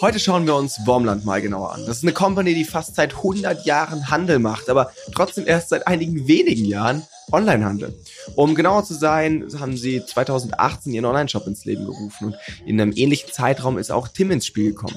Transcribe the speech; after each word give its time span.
Heute 0.00 0.20
schauen 0.20 0.46
wir 0.46 0.54
uns 0.54 0.86
Wormland 0.86 1.24
mal 1.24 1.42
genauer 1.42 1.72
an. 1.74 1.84
Das 1.84 1.96
ist 1.96 2.04
eine 2.04 2.12
Company, 2.12 2.54
die 2.54 2.64
fast 2.64 2.94
seit 2.94 3.16
100 3.16 3.66
Jahren 3.66 4.08
Handel 4.08 4.38
macht, 4.38 4.68
aber 4.68 4.92
trotzdem 5.12 5.44
erst 5.44 5.70
seit 5.70 5.88
einigen 5.88 6.28
wenigen 6.28 6.64
Jahren 6.64 7.02
Onlinehandel. 7.32 7.98
Um 8.36 8.54
genauer 8.54 8.84
zu 8.84 8.94
sein, 8.94 9.44
haben 9.58 9.76
sie 9.76 10.04
2018 10.04 10.94
ihren 10.94 11.04
Online-Shop 11.04 11.48
ins 11.48 11.64
Leben 11.64 11.84
gerufen 11.84 12.26
und 12.26 12.36
in 12.64 12.80
einem 12.80 12.92
ähnlichen 12.94 13.32
Zeitraum 13.32 13.76
ist 13.76 13.90
auch 13.90 14.06
Tim 14.06 14.30
ins 14.30 14.46
Spiel 14.46 14.70
gekommen. 14.70 14.94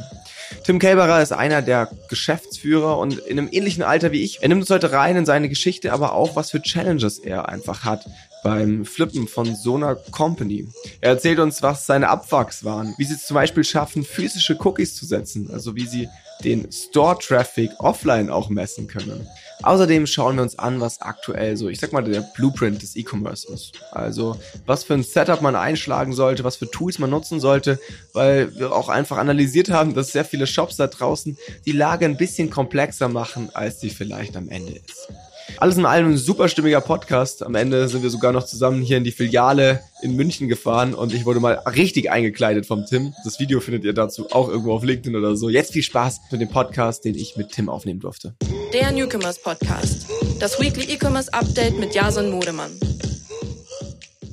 Tim 0.66 0.78
Kelberer 0.78 1.20
ist 1.22 1.34
einer 1.34 1.64
der 1.64 1.90
Geschäftsführer 2.08 3.00
und 3.00 3.18
in 3.18 3.40
einem 3.40 3.50
ähnlichen 3.52 3.82
Alter 3.82 4.12
wie 4.12 4.22
ich. 4.22 4.44
Er 4.44 4.50
nimmt 4.50 4.62
uns 4.62 4.70
heute 4.70 4.92
rein 4.92 5.16
in 5.16 5.26
seine 5.26 5.50
Geschichte, 5.50 5.94
aber 5.94 6.14
auch 6.14 6.36
was 6.36 6.52
für 6.52 6.62
Challenges 6.62 7.18
er 7.18 7.50
einfach 7.50 7.84
hat 7.84 8.06
beim 8.44 8.86
Flippen 8.86 9.28
von 9.28 9.56
so 9.56 9.76
einer 9.76 9.96
Company. 9.96 10.68
Er 11.00 11.12
erzählt 11.12 11.40
uns, 11.40 11.62
was 11.62 11.86
seine 11.86 12.10
Abwachs 12.10 12.64
waren, 12.64 12.94
wie 12.98 13.06
sie 13.06 13.14
es 13.14 13.26
zum 13.26 13.36
Beispiel 13.36 13.64
schaffen, 13.64 14.04
physische 14.04 14.58
Cookies 14.60 14.96
zu 14.96 15.06
setzen, 15.06 15.50
also 15.52 15.76
wie 15.76 15.86
sie 15.86 16.10
den 16.44 16.72
Store-Traffic 16.72 17.72
offline 17.80 18.30
auch 18.30 18.50
messen 18.50 18.88
können. 18.88 19.28
Außerdem 19.64 20.08
schauen 20.08 20.38
wir 20.38 20.42
uns 20.42 20.58
an, 20.58 20.82
was 20.82 21.02
aktuell 21.02 21.56
so, 21.56 21.70
ich 21.70 21.80
sag 21.80 21.94
mal, 21.94 22.04
der 22.04 22.22
Blueprint 22.36 22.82
des 22.82 22.96
E-Commerce 22.96 23.52
ist. 23.54 23.74
Also, 23.92 24.40
was 24.66 24.84
für 24.84 24.96
ein 24.96 25.04
Setup 25.04 25.42
man 25.42 25.56
einschlagen 25.56 26.14
sollte, 26.14 26.44
was 26.44 26.56
für 26.56 26.70
Tools 26.70 26.98
man 26.98 27.12
nutzen 27.12 27.40
sollte, 27.40 27.80
weil 28.14 28.56
wir 28.58 28.72
auch 28.72 28.90
einfach 28.90 29.18
analysiert 29.18 29.70
haben, 29.70 29.94
dass 29.94 30.14
sehr 30.14 30.26
viele 30.26 30.48
Shops 30.48 30.78
da 30.78 30.88
draußen 30.88 31.38
die 31.66 31.74
Lage 31.74 32.06
ein 32.06 32.18
bisschen 32.18 32.50
komplexer 32.50 33.08
machen, 33.08 33.52
als 33.54 33.80
sie 33.80 33.92
vielleicht 33.92 34.36
am 34.36 34.50
Ende 34.50 34.74
ist. 34.74 35.10
Alles 35.58 35.78
in 35.78 35.86
allem 35.86 36.08
ein 36.08 36.18
super 36.18 36.48
stimmiger 36.48 36.82
Podcast. 36.82 37.44
Am 37.44 37.56
Ende 37.56 37.88
sind 37.88 38.04
wir 38.04 38.10
sogar 38.10 38.32
noch 38.32 38.46
zusammen 38.46 38.82
hier 38.82 38.98
in 38.98 39.04
die 39.04 39.12
Filiale 39.12 39.82
in 40.02 40.16
München 40.16 40.48
gefahren 40.48 40.94
und 40.94 41.14
ich 41.14 41.26
wurde 41.26 41.40
mal 41.40 41.54
richtig 41.54 42.12
eingekleidet 42.12 42.66
vom 42.66 42.86
Tim. 42.86 43.14
Das 43.24 43.40
Video 43.40 43.60
findet 43.60 43.84
ihr 43.84 43.94
dazu 43.94 44.32
auch 44.32 44.50
irgendwo 44.50 44.74
auf 44.74 44.84
LinkedIn 44.84 45.16
oder 45.16 45.36
so. 45.36 45.50
Jetzt 45.50 45.74
viel 45.74 45.84
Spaß 45.84 46.22
mit 46.32 46.42
dem 46.42 46.50
Podcast, 46.50 47.06
den 47.06 47.16
ich 47.16 47.38
mit 47.38 47.52
Tim 47.52 47.70
aufnehmen 47.70 48.00
durfte. 48.00 48.36
Der 48.74 48.92
Newcomers 48.92 49.42
Podcast. 49.42 50.08
Das 50.40 50.60
Weekly 50.60 50.94
E-Commerce 50.94 51.34
Update 51.34 51.78
mit 51.78 51.94
Jason 51.94 52.32
Modemann. 52.32 52.72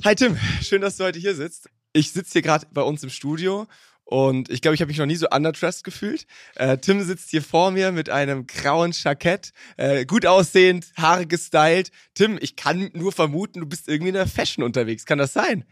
Hi 0.05 0.15
Tim, 0.15 0.37
schön, 0.61 0.81
dass 0.81 0.97
du 0.97 1.03
heute 1.03 1.19
hier 1.19 1.35
sitzt. 1.35 1.69
Ich 1.91 2.11
sitze 2.11 2.33
hier 2.33 2.41
gerade 2.41 2.65
bei 2.71 2.81
uns 2.81 3.03
im 3.03 3.09
Studio 3.09 3.67
und 4.09 4.49
ich 4.49 4.61
glaube, 4.61 4.73
ich 4.73 4.81
habe 4.81 4.89
mich 4.89 4.97
noch 4.97 5.05
nie 5.05 5.15
so 5.15 5.27
underdressed 5.29 5.83
gefühlt. 5.83 6.25
Äh, 6.55 6.79
Tim 6.79 6.99
sitzt 7.01 7.29
hier 7.29 7.43
vor 7.43 7.69
mir 7.69 7.91
mit 7.91 8.09
einem 8.09 8.47
grauen 8.47 8.91
Jackett, 8.91 9.51
äh, 9.77 10.03
gut 10.03 10.25
aussehend, 10.25 10.91
Haare 10.97 11.27
gestylt. 11.27 11.91
Tim, 12.15 12.39
ich 12.41 12.55
kann 12.55 12.89
nur 12.93 13.11
vermuten, 13.11 13.59
du 13.59 13.67
bist 13.67 13.87
irgendwie 13.87 14.09
in 14.09 14.15
der 14.15 14.25
Fashion 14.25 14.63
unterwegs. 14.63 15.05
Kann 15.05 15.19
das 15.19 15.33
sein? 15.33 15.63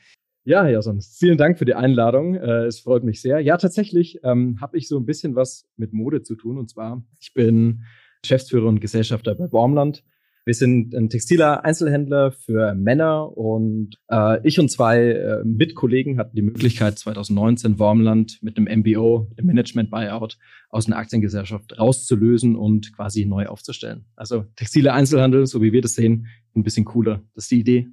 Ja, 0.43 0.67
ja, 0.67 0.83
sonst 0.83 1.17
vielen 1.17 1.39
Dank 1.39 1.57
für 1.57 1.65
die 1.65 1.73
Einladung. 1.73 2.35
Äh, 2.35 2.65
es 2.65 2.79
freut 2.79 3.03
mich 3.03 3.21
sehr. 3.21 3.39
Ja, 3.39 3.57
tatsächlich 3.57 4.19
ähm, 4.23 4.61
habe 4.61 4.77
ich 4.77 4.87
so 4.87 4.99
ein 4.99 5.07
bisschen 5.07 5.35
was 5.35 5.65
mit 5.75 5.91
Mode 5.91 6.21
zu 6.21 6.35
tun. 6.35 6.59
Und 6.59 6.69
zwar, 6.69 7.03
ich 7.19 7.33
bin 7.33 7.85
Geschäftsführer 8.21 8.67
und 8.67 8.81
Gesellschafter 8.81 9.33
bei 9.33 9.47
Baumland. 9.47 10.03
Wir 10.47 10.53
sind 10.53 10.95
ein 10.95 11.09
textiler 11.09 11.65
Einzelhändler 11.65 12.31
für 12.31 12.73
Männer 12.73 13.37
und 13.37 13.97
äh, 14.07 14.39
ich 14.47 14.61
und 14.61 14.71
zwei 14.71 15.11
äh, 15.11 15.43
Mitkollegen 15.43 16.17
hatten 16.17 16.37
die 16.37 16.41
Möglichkeit, 16.41 16.97
2019 16.97 17.77
Wormland 17.79 18.39
mit 18.41 18.55
einem 18.55 18.79
MBO, 18.79 19.29
dem 19.37 19.45
Management 19.45 19.91
Buyout, 19.91 20.37
aus 20.69 20.87
einer 20.87 20.95
Aktiengesellschaft 20.95 21.77
rauszulösen 21.77 22.55
und 22.55 22.95
quasi 22.95 23.25
neu 23.25 23.47
aufzustellen. 23.47 24.05
Also 24.15 24.45
textiler 24.55 24.93
Einzelhandel, 24.93 25.47
so 25.47 25.61
wie 25.61 25.73
wir 25.73 25.81
das 25.81 25.95
sehen, 25.95 26.27
ein 26.55 26.63
bisschen 26.63 26.85
cooler. 26.85 27.23
Das 27.35 27.43
ist 27.43 27.51
die 27.51 27.59
Idee. 27.59 27.89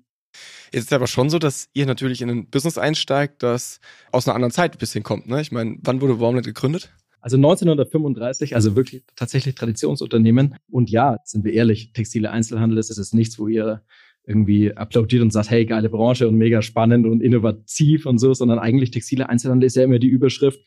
Jetzt 0.72 0.84
ist 0.84 0.92
aber 0.92 1.08
schon 1.08 1.30
so, 1.30 1.40
dass 1.40 1.68
ihr 1.72 1.86
natürlich 1.86 2.22
in 2.22 2.30
ein 2.30 2.50
Business 2.50 2.78
einsteigt, 2.78 3.42
das 3.42 3.80
aus 4.12 4.28
einer 4.28 4.36
anderen 4.36 4.52
Zeit 4.52 4.76
ein 4.76 4.78
bisschen 4.78 5.02
kommt. 5.02 5.26
Ne? 5.26 5.40
Ich 5.40 5.50
meine, 5.50 5.78
wann 5.82 6.00
wurde 6.00 6.20
Wormland 6.20 6.46
gegründet? 6.46 6.94
Also 7.24 7.38
1935, 7.38 8.54
also 8.54 8.76
wirklich 8.76 9.02
tatsächlich 9.16 9.54
Traditionsunternehmen. 9.54 10.56
Und 10.70 10.90
ja, 10.90 11.20
sind 11.24 11.42
wir 11.42 11.54
ehrlich, 11.54 11.94
textile 11.94 12.30
Einzelhandel 12.30 12.76
ist 12.76 12.90
es 12.90 13.14
nichts, 13.14 13.38
wo 13.38 13.48
ihr 13.48 13.80
irgendwie 14.26 14.76
applaudiert 14.76 15.22
und 15.22 15.32
sagt, 15.32 15.48
hey, 15.48 15.64
geile 15.64 15.88
Branche 15.88 16.28
und 16.28 16.34
mega 16.34 16.60
spannend 16.60 17.06
und 17.06 17.22
innovativ 17.22 18.04
und 18.04 18.18
so, 18.18 18.34
sondern 18.34 18.58
eigentlich 18.58 18.90
textile 18.90 19.30
Einzelhandel 19.30 19.66
ist 19.66 19.74
ja 19.74 19.84
immer 19.84 19.98
die 19.98 20.08
Überschrift, 20.08 20.60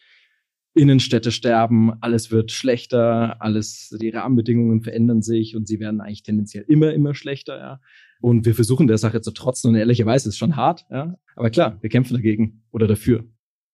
Innenstädte 0.74 1.32
sterben, 1.32 1.94
alles 2.02 2.32
wird 2.32 2.52
schlechter, 2.52 3.40
alles, 3.40 3.96
die 4.02 4.10
Rahmenbedingungen 4.10 4.82
verändern 4.82 5.22
sich 5.22 5.56
und 5.56 5.68
sie 5.68 5.80
werden 5.80 6.02
eigentlich 6.02 6.24
tendenziell 6.24 6.66
immer, 6.68 6.92
immer 6.92 7.14
schlechter, 7.14 7.60
ja. 7.60 7.82
Und 8.20 8.48
wir 8.48 8.56
versuchen 8.56 8.88
der 8.88 8.98
Sache 8.98 9.22
zu 9.22 9.30
trotzen 9.30 9.70
und 9.70 9.76
ehrlicherweise 9.76 10.28
ist 10.28 10.34
es 10.34 10.40
schon 10.40 10.56
hart, 10.56 10.86
ja. 10.90 11.20
Aber 11.36 11.52
klar, 11.52 11.78
wir 11.82 11.92
kämpfen 11.92 12.16
dagegen 12.16 12.64
oder 12.72 12.88
dafür. 12.88 13.26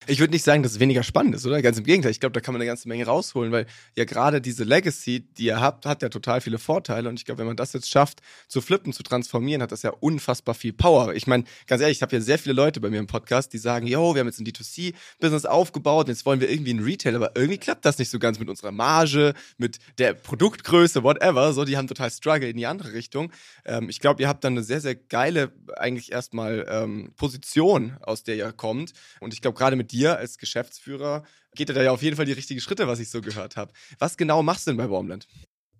Ich 0.08 0.20
würde 0.20 0.34
nicht 0.34 0.44
sagen, 0.44 0.64
dass 0.64 0.74
es 0.74 0.80
weniger 0.80 1.04
spannend 1.04 1.36
ist, 1.36 1.46
oder? 1.46 1.62
Ganz 1.62 1.78
im 1.78 1.86
Gegenteil. 1.86 2.12
Ich 2.12 2.20
glaube, 2.20 2.34
da 2.34 2.42
kann 2.42 2.54
man 2.54 2.62
eine 2.62 2.68
ganze 2.68 2.88
Menge 2.88 3.06
rausholen, 3.06 3.52
weil 3.52 3.66
ja 3.96 4.04
gerade 4.04 4.42
diese 4.42 4.66
Legacy, 4.66 5.22
die 5.38 5.46
ihr 5.46 5.62
habt, 5.62 5.86
hat 5.86 6.02
ja 6.02 6.10
total 6.10 6.42
viele 6.42 6.60
Vorteile. 6.60 7.08
Und 7.08 7.20
ich 7.20 7.26
glaube, 7.26 7.40
wenn 7.40 7.48
man 7.48 7.56
das 7.56 7.72
jetzt 7.74 7.90
schafft, 7.90 8.22
zu 8.48 8.60
flippen, 8.60 8.92
zu 8.92 9.04
transformieren, 9.04 9.62
hat 9.62 9.72
das 9.72 9.82
ja 9.82 9.92
unfassbar 9.92 10.56
viel 10.56 10.74
Power. 10.74 11.14
Ich 11.14 11.26
meine, 11.26 11.46
ganz 11.68 11.82
ehrlich, 11.82 11.98
ich 12.00 12.02
habe 12.02 12.16
ja 12.16 12.22
sehr 12.22 12.38
viele 12.38 12.54
Leute 12.54 12.82
bei 12.82 12.90
mir 12.90 13.00
im 13.00 13.08
Podcast, 13.08 13.54
die 13.54 13.58
sagen, 13.58 13.88
yo, 13.88 14.14
wir 14.14 14.20
haben 14.20 14.28
jetzt 14.28 14.40
ein 14.40 14.46
D2C-Business 14.46 15.46
aufgebaut, 15.46 16.10
jetzt 16.10 16.26
wollen 16.26 16.42
wir 16.42 16.50
irgendwie 16.50 16.74
ein 16.74 16.84
Retail, 16.84 17.16
aber 17.16 17.32
irgendwie 17.36 17.58
klappt 17.58 17.86
das 17.86 17.98
nicht 17.98 18.10
so 18.10 18.20
ganz 18.20 18.40
mit 18.40 18.50
unserer 18.50 18.72
Marge, 18.72 19.34
mit 19.58 19.80
der 20.00 20.14
Produktgröße, 20.14 21.04
whatever. 21.04 21.54
So, 21.54 21.64
die 21.64 21.78
haben 21.78 21.88
total 21.88 22.12
Struggle 22.12 22.50
in 22.50 22.58
die 22.58 22.66
andere 22.66 22.92
Richtung. 22.92 23.32
Ähm, 23.64 23.88
ich 23.90 24.02
glaube, 24.02 24.22
ihr 24.22 24.28
habt 24.28 24.44
dann 24.44 24.54
eine 24.54 24.64
sehr, 24.64 24.82
sehr 24.82 24.96
geile, 24.96 25.54
eigentlich 25.78 26.12
erstmal 26.12 26.66
ähm, 26.70 27.14
Position, 27.16 27.96
aus 28.02 28.24
der 28.24 28.36
ihr 28.36 28.52
kommt. 28.52 28.92
Und 29.22 29.34
ich 29.34 29.42
glaube, 29.42 29.58
gerade 29.58 29.78
mit 29.78 29.93
dir 29.94 30.18
als 30.18 30.38
Geschäftsführer 30.38 31.24
geht 31.56 31.70
er 31.70 31.76
da 31.76 31.84
ja 31.84 31.92
auf 31.92 32.02
jeden 32.02 32.16
Fall 32.16 32.26
die 32.26 32.34
richtigen 32.34 32.60
Schritte, 32.60 32.88
was 32.88 33.00
ich 33.00 33.10
so 33.10 33.22
gehört 33.22 33.56
habe. 33.56 33.72
Was 34.00 34.18
genau 34.18 34.44
machst 34.44 34.68
du 34.68 34.72
denn 34.72 34.78
bei 34.78 34.88
Baumland? 34.88 35.28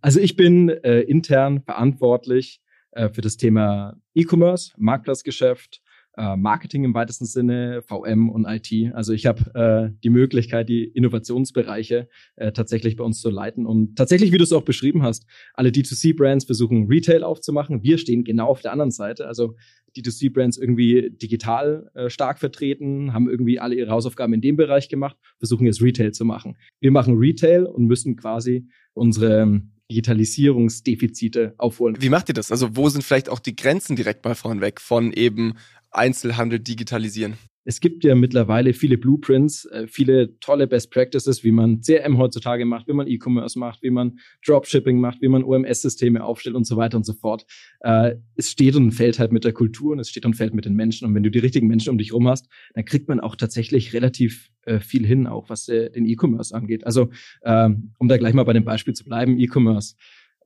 Also 0.02 0.20
ich 0.20 0.36
bin 0.36 0.70
äh, 0.70 1.02
intern 1.02 1.62
verantwortlich 1.62 2.62
äh, 2.92 3.10
für 3.10 3.22
das 3.22 3.38
Thema 3.38 3.96
E-Commerce, 4.14 4.74
Marktplatzgeschäft, 4.78 5.82
äh, 6.16 6.36
Marketing 6.36 6.84
im 6.84 6.94
weitesten 6.94 7.26
Sinne, 7.26 7.82
VM 7.82 8.30
und 8.30 8.46
IT. 8.46 8.94
Also 8.94 9.14
ich 9.14 9.26
habe 9.26 9.56
äh, 9.56 9.98
die 10.04 10.10
Möglichkeit, 10.10 10.70
die 10.70 10.84
Innovationsbereiche 10.84 12.08
äh, 12.36 12.52
tatsächlich 12.52 12.98
bei 12.98 13.04
uns 13.04 13.20
zu 13.20 13.30
leiten. 13.30 13.66
Und 13.66 13.96
tatsächlich, 13.96 14.32
wie 14.32 14.38
du 14.38 14.44
es 14.44 14.54
auch 14.54 14.62
beschrieben 14.62 15.02
hast, 15.02 15.26
alle 15.54 15.70
D2C-Brands 15.70 16.46
versuchen 16.46 16.88
Retail 16.88 17.24
aufzumachen. 17.24 17.82
Wir 17.82 17.98
stehen 17.98 18.24
genau 18.24 18.48
auf 18.48 18.62
der 18.62 18.72
anderen 18.74 18.92
Seite. 18.92 19.26
Also 19.28 19.56
D2C-Brands 19.96 20.58
irgendwie 20.58 21.12
digital 21.12 21.90
äh, 21.94 22.10
stark 22.10 22.40
vertreten, 22.40 23.14
haben 23.14 23.30
irgendwie 23.30 23.60
alle 23.60 23.76
ihre 23.76 23.92
Hausaufgaben 23.92 24.34
in 24.34 24.42
dem 24.42 24.56
Bereich 24.56 24.90
gemacht, 24.90 25.18
versuchen 25.38 25.66
jetzt 25.66 25.82
Retail 25.82 26.12
zu 26.12 26.26
machen. 26.26 26.58
Wir 26.80 26.92
machen 26.92 27.18
Retail 27.18 27.66
und 27.66 27.86
müssen 27.86 28.16
quasi 28.16 28.68
unsere 28.94 29.42
ähm, 29.42 29.72
Digitalisierungsdefizite 29.92 31.56
aufholen. 31.58 31.98
Wie 32.00 32.10
macht 32.10 32.30
ihr 32.30 32.34
das? 32.34 32.52
Also 32.52 32.76
wo 32.76 32.90
sind 32.90 33.04
vielleicht 33.04 33.30
auch 33.30 33.40
die 33.40 33.56
Grenzen 33.56 33.96
direkt 33.96 34.26
mal 34.26 34.36
vorneweg 34.36 34.82
von 34.82 35.14
eben 35.14 35.54
Einzelhandel 35.92 36.60
digitalisieren? 36.60 37.36
Es 37.66 37.80
gibt 37.80 38.04
ja 38.04 38.14
mittlerweile 38.16 38.74
viele 38.74 38.98
Blueprints, 38.98 39.66
äh, 39.66 39.88
viele 39.88 40.38
tolle 40.40 40.68
Best 40.68 40.92
Practices, 40.92 41.44
wie 41.44 41.52
man 41.52 41.82
CRM 41.82 42.18
heutzutage 42.18 42.66
macht, 42.66 42.88
wie 42.88 42.94
man 42.94 43.08
E-Commerce 43.08 43.58
macht, 43.58 43.82
wie 43.84 43.90
man 43.90 44.20
Dropshipping 44.46 45.00
macht, 45.00 45.22
wie 45.22 45.30
man 45.30 45.44
OMS-Systeme 45.44 46.24
aufstellt 46.24 46.56
und 46.56 46.66
so 46.66 46.76
weiter 46.76 46.98
und 46.98 47.06
so 47.06 47.14
fort. 47.14 47.46
Äh, 47.80 48.16
es 48.36 48.52
steht 48.52 48.76
und 48.76 48.92
fällt 48.92 49.20
halt 49.20 49.32
mit 49.32 49.46
der 49.46 49.54
Kultur 49.54 49.94
und 49.94 50.00
es 50.00 50.10
steht 50.10 50.26
und 50.26 50.36
fällt 50.36 50.54
mit 50.54 50.66
den 50.66 50.76
Menschen. 50.76 51.08
Und 51.08 51.16
wenn 51.16 51.24
du 51.24 51.32
die 51.32 51.40
richtigen 51.40 51.68
Menschen 51.68 51.90
um 51.90 51.98
dich 51.98 52.14
rum 52.14 52.28
hast, 52.28 52.50
dann 52.74 52.86
kriegt 52.86 53.08
man 53.08 53.20
auch 53.20 53.36
tatsächlich 53.36 53.94
relativ 53.94 54.50
äh, 54.66 54.80
viel 54.80 55.06
hin, 55.06 55.28
auch 55.28 55.50
was 55.50 55.66
den 55.66 56.06
E-Commerce 56.06 56.54
angeht. 56.54 56.86
Also, 56.86 57.10
ähm, 57.44 57.94
um 57.98 58.08
da 58.08 58.18
gleich 58.18 58.34
mal 58.34 58.44
bei 58.44 58.54
dem 58.54 58.66
Beispiel 58.66 58.94
zu 58.94 59.06
bleiben, 59.06 59.40
E-Commerce. 59.40 59.96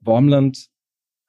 Wormland 0.01 0.69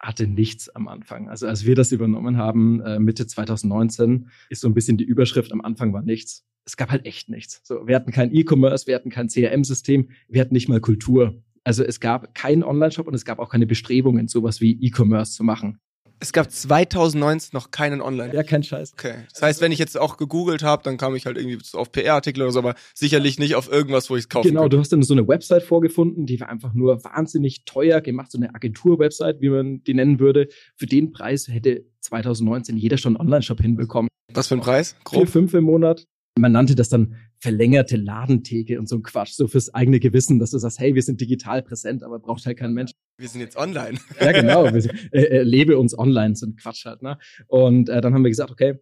hatte 0.01 0.27
nichts 0.27 0.69
am 0.69 0.89
Anfang. 0.89 1.29
Also 1.29 1.47
als 1.47 1.65
wir 1.65 1.75
das 1.75 1.93
übernommen 1.93 2.37
haben, 2.37 2.81
äh, 2.83 2.99
Mitte 2.99 3.27
2019, 3.27 4.29
ist 4.49 4.61
so 4.61 4.69
ein 4.69 4.75
bisschen 4.75 4.97
die 4.97 5.05
Überschrift, 5.05 5.53
am 5.53 5.61
Anfang 5.61 5.93
war 5.93 6.03
nichts. 6.03 6.45
Es 6.65 6.77
gab 6.77 6.91
halt 6.91 7.07
echt 7.07 7.29
nichts. 7.29 7.61
So, 7.65 7.87
wir 7.87 7.97
hatten 7.97 8.13
kein 8.13 8.35
E-Commerce, 8.35 8.87
wir 8.87 8.95
hatten 8.95 9.11
kein 9.11 9.29
CRM-System, 9.29 10.11
wir 10.29 10.41
hatten 10.41 10.55
nicht 10.55 10.69
mal 10.69 10.81
Kultur. 10.81 11.43
Also 11.65 11.83
es 11.83 12.01
gab 12.01 12.35
keinen 12.35 12.63
Online-Shop 12.63 13.07
und 13.07 13.15
es 13.15 13.25
gab 13.25 13.39
auch 13.39 13.51
keine 13.51 13.67
Bestrebungen, 13.67 14.29
sowas 14.29 14.61
wie 14.61 14.79
E-Commerce 14.81 15.33
zu 15.33 15.45
machen. 15.45 15.81
Es 16.21 16.33
gab 16.33 16.51
2019 16.51 17.51
noch 17.53 17.71
keinen 17.71 18.01
Online. 18.01 18.35
Ja, 18.35 18.43
kein 18.43 18.63
Scheiß. 18.63 18.93
Okay. 18.95 19.15
Das 19.33 19.43
heißt, 19.43 19.61
wenn 19.61 19.71
ich 19.73 19.79
jetzt 19.79 19.97
auch 19.99 20.17
gegoogelt 20.17 20.63
habe, 20.63 20.83
dann 20.83 20.97
kam 20.97 21.15
ich 21.15 21.27
halt 21.27 21.37
irgendwie 21.39 21.59
auf 21.75 21.93
PR-Artikel 21.93 22.43
oder 22.43 22.51
so, 22.53 22.59
aber 22.59 22.75
sicherlich 22.95 23.39
nicht 23.39 23.55
auf 23.55 23.71
irgendwas, 23.71 24.11
wo 24.11 24.17
ich 24.17 24.25
es 24.25 24.29
kaufen 24.29 24.49
Genau, 24.49 24.63
könnte. 24.63 24.77
du 24.77 24.81
hast 24.81 24.93
dann 24.93 25.03
so 25.03 25.15
eine 25.15 25.29
Website 25.29 25.63
vorgefunden, 25.63 26.27
die 26.27 26.41
war 26.41 26.49
einfach 26.49 26.75
nur 26.75 27.05
wahnsinnig 27.05 27.65
teuer 27.65 28.01
gemacht, 28.01 28.33
so 28.33 28.39
eine 28.39 28.55
Agentur-Website, 28.55 29.41
wie 29.41 29.49
man 29.51 29.83
die 29.85 29.95
nennen 29.95 30.19
würde. 30.19 30.49
Für 30.77 30.87
den 30.87 31.13
Preis 31.13 31.47
hätte 31.49 31.85
2019 32.01 32.77
jeder 32.77 32.99
schon 32.99 33.17
einen 33.17 33.27
Online-Shop 33.27 33.61
hinbekommen. 33.61 34.09
Was 34.33 34.49
für 34.49 34.55
ein 34.55 34.61
Preis? 34.61 34.97
Grob? 35.05 35.23
Vier, 35.23 35.27
fünf 35.29 35.55
im 35.55 35.65
Monat. 35.65 36.05
Man 36.39 36.53
nannte 36.53 36.75
das 36.75 36.89
dann 36.89 37.17
verlängerte 37.41 37.97
Ladentheke 37.97 38.79
und 38.79 38.89
so 38.89 38.97
ein 38.97 39.03
Quatsch, 39.03 39.33
so 39.33 39.47
fürs 39.47 39.73
eigene 39.73 40.01
Gewissen, 40.01 40.39
dass 40.39 40.51
du 40.51 40.59
sagst, 40.59 40.79
hey, 40.79 40.95
wir 40.95 41.03
sind 41.03 41.21
digital 41.21 41.63
präsent, 41.63 42.03
aber 42.03 42.19
braucht 42.19 42.45
halt 42.47 42.59
kein 42.59 42.73
Mensch. 42.73 42.93
Wir 43.17 43.29
sind 43.29 43.41
jetzt 43.41 43.57
online. 43.57 43.99
ja, 44.21 44.33
genau. 44.33 44.65
Wir 44.65 44.85
äh, 45.13 45.39
äh, 45.39 45.43
lebe 45.43 45.79
uns 45.79 45.97
online, 45.97 46.35
so 46.35 46.47
ein 46.47 46.57
Quatsch 46.57 46.85
halt. 46.85 47.03
Ne? 47.03 47.19
Und 47.47 47.89
äh, 47.89 48.01
dann 48.01 48.15
haben 48.15 48.25
wir 48.25 48.31
gesagt, 48.31 48.51
okay, 48.51 48.79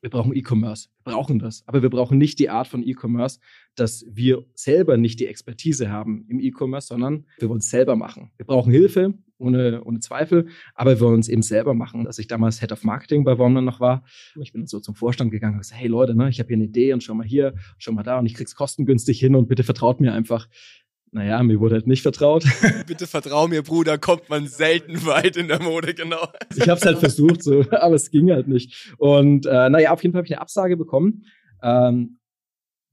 wir 0.00 0.10
brauchen 0.10 0.34
E-Commerce, 0.34 0.88
wir 1.04 1.12
brauchen 1.12 1.38
das, 1.38 1.64
aber 1.66 1.82
wir 1.82 1.90
brauchen 1.90 2.18
nicht 2.18 2.38
die 2.38 2.50
Art 2.50 2.68
von 2.68 2.86
E-Commerce, 2.86 3.40
dass 3.74 4.04
wir 4.08 4.46
selber 4.54 4.96
nicht 4.96 5.18
die 5.18 5.26
Expertise 5.26 5.90
haben 5.90 6.24
im 6.28 6.38
E-Commerce, 6.38 6.86
sondern 6.86 7.26
wir 7.38 7.48
wollen 7.48 7.58
es 7.58 7.70
selber 7.70 7.96
machen. 7.96 8.30
Wir 8.36 8.46
brauchen 8.46 8.70
Hilfe, 8.70 9.14
ohne, 9.38 9.82
ohne 9.84 10.00
Zweifel, 10.00 10.48
aber 10.74 10.92
wir 10.92 11.00
wollen 11.00 11.20
es 11.20 11.28
eben 11.28 11.42
selber 11.42 11.74
machen. 11.74 12.06
Als 12.06 12.18
ich 12.18 12.26
damals 12.26 12.60
Head 12.60 12.72
of 12.72 12.84
Marketing 12.84 13.24
bei 13.24 13.38
Warner 13.38 13.60
noch 13.60 13.80
war, 13.80 14.04
ich 14.40 14.52
bin 14.52 14.66
so 14.66 14.80
zum 14.80 14.94
Vorstand 14.94 15.30
gegangen 15.30 15.54
und 15.54 15.60
gesagt, 15.60 15.80
hey 15.80 15.88
Leute, 15.88 16.14
ne, 16.14 16.28
ich 16.28 16.38
habe 16.40 16.48
hier 16.48 16.56
eine 16.56 16.64
Idee 16.64 16.92
und 16.92 17.02
schau 17.02 17.14
mal 17.14 17.26
hier, 17.26 17.54
schau 17.78 17.92
mal 17.92 18.02
da 18.02 18.18
und 18.18 18.26
ich 18.26 18.34
krieg's 18.34 18.54
kostengünstig 18.54 19.18
hin 19.18 19.34
und 19.34 19.48
bitte 19.48 19.62
vertraut 19.62 20.00
mir 20.00 20.12
einfach. 20.12 20.48
Naja, 21.10 21.42
mir 21.42 21.58
wurde 21.58 21.76
halt 21.76 21.86
nicht 21.86 22.02
vertraut. 22.02 22.44
Bitte 22.86 23.06
vertrau 23.06 23.48
mir, 23.48 23.62
Bruder, 23.62 23.96
kommt 23.96 24.28
man 24.28 24.46
selten 24.46 25.06
weit 25.06 25.38
in 25.38 25.48
der 25.48 25.62
Mode, 25.62 25.94
genau. 25.94 26.28
Ich 26.54 26.68
habe 26.68 26.78
es 26.78 26.84
halt 26.84 26.98
versucht, 26.98 27.42
so, 27.42 27.64
aber 27.70 27.94
es 27.94 28.10
ging 28.10 28.30
halt 28.30 28.46
nicht. 28.46 28.92
Und 28.98 29.46
äh, 29.46 29.70
naja, 29.70 29.92
auf 29.92 30.02
jeden 30.02 30.12
Fall 30.12 30.20
habe 30.20 30.26
ich 30.26 30.34
eine 30.34 30.42
Absage 30.42 30.76
bekommen. 30.76 31.24
Ähm, 31.62 32.18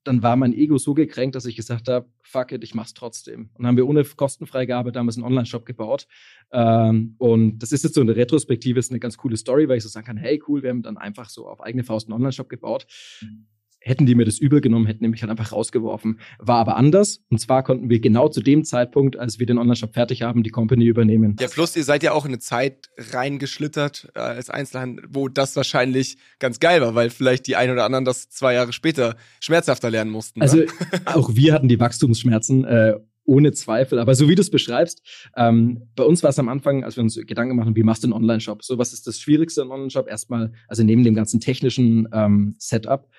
dann 0.06 0.22
war 0.22 0.36
mein 0.36 0.54
Ego 0.54 0.78
so 0.78 0.94
gekränkt, 0.94 1.36
dass 1.36 1.46
ich 1.46 1.56
gesagt 1.56 1.90
habe, 1.90 2.07
fuck 2.22 2.52
it, 2.52 2.63
ich 2.63 2.75
mach's 2.75 2.94
trotzdem. 2.94 3.50
Und 3.54 3.63
dann 3.63 3.68
haben 3.68 3.78
wir 3.78 3.88
ohne 3.88 4.04
Kostenfreigabe 4.04 4.92
damals 4.92 5.18
einen 5.18 5.25
Online-Shop 5.25 5.66
gebaut. 5.66 6.07
Ähm, 6.52 7.16
und 7.18 7.60
das 7.60 7.72
ist 7.72 7.84
jetzt 7.84 7.96
so 7.96 8.02
eine 8.02 8.16
Retrospektive, 8.16 8.80
ist 8.80 8.92
eine 8.92 9.00
ganz 9.00 9.18
coole 9.18 9.36
Story, 9.36 9.68
weil 9.68 9.78
ich 9.78 9.84
so 9.84 9.90
sagen 9.90 10.06
kann, 10.06 10.18
hey 10.18 10.42
cool, 10.48 10.62
wir 10.62 10.69
haben 10.69 10.84
dann 10.84 10.98
einfach 10.98 11.30
so 11.30 11.48
auf 11.48 11.60
eigene 11.60 11.84
Faust 11.84 12.07
einen 12.07 12.13
Online-Shop 12.13 12.50
gebaut. 12.50 12.86
Hätten 13.88 14.08
die 14.08 14.16
mir 14.16 14.26
das 14.26 14.40
übel 14.40 14.62
genommen, 14.62 14.88
hätten 14.88 15.04
die 15.04 15.10
mich 15.10 15.22
halt 15.22 15.30
einfach 15.30 15.52
rausgeworfen. 15.52 16.20
War 16.40 16.58
aber 16.58 16.76
anders. 16.76 17.24
Und 17.30 17.40
zwar 17.40 17.62
konnten 17.62 17.88
wir 17.88 18.00
genau 18.00 18.30
zu 18.30 18.42
dem 18.42 18.64
Zeitpunkt, 18.64 19.16
als 19.16 19.38
wir 19.38 19.46
den 19.46 19.60
Online-Shop 19.60 19.94
fertig 19.94 20.24
haben, 20.24 20.42
die 20.42 20.50
Company 20.50 20.86
übernehmen. 20.86 21.36
Ja, 21.40 21.48
plus 21.48 21.76
ihr 21.76 21.84
seid 21.84 22.02
ja 22.02 22.12
auch 22.12 22.26
in 22.26 22.32
eine 22.32 22.40
Zeit 22.40 22.90
reingeschlittert 22.98 24.10
äh, 24.16 24.20
als 24.20 24.50
Einzelhandel, 24.50 25.06
wo 25.10 25.28
das 25.28 25.56
wahrscheinlich 25.56 26.18
ganz 26.40 26.60
geil 26.60 26.82
war, 26.82 26.96
weil 26.96 27.12
vielleicht 27.12 27.46
die 27.46 27.56
ein 27.58 27.70
oder 27.70 27.86
anderen 27.86 28.06
das 28.06 28.28
zwei 28.30 28.56
Jahre 28.56 28.74
später 28.74 29.18
schmerzhafter 29.40 29.92
lernen 29.92 30.10
mussten. 30.10 30.42
Also 30.42 30.58
ne? 30.58 30.66
auch 31.06 31.36
wir 31.36 31.54
hatten 31.54 31.68
die 31.68 31.80
Wachstumsschmerzen. 31.80 32.66
Äh, 32.66 32.96
ohne 33.26 33.52
Zweifel. 33.52 34.00
Aber 34.00 34.16
so 34.16 34.30
wie 34.30 34.36
du 34.36 34.42
es 34.42 34.52
beschreibst, 34.52 35.02
ähm, 35.36 35.90
bei 35.96 36.04
uns 36.04 36.24
war 36.24 36.30
es 36.30 36.40
am 36.40 36.48
Anfang, 36.48 36.84
als 36.84 36.96
wir 36.96 37.04
uns 37.04 37.16
Gedanken 37.16 37.56
machen, 37.56 37.76
wie 37.76 37.84
machst 37.84 38.04
du 38.04 38.08
einen 38.08 38.14
Online-Shop? 38.14 38.64
So, 38.64 38.78
was 38.78 38.94
ist 38.94 39.08
das 39.08 39.20
Schwierigste 39.20 39.62
im 39.62 39.72
Online-Shop? 39.72 40.08
Erstmal, 40.08 40.54
also 40.68 40.84
neben 40.84 41.04
dem 41.04 41.16
ganzen 41.16 41.40
technischen 41.40 42.08
ähm, 42.14 42.56
Setup, 42.60 43.10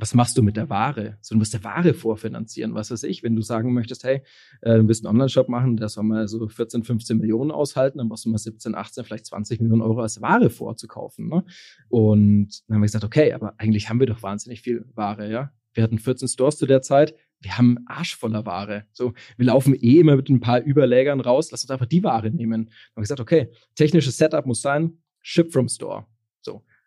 was 0.00 0.14
machst 0.14 0.38
du 0.38 0.42
mit 0.42 0.56
der 0.56 0.70
Ware? 0.70 1.18
So, 1.20 1.34
du 1.34 1.38
musst 1.38 1.52
der 1.52 1.62
Ware 1.62 1.92
vorfinanzieren, 1.92 2.74
was 2.74 2.90
weiß 2.90 3.02
ich. 3.04 3.22
Wenn 3.22 3.36
du 3.36 3.42
sagen 3.42 3.74
möchtest, 3.74 4.04
hey, 4.04 4.22
äh, 4.62 4.78
du 4.78 4.88
willst 4.88 5.04
einen 5.04 5.14
Online-Shop 5.14 5.48
machen, 5.48 5.76
der 5.76 5.88
soll 5.88 6.04
mal 6.04 6.26
so 6.26 6.48
14, 6.48 6.82
15 6.84 7.18
Millionen 7.18 7.50
aushalten, 7.50 7.98
dann 7.98 8.08
brauchst 8.08 8.24
du 8.24 8.30
mal 8.30 8.38
17, 8.38 8.74
18, 8.74 9.04
vielleicht 9.04 9.26
20 9.26 9.60
Millionen 9.60 9.82
Euro 9.82 10.00
als 10.00 10.20
Ware 10.22 10.48
vorzukaufen. 10.48 11.28
Ne? 11.28 11.44
Und 11.88 12.62
dann 12.66 12.76
haben 12.76 12.82
wir 12.82 12.86
gesagt, 12.86 13.04
okay, 13.04 13.32
aber 13.32 13.54
eigentlich 13.58 13.90
haben 13.90 14.00
wir 14.00 14.06
doch 14.06 14.22
wahnsinnig 14.22 14.62
viel 14.62 14.86
Ware, 14.94 15.30
ja. 15.30 15.52
Wir 15.72 15.84
hatten 15.84 15.98
14 15.98 16.26
Stores 16.28 16.56
zu 16.56 16.66
der 16.66 16.82
Zeit. 16.82 17.14
Wir 17.40 17.56
haben 17.56 17.78
Arsch 17.86 18.16
voller 18.16 18.44
Ware. 18.44 18.84
So, 18.92 19.12
wir 19.36 19.46
laufen 19.46 19.74
eh 19.74 20.00
immer 20.00 20.16
mit 20.16 20.28
ein 20.28 20.40
paar 20.40 20.60
Überlägern 20.60 21.20
raus. 21.20 21.50
Lass 21.52 21.62
uns 21.62 21.70
einfach 21.70 21.86
die 21.86 22.02
Ware 22.02 22.30
nehmen. 22.30 22.66
Dann 22.66 22.74
haben 22.74 22.96
wir 22.96 23.02
gesagt, 23.02 23.20
okay, 23.20 23.50
technisches 23.76 24.16
Setup 24.16 24.46
muss 24.46 24.62
sein, 24.62 24.98
Ship 25.20 25.50
from 25.52 25.68
Store. 25.68 26.06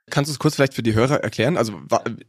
Kannst 0.09 0.29
du 0.29 0.33
es 0.33 0.39
kurz 0.39 0.55
vielleicht 0.55 0.73
für 0.73 0.83
die 0.83 0.95
Hörer 0.95 1.23
erklären? 1.23 1.57
Also 1.57 1.73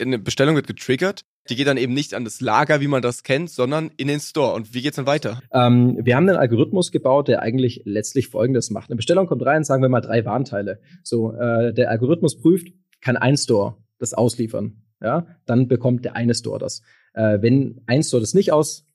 eine 0.00 0.18
Bestellung 0.18 0.54
wird 0.54 0.66
getriggert, 0.66 1.22
die 1.50 1.56
geht 1.56 1.66
dann 1.66 1.76
eben 1.76 1.92
nicht 1.92 2.14
an 2.14 2.24
das 2.24 2.40
Lager, 2.40 2.80
wie 2.80 2.86
man 2.86 3.02
das 3.02 3.22
kennt, 3.22 3.50
sondern 3.50 3.90
in 3.96 4.08
den 4.08 4.20
Store. 4.20 4.54
Und 4.54 4.74
wie 4.74 4.82
geht's 4.82 4.96
dann 4.96 5.06
weiter? 5.06 5.40
Ähm, 5.52 5.98
wir 6.02 6.16
haben 6.16 6.28
einen 6.28 6.38
Algorithmus 6.38 6.92
gebaut, 6.92 7.28
der 7.28 7.42
eigentlich 7.42 7.82
letztlich 7.84 8.28
Folgendes 8.28 8.70
macht. 8.70 8.90
Eine 8.90 8.96
Bestellung 8.96 9.26
kommt 9.26 9.44
rein, 9.44 9.64
sagen 9.64 9.82
wir 9.82 9.88
mal 9.88 10.00
drei 10.00 10.24
Warnteile. 10.24 10.80
So, 11.02 11.32
äh, 11.32 11.74
der 11.74 11.90
Algorithmus 11.90 12.40
prüft, 12.40 12.68
kann 13.00 13.16
ein 13.16 13.36
Store 13.36 13.76
das 13.98 14.14
ausliefern. 14.14 14.84
Ja, 15.02 15.26
dann 15.44 15.68
bekommt 15.68 16.04
der 16.04 16.16
eine 16.16 16.34
Store 16.34 16.58
das. 16.58 16.80
Äh, 17.12 17.38
wenn 17.42 17.82
ein 17.86 18.02
Store 18.02 18.20
das 18.20 18.32
nicht 18.34 18.52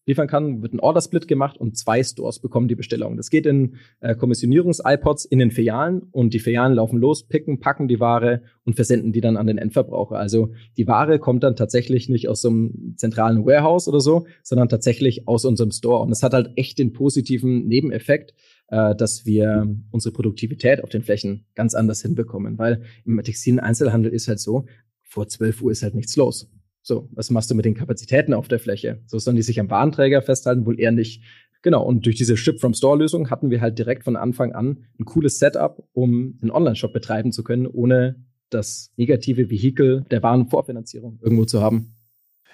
ausliefern 0.10 0.28
kann, 0.28 0.64
wird 0.64 0.74
ein 0.74 0.80
Order-Split 0.80 1.28
gemacht 1.28 1.58
und 1.58 1.78
zwei 1.78 2.02
Stores 2.04 2.40
bekommen 2.40 2.68
die 2.68 2.76
Bestellung. 2.76 3.16
Das 3.16 3.30
geht 3.30 3.46
in 3.46 3.76
äh, 4.00 4.16
Kommissionierungs-iPods 4.16 5.26
in 5.26 5.38
den 5.38 5.52
Filialen 5.52 6.02
und 6.12 6.34
die 6.34 6.40
Filialen 6.40 6.74
laufen 6.74 6.98
los, 6.98 7.28
picken, 7.28 7.60
packen 7.60 7.88
die 7.88 8.00
Ware 8.00 8.42
und 8.64 8.76
versenden 8.76 9.14
die 9.14 9.22
dann 9.22 9.38
an 9.38 9.46
den 9.46 9.60
Endverbraucher. 9.60 10.18
Also 10.18 10.54
die 10.78 10.88
Ware 10.88 11.20
kommt 11.20 11.44
dann 11.44 11.56
tatsächlich 11.56 12.10
nicht 12.10 12.28
aus 12.28 12.42
so 12.42 12.50
einem 12.50 12.96
zentralen 12.98 13.46
Warehouse 13.46 13.88
oder 13.88 14.00
so, 14.00 14.26
sondern 14.42 14.68
tatsächlich 14.68 15.28
aus 15.28 15.46
unserem 15.46 15.70
Store. 15.70 16.02
Und 16.02 16.12
es 16.12 16.24
hat 16.24 16.34
halt 16.34 16.54
echt 16.56 16.80
den 16.80 16.92
positiven 16.92 17.68
Nebeneffekt, 17.68 18.34
äh, 18.70 18.96
dass 18.96 19.28
wir 19.28 19.68
unsere 19.92 20.12
Produktivität 20.12 20.84
auf 20.84 20.90
den 20.90 21.04
Flächen 21.04 21.46
ganz 21.54 21.76
anders 21.76 22.02
hinbekommen. 22.02 22.58
Weil 22.58 22.82
im 23.06 23.22
textilen 23.22 23.60
Einzelhandel 23.60 24.12
ist 24.12 24.28
halt 24.28 24.40
so, 24.40 24.66
vor 25.04 25.28
12 25.28 25.62
Uhr 25.62 25.72
ist 25.72 25.84
halt 25.84 25.94
nichts 25.94 26.16
los. 26.16 26.50
So, 26.82 27.10
was 27.12 27.30
machst 27.30 27.52
du 27.52 27.56
mit 27.56 27.66
den 27.66 27.76
Kapazitäten 27.76 28.34
auf 28.34 28.48
der 28.48 28.60
Fläche? 28.60 29.02
So 29.06 29.20
sollen 29.20 29.36
die 29.36 29.42
sich 29.42 29.60
am 29.60 29.70
Warenträger 29.70 30.22
festhalten, 30.22 30.66
wohl 30.66 30.80
eher 30.80 30.92
nicht. 30.92 31.24
Genau, 31.62 31.84
und 31.84 32.06
durch 32.06 32.16
diese 32.16 32.38
Ship-from-Store-Lösung 32.38 33.30
hatten 33.30 33.50
wir 33.50 33.60
halt 33.60 33.78
direkt 33.78 34.06
von 34.06 34.16
Anfang 34.16 34.54
an 34.54 34.86
ein 34.98 35.06
cooles 35.06 35.40
Setup, 35.40 35.86
um 35.92 36.40
einen 36.42 36.52
Online-Shop 36.52 36.94
betreiben 36.94 37.34
zu 37.34 37.44
können, 37.44 37.68
ohne 37.68 38.24
das 38.50 38.92
negative 38.96 39.50
Vehikel 39.50 40.06
der 40.10 40.24
Warenvorfinanzierung 40.24 41.20
irgendwo 41.22 41.46
zu 41.46 41.62
haben. 41.62 41.96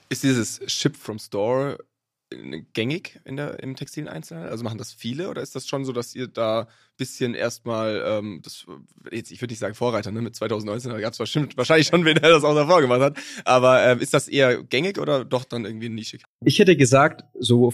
Ist 0.09 0.23
dieses 0.23 0.59
Ship-from-Store 0.65 1.77
gängig 2.73 3.19
in 3.25 3.35
der, 3.35 3.61
im 3.61 3.75
textilen 3.75 4.07
Einzelhandel? 4.07 4.51
Also 4.51 4.63
machen 4.63 4.77
das 4.77 4.93
viele 4.93 5.29
oder 5.29 5.41
ist 5.41 5.55
das 5.55 5.67
schon 5.67 5.85
so, 5.85 5.91
dass 5.91 6.15
ihr 6.15 6.27
da 6.27 6.61
ein 6.61 6.67
bisschen 6.97 7.33
erstmal, 7.33 8.03
ähm, 8.05 8.41
das, 8.43 8.65
jetzt, 9.11 9.31
ich 9.31 9.41
würde 9.41 9.51
nicht 9.51 9.59
sagen 9.59 9.75
Vorreiter, 9.75 10.11
ne? 10.11 10.21
mit 10.21 10.35
2019, 10.35 10.91
da 10.91 10.99
gab 10.99 11.13
es 11.13 11.19
wahrscheinlich 11.19 11.87
schon 11.87 12.05
wen, 12.05 12.15
der 12.15 12.29
das 12.29 12.43
auch 12.43 12.55
davor 12.55 12.81
gemacht 12.81 13.01
hat, 13.01 13.17
aber 13.43 13.83
äh, 13.83 13.97
ist 14.01 14.13
das 14.13 14.27
eher 14.27 14.63
gängig 14.63 14.99
oder 14.99 15.25
doch 15.25 15.45
dann 15.45 15.65
irgendwie 15.65 15.89
nischig? 15.89 16.23
Ich 16.43 16.59
hätte 16.59 16.75
gesagt, 16.75 17.23
so 17.39 17.73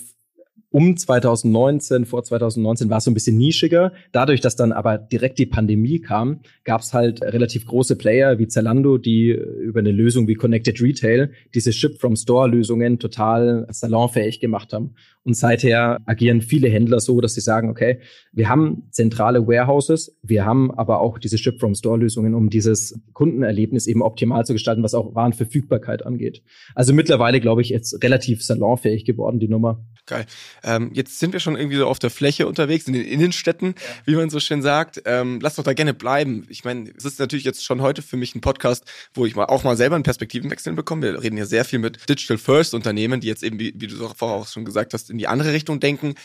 um 0.72 0.96
2019, 0.96 2.06
vor 2.06 2.24
2019 2.24 2.90
war 2.90 3.00
es 3.00 3.04
so 3.04 3.12
ein 3.12 3.14
bisschen 3.14 3.38
nischiger. 3.38 3.92
Dadurch, 4.14 4.40
dass 4.40 4.56
dann 4.56 4.72
aber 4.72 4.98
direkt 4.98 5.38
die 5.38 5.46
Pandemie 5.46 6.00
kam, 6.00 6.40
gab 6.64 6.82
es 6.82 6.94
halt 6.94 7.22
relativ 7.22 7.66
große 7.66 7.98
Player 7.98 8.40
wie 8.40 8.48
Zalando, 8.48 8.98
die 8.98 9.32
über 9.32 9.80
eine 9.80 9.92
Lösung 9.92 10.30
wie 10.30 10.36
Connected 10.36 10.82
Retail 10.82 11.32
diese 11.54 11.74
Ship-from-Store-Lösungen 11.74 13.00
total 13.00 13.68
salonfähig 13.70 14.40
gemacht 14.40 14.72
haben. 14.72 14.96
Und 15.24 15.36
seither 15.36 16.00
agieren 16.06 16.42
viele 16.42 16.68
Händler 16.68 17.00
so, 17.00 17.22
dass 17.22 17.36
sie 17.36 17.42
sagen, 17.42 17.70
okay, 17.70 18.00
wir 18.32 18.50
haben 18.50 18.88
zentrale 18.90 19.48
Warehouses, 19.48 20.18
wir 20.24 20.46
haben 20.46 20.72
aber 20.72 21.00
auch 21.02 21.20
diese 21.20 21.38
Ship-from-Store-Lösungen, 21.38 22.34
um 22.34 22.50
dieses 22.50 23.00
Kundenerlebnis 23.14 23.86
eben 23.86 24.02
optimal 24.02 24.46
zu 24.46 24.54
gestalten, 24.54 24.82
was 24.82 24.96
auch 24.96 25.14
Warenverfügbarkeit 25.14 26.06
angeht. 26.06 26.42
Also 26.74 26.94
mittlerweile, 26.94 27.40
glaube 27.40 27.62
ich, 27.62 27.70
jetzt 27.70 28.02
relativ 28.04 28.42
salonfähig 28.44 29.06
geworden, 29.06 29.40
die 29.40 29.48
Nummer. 29.50 29.86
Geil. 30.08 30.26
Ähm, 30.64 30.92
jetzt 30.94 31.20
sind 31.20 31.32
wir 31.32 31.40
schon 31.40 31.56
irgendwie 31.56 31.78
so 31.78 31.88
auf 31.88 32.00
der 32.00 32.10
Fläche 32.10 32.48
unterwegs, 32.48 32.88
in 32.88 32.94
den 32.94 33.06
Innenstädten, 33.06 33.76
ja. 33.78 33.84
wie 34.06 34.16
man 34.16 34.30
so 34.30 34.40
schön 34.40 34.62
sagt. 34.62 35.02
Ähm, 35.06 35.40
lass 35.42 35.56
doch 35.56 35.64
da 35.64 35.74
gerne 35.74 35.94
bleiben. 35.94 36.46
Ich 36.50 36.64
meine, 36.64 36.92
es 36.98 37.06
ist 37.06 37.20
natürlich 37.20 37.46
jetzt 37.46 37.64
schon 37.64 37.82
heute 37.82 38.02
für 38.02 38.18
mich 38.18 38.34
ein 38.34 38.42
Podcast, 38.42 38.84
wo 39.14 39.26
ich 39.26 39.36
mal 39.36 39.46
auch 39.46 39.64
mal 39.64 39.78
selber 39.78 39.96
einen 39.96 40.04
Perspektivenwechsel 40.04 40.74
bekomme. 40.74 41.04
Wir 41.04 41.22
reden 41.22 41.38
ja 41.38 41.46
sehr 41.46 41.66
viel 41.66 41.80
mit 41.80 42.10
Digital 42.10 42.38
First 42.38 42.74
Unternehmen, 42.74 43.22
die 43.22 43.28
jetzt 43.28 43.44
eben, 43.44 43.60
wie, 43.60 43.74
wie 43.76 43.88
du 43.88 43.96
vorher 44.16 44.38
auch 44.38 44.48
schon 44.48 44.66
gesagt 44.66 44.94
hast, 44.94 45.10
in 45.10 45.18
die 45.18 45.28
andere 45.28 45.54
Richtung 45.54 45.80
denken 45.80 46.16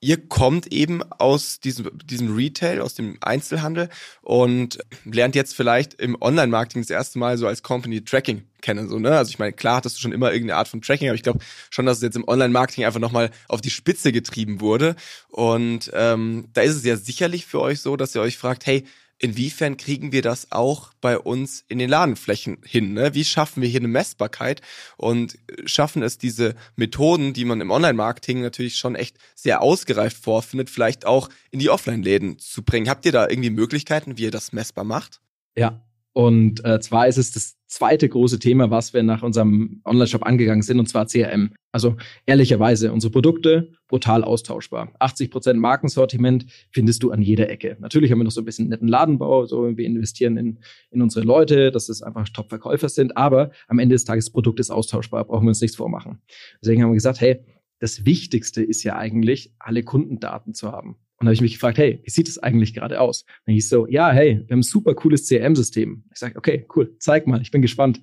ihr 0.00 0.28
kommt 0.28 0.72
eben 0.72 1.02
aus 1.02 1.60
diesem, 1.60 1.90
diesem 2.04 2.34
Retail, 2.34 2.80
aus 2.80 2.94
dem 2.94 3.18
Einzelhandel 3.20 3.90
und 4.22 4.78
lernt 5.04 5.34
jetzt 5.34 5.54
vielleicht 5.54 5.94
im 5.94 6.20
Online-Marketing 6.20 6.82
das 6.82 6.90
erste 6.90 7.18
Mal 7.18 7.36
so 7.36 7.46
als 7.46 7.62
Company 7.62 8.02
Tracking 8.02 8.44
kennen. 8.62 8.88
So, 8.88 8.98
ne? 8.98 9.16
Also 9.16 9.30
ich 9.30 9.38
meine, 9.38 9.52
klar 9.52 9.76
hattest 9.76 9.96
du 9.96 10.00
schon 10.00 10.12
immer 10.12 10.32
irgendeine 10.32 10.58
Art 10.58 10.68
von 10.68 10.80
Tracking, 10.80 11.08
aber 11.08 11.16
ich 11.16 11.22
glaube 11.22 11.40
schon, 11.68 11.86
dass 11.86 11.98
es 11.98 12.02
jetzt 12.02 12.16
im 12.16 12.26
Online-Marketing 12.26 12.84
einfach 12.84 13.00
nochmal 13.00 13.30
auf 13.48 13.60
die 13.60 13.70
Spitze 13.70 14.12
getrieben 14.12 14.60
wurde. 14.60 14.96
Und 15.28 15.90
ähm, 15.94 16.48
da 16.54 16.62
ist 16.62 16.76
es 16.76 16.84
ja 16.84 16.96
sicherlich 16.96 17.46
für 17.46 17.60
euch 17.60 17.80
so, 17.80 17.96
dass 17.96 18.14
ihr 18.14 18.22
euch 18.22 18.38
fragt, 18.38 18.66
hey, 18.66 18.84
inwiefern 19.20 19.76
kriegen 19.76 20.12
wir 20.12 20.22
das 20.22 20.50
auch 20.50 20.92
bei 21.00 21.18
uns 21.18 21.64
in 21.68 21.78
den 21.78 21.88
Ladenflächen 21.88 22.58
hin? 22.64 22.94
Ne? 22.94 23.14
Wie 23.14 23.24
schaffen 23.24 23.62
wir 23.62 23.68
hier 23.68 23.80
eine 23.80 23.88
Messbarkeit 23.88 24.62
und 24.96 25.38
schaffen 25.66 26.02
es 26.02 26.18
diese 26.18 26.56
Methoden, 26.74 27.32
die 27.32 27.44
man 27.44 27.60
im 27.60 27.70
Online-Marketing 27.70 28.40
natürlich 28.40 28.76
schon 28.76 28.96
echt 28.96 29.18
sehr 29.34 29.62
ausgereift 29.62 30.16
vorfindet, 30.16 30.70
vielleicht 30.70 31.06
auch 31.06 31.28
in 31.50 31.60
die 31.60 31.70
Offline-Läden 31.70 32.38
zu 32.38 32.62
bringen? 32.62 32.88
Habt 32.88 33.06
ihr 33.06 33.12
da 33.12 33.28
irgendwie 33.28 33.50
Möglichkeiten, 33.50 34.18
wie 34.18 34.24
ihr 34.24 34.30
das 34.30 34.52
messbar 34.52 34.84
macht? 34.84 35.20
Ja, 35.56 35.80
und 36.12 36.64
äh, 36.64 36.80
zwar 36.80 37.06
ist 37.06 37.18
es 37.18 37.30
das 37.30 37.56
zweite 37.66 38.08
große 38.08 38.40
Thema, 38.40 38.70
was 38.70 38.92
wir 38.92 39.02
nach 39.04 39.22
unserem 39.22 39.80
Online-Shop 39.84 40.26
angegangen 40.26 40.62
sind, 40.62 40.80
und 40.80 40.88
zwar 40.88 41.06
CRM. 41.06 41.52
Also 41.70 41.96
ehrlicherweise, 42.26 42.92
unsere 42.92 43.12
Produkte 43.12 43.72
brutal 43.86 44.24
austauschbar. 44.24 44.92
80 44.98 45.30
Prozent 45.30 45.60
Markensortiment 45.60 46.46
findest 46.72 47.04
du 47.04 47.12
an 47.12 47.22
jeder 47.22 47.48
Ecke. 47.48 47.76
Natürlich 47.78 48.10
haben 48.10 48.18
wir 48.18 48.24
noch 48.24 48.32
so 48.32 48.40
ein 48.40 48.44
bisschen 48.44 48.68
netten 48.68 48.88
Ladenbau, 48.88 49.46
so 49.46 49.76
wir 49.76 49.86
investieren 49.86 50.36
in, 50.36 50.58
in 50.90 51.00
unsere 51.00 51.24
Leute, 51.24 51.70
dass 51.70 51.88
es 51.88 52.02
einfach 52.02 52.28
Top-Verkäufer 52.28 52.88
sind, 52.88 53.16
aber 53.16 53.52
am 53.68 53.78
Ende 53.78 53.94
des 53.94 54.04
Tages, 54.04 54.24
das 54.24 54.32
Produkt 54.32 54.58
ist 54.58 54.70
austauschbar, 54.70 55.24
brauchen 55.24 55.44
wir 55.44 55.50
uns 55.50 55.60
nichts 55.60 55.76
vormachen. 55.76 56.20
Deswegen 56.60 56.82
haben 56.82 56.90
wir 56.90 56.94
gesagt, 56.94 57.20
hey, 57.20 57.38
das 57.78 58.04
Wichtigste 58.04 58.62
ist 58.62 58.82
ja 58.82 58.96
eigentlich, 58.96 59.54
alle 59.60 59.84
Kundendaten 59.84 60.54
zu 60.54 60.72
haben. 60.72 60.96
Und 61.20 61.26
habe 61.26 61.34
ich 61.34 61.42
mich 61.42 61.52
gefragt, 61.52 61.76
hey, 61.76 62.00
wie 62.02 62.10
sieht 62.10 62.28
es 62.28 62.38
eigentlich 62.38 62.72
gerade 62.72 62.98
aus? 62.98 63.26
Dann 63.44 63.54
hieß 63.54 63.68
so, 63.68 63.86
ja, 63.86 64.10
hey, 64.10 64.42
wir 64.46 64.54
haben 64.54 64.60
ein 64.60 64.62
super 64.62 64.94
cooles 64.94 65.28
CRM-System. 65.28 66.04
Ich 66.10 66.18
sage, 66.18 66.36
okay, 66.36 66.66
cool, 66.74 66.96
zeig 66.98 67.26
mal, 67.26 67.42
ich 67.42 67.50
bin 67.50 67.60
gespannt 67.60 68.00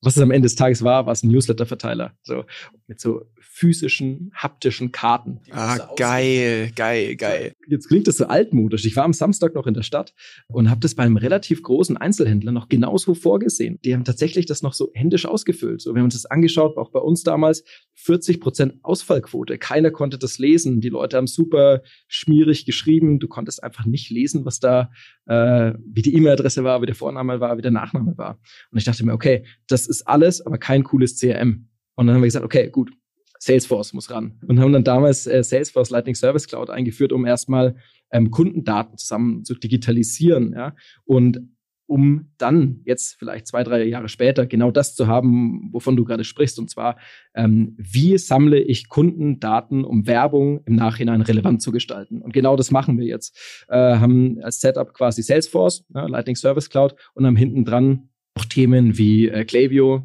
was 0.00 0.16
es 0.16 0.22
am 0.22 0.30
Ende 0.30 0.46
des 0.46 0.54
Tages 0.54 0.82
war, 0.82 1.06
war 1.06 1.12
es 1.12 1.22
ein 1.22 1.28
Newsletter-Verteiler. 1.28 2.12
So, 2.22 2.44
mit 2.86 3.00
so 3.00 3.22
physischen, 3.40 4.30
haptischen 4.34 4.92
Karten. 4.92 5.40
Ah, 5.50 5.78
geil, 5.96 6.70
geil, 6.76 7.16
geil. 7.16 7.52
Jetzt 7.66 7.88
klingt 7.88 8.06
das 8.06 8.18
so 8.18 8.26
altmodisch. 8.26 8.84
Ich 8.84 8.94
war 8.94 9.04
am 9.04 9.12
Samstag 9.12 9.54
noch 9.54 9.66
in 9.66 9.74
der 9.74 9.82
Stadt 9.82 10.14
und 10.46 10.70
habe 10.70 10.80
das 10.80 10.94
bei 10.94 11.02
einem 11.02 11.16
relativ 11.16 11.62
großen 11.64 11.96
Einzelhändler 11.96 12.52
noch 12.52 12.68
genauso 12.68 13.14
vorgesehen. 13.14 13.80
Die 13.84 13.94
haben 13.94 14.04
tatsächlich 14.04 14.46
das 14.46 14.62
noch 14.62 14.74
so 14.74 14.90
händisch 14.94 15.26
ausgefüllt. 15.26 15.80
So, 15.80 15.94
wir 15.94 15.98
haben 15.98 16.04
uns 16.04 16.14
das 16.14 16.26
angeschaut, 16.26 16.76
auch 16.76 16.90
bei 16.90 17.00
uns 17.00 17.24
damals 17.24 17.64
40 17.94 18.40
Prozent 18.40 18.74
Ausfallquote. 18.82 19.58
Keiner 19.58 19.90
konnte 19.90 20.18
das 20.18 20.38
lesen. 20.38 20.80
Die 20.80 20.88
Leute 20.88 21.16
haben 21.16 21.26
super 21.26 21.82
schmierig 22.06 22.64
geschrieben. 22.64 23.18
Du 23.18 23.26
konntest 23.26 23.64
einfach 23.64 23.86
nicht 23.86 24.10
lesen, 24.10 24.44
was 24.44 24.60
da, 24.60 24.90
äh, 25.26 25.72
wie 25.84 26.02
die 26.02 26.14
E-Mail-Adresse 26.14 26.62
war, 26.62 26.80
wie 26.80 26.86
der 26.86 26.94
Vorname 26.94 27.40
war, 27.40 27.58
wie 27.58 27.62
der 27.62 27.72
Nachname 27.72 28.16
war. 28.16 28.38
Und 28.70 28.78
ich 28.78 28.84
dachte 28.84 29.04
mir, 29.04 29.14
okay, 29.14 29.44
das 29.66 29.87
ist 29.88 30.06
alles, 30.06 30.44
aber 30.44 30.58
kein 30.58 30.84
cooles 30.84 31.18
CRM. 31.18 31.68
Und 31.94 32.06
dann 32.06 32.14
haben 32.14 32.22
wir 32.22 32.28
gesagt, 32.28 32.44
okay, 32.44 32.70
gut, 32.70 32.90
Salesforce 33.38 33.92
muss 33.92 34.10
ran. 34.10 34.38
Und 34.46 34.60
haben 34.60 34.72
dann 34.72 34.84
damals 34.84 35.26
äh, 35.26 35.42
Salesforce 35.42 35.90
Lightning 35.90 36.14
Service 36.14 36.46
Cloud 36.46 36.70
eingeführt, 36.70 37.12
um 37.12 37.26
erstmal 37.26 37.76
ähm, 38.10 38.30
Kundendaten 38.30 38.98
zusammen 38.98 39.44
zu 39.44 39.54
digitalisieren, 39.54 40.52
ja. 40.52 40.74
Und 41.04 41.40
um 41.88 42.32
dann 42.36 42.82
jetzt 42.84 43.16
vielleicht 43.18 43.46
zwei, 43.46 43.64
drei 43.64 43.84
Jahre 43.84 44.10
später 44.10 44.46
genau 44.46 44.70
das 44.70 44.94
zu 44.94 45.06
haben, 45.06 45.70
wovon 45.72 45.96
du 45.96 46.04
gerade 46.04 46.22
sprichst, 46.22 46.58
und 46.58 46.68
zwar, 46.68 46.98
ähm, 47.34 47.74
wie 47.78 48.18
sammle 48.18 48.60
ich 48.60 48.90
Kundendaten, 48.90 49.84
um 49.84 50.06
Werbung 50.06 50.60
im 50.66 50.74
Nachhinein 50.74 51.22
relevant 51.22 51.62
zu 51.62 51.72
gestalten? 51.72 52.20
Und 52.20 52.34
genau 52.34 52.56
das 52.56 52.70
machen 52.70 52.98
wir 52.98 53.06
jetzt. 53.06 53.64
Äh, 53.68 53.96
haben 53.96 54.38
als 54.42 54.60
Setup 54.60 54.92
quasi 54.92 55.22
Salesforce, 55.22 55.86
ja, 55.94 56.06
Lightning 56.06 56.36
Service 56.36 56.68
Cloud, 56.68 56.94
und 57.14 57.24
haben 57.24 57.36
hinten 57.36 57.64
dran 57.64 58.10
auch 58.38 58.44
Themen 58.44 58.96
wie 58.98 59.28
äh, 59.28 59.44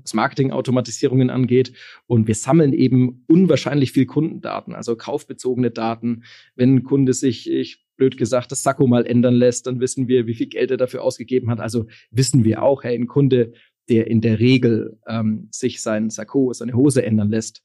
was 0.02 0.14
Marketing-Automatisierungen 0.16 1.30
angeht. 1.30 1.74
Und 2.08 2.28
wir 2.28 2.36
sammeln 2.36 2.74
eben 2.74 3.24
unwahrscheinlich 3.28 3.92
viel 3.92 4.08
Kundendaten, 4.08 4.74
also 4.74 4.96
kaufbezogene 4.96 5.70
Daten. 5.70 6.24
Wenn 6.56 6.76
ein 6.76 6.84
Kunde 6.84 7.14
sich, 7.14 7.50
ich 7.50 7.86
blöd 7.96 8.18
gesagt, 8.18 8.52
das 8.52 8.64
Sakko 8.64 8.88
mal 8.88 9.06
ändern 9.06 9.36
lässt, 9.36 9.68
dann 9.68 9.80
wissen 9.80 10.08
wir, 10.08 10.26
wie 10.26 10.34
viel 10.34 10.48
Geld 10.48 10.72
er 10.72 10.78
dafür 10.78 11.04
ausgegeben 11.04 11.52
hat. 11.52 11.60
Also 11.60 11.86
wissen 12.10 12.44
wir 12.44 12.64
auch, 12.64 12.84
hey, 12.84 12.96
ein 12.96 13.08
Kunde, 13.08 13.54
der 13.88 14.08
in 14.08 14.22
der 14.22 14.40
Regel 14.40 14.98
ähm, 15.08 15.50
sich 15.52 15.82
sein 15.82 16.10
Sakko, 16.10 16.54
seine 16.54 16.74
Hose 16.74 17.06
ändern 17.06 17.30
lässt, 17.30 17.62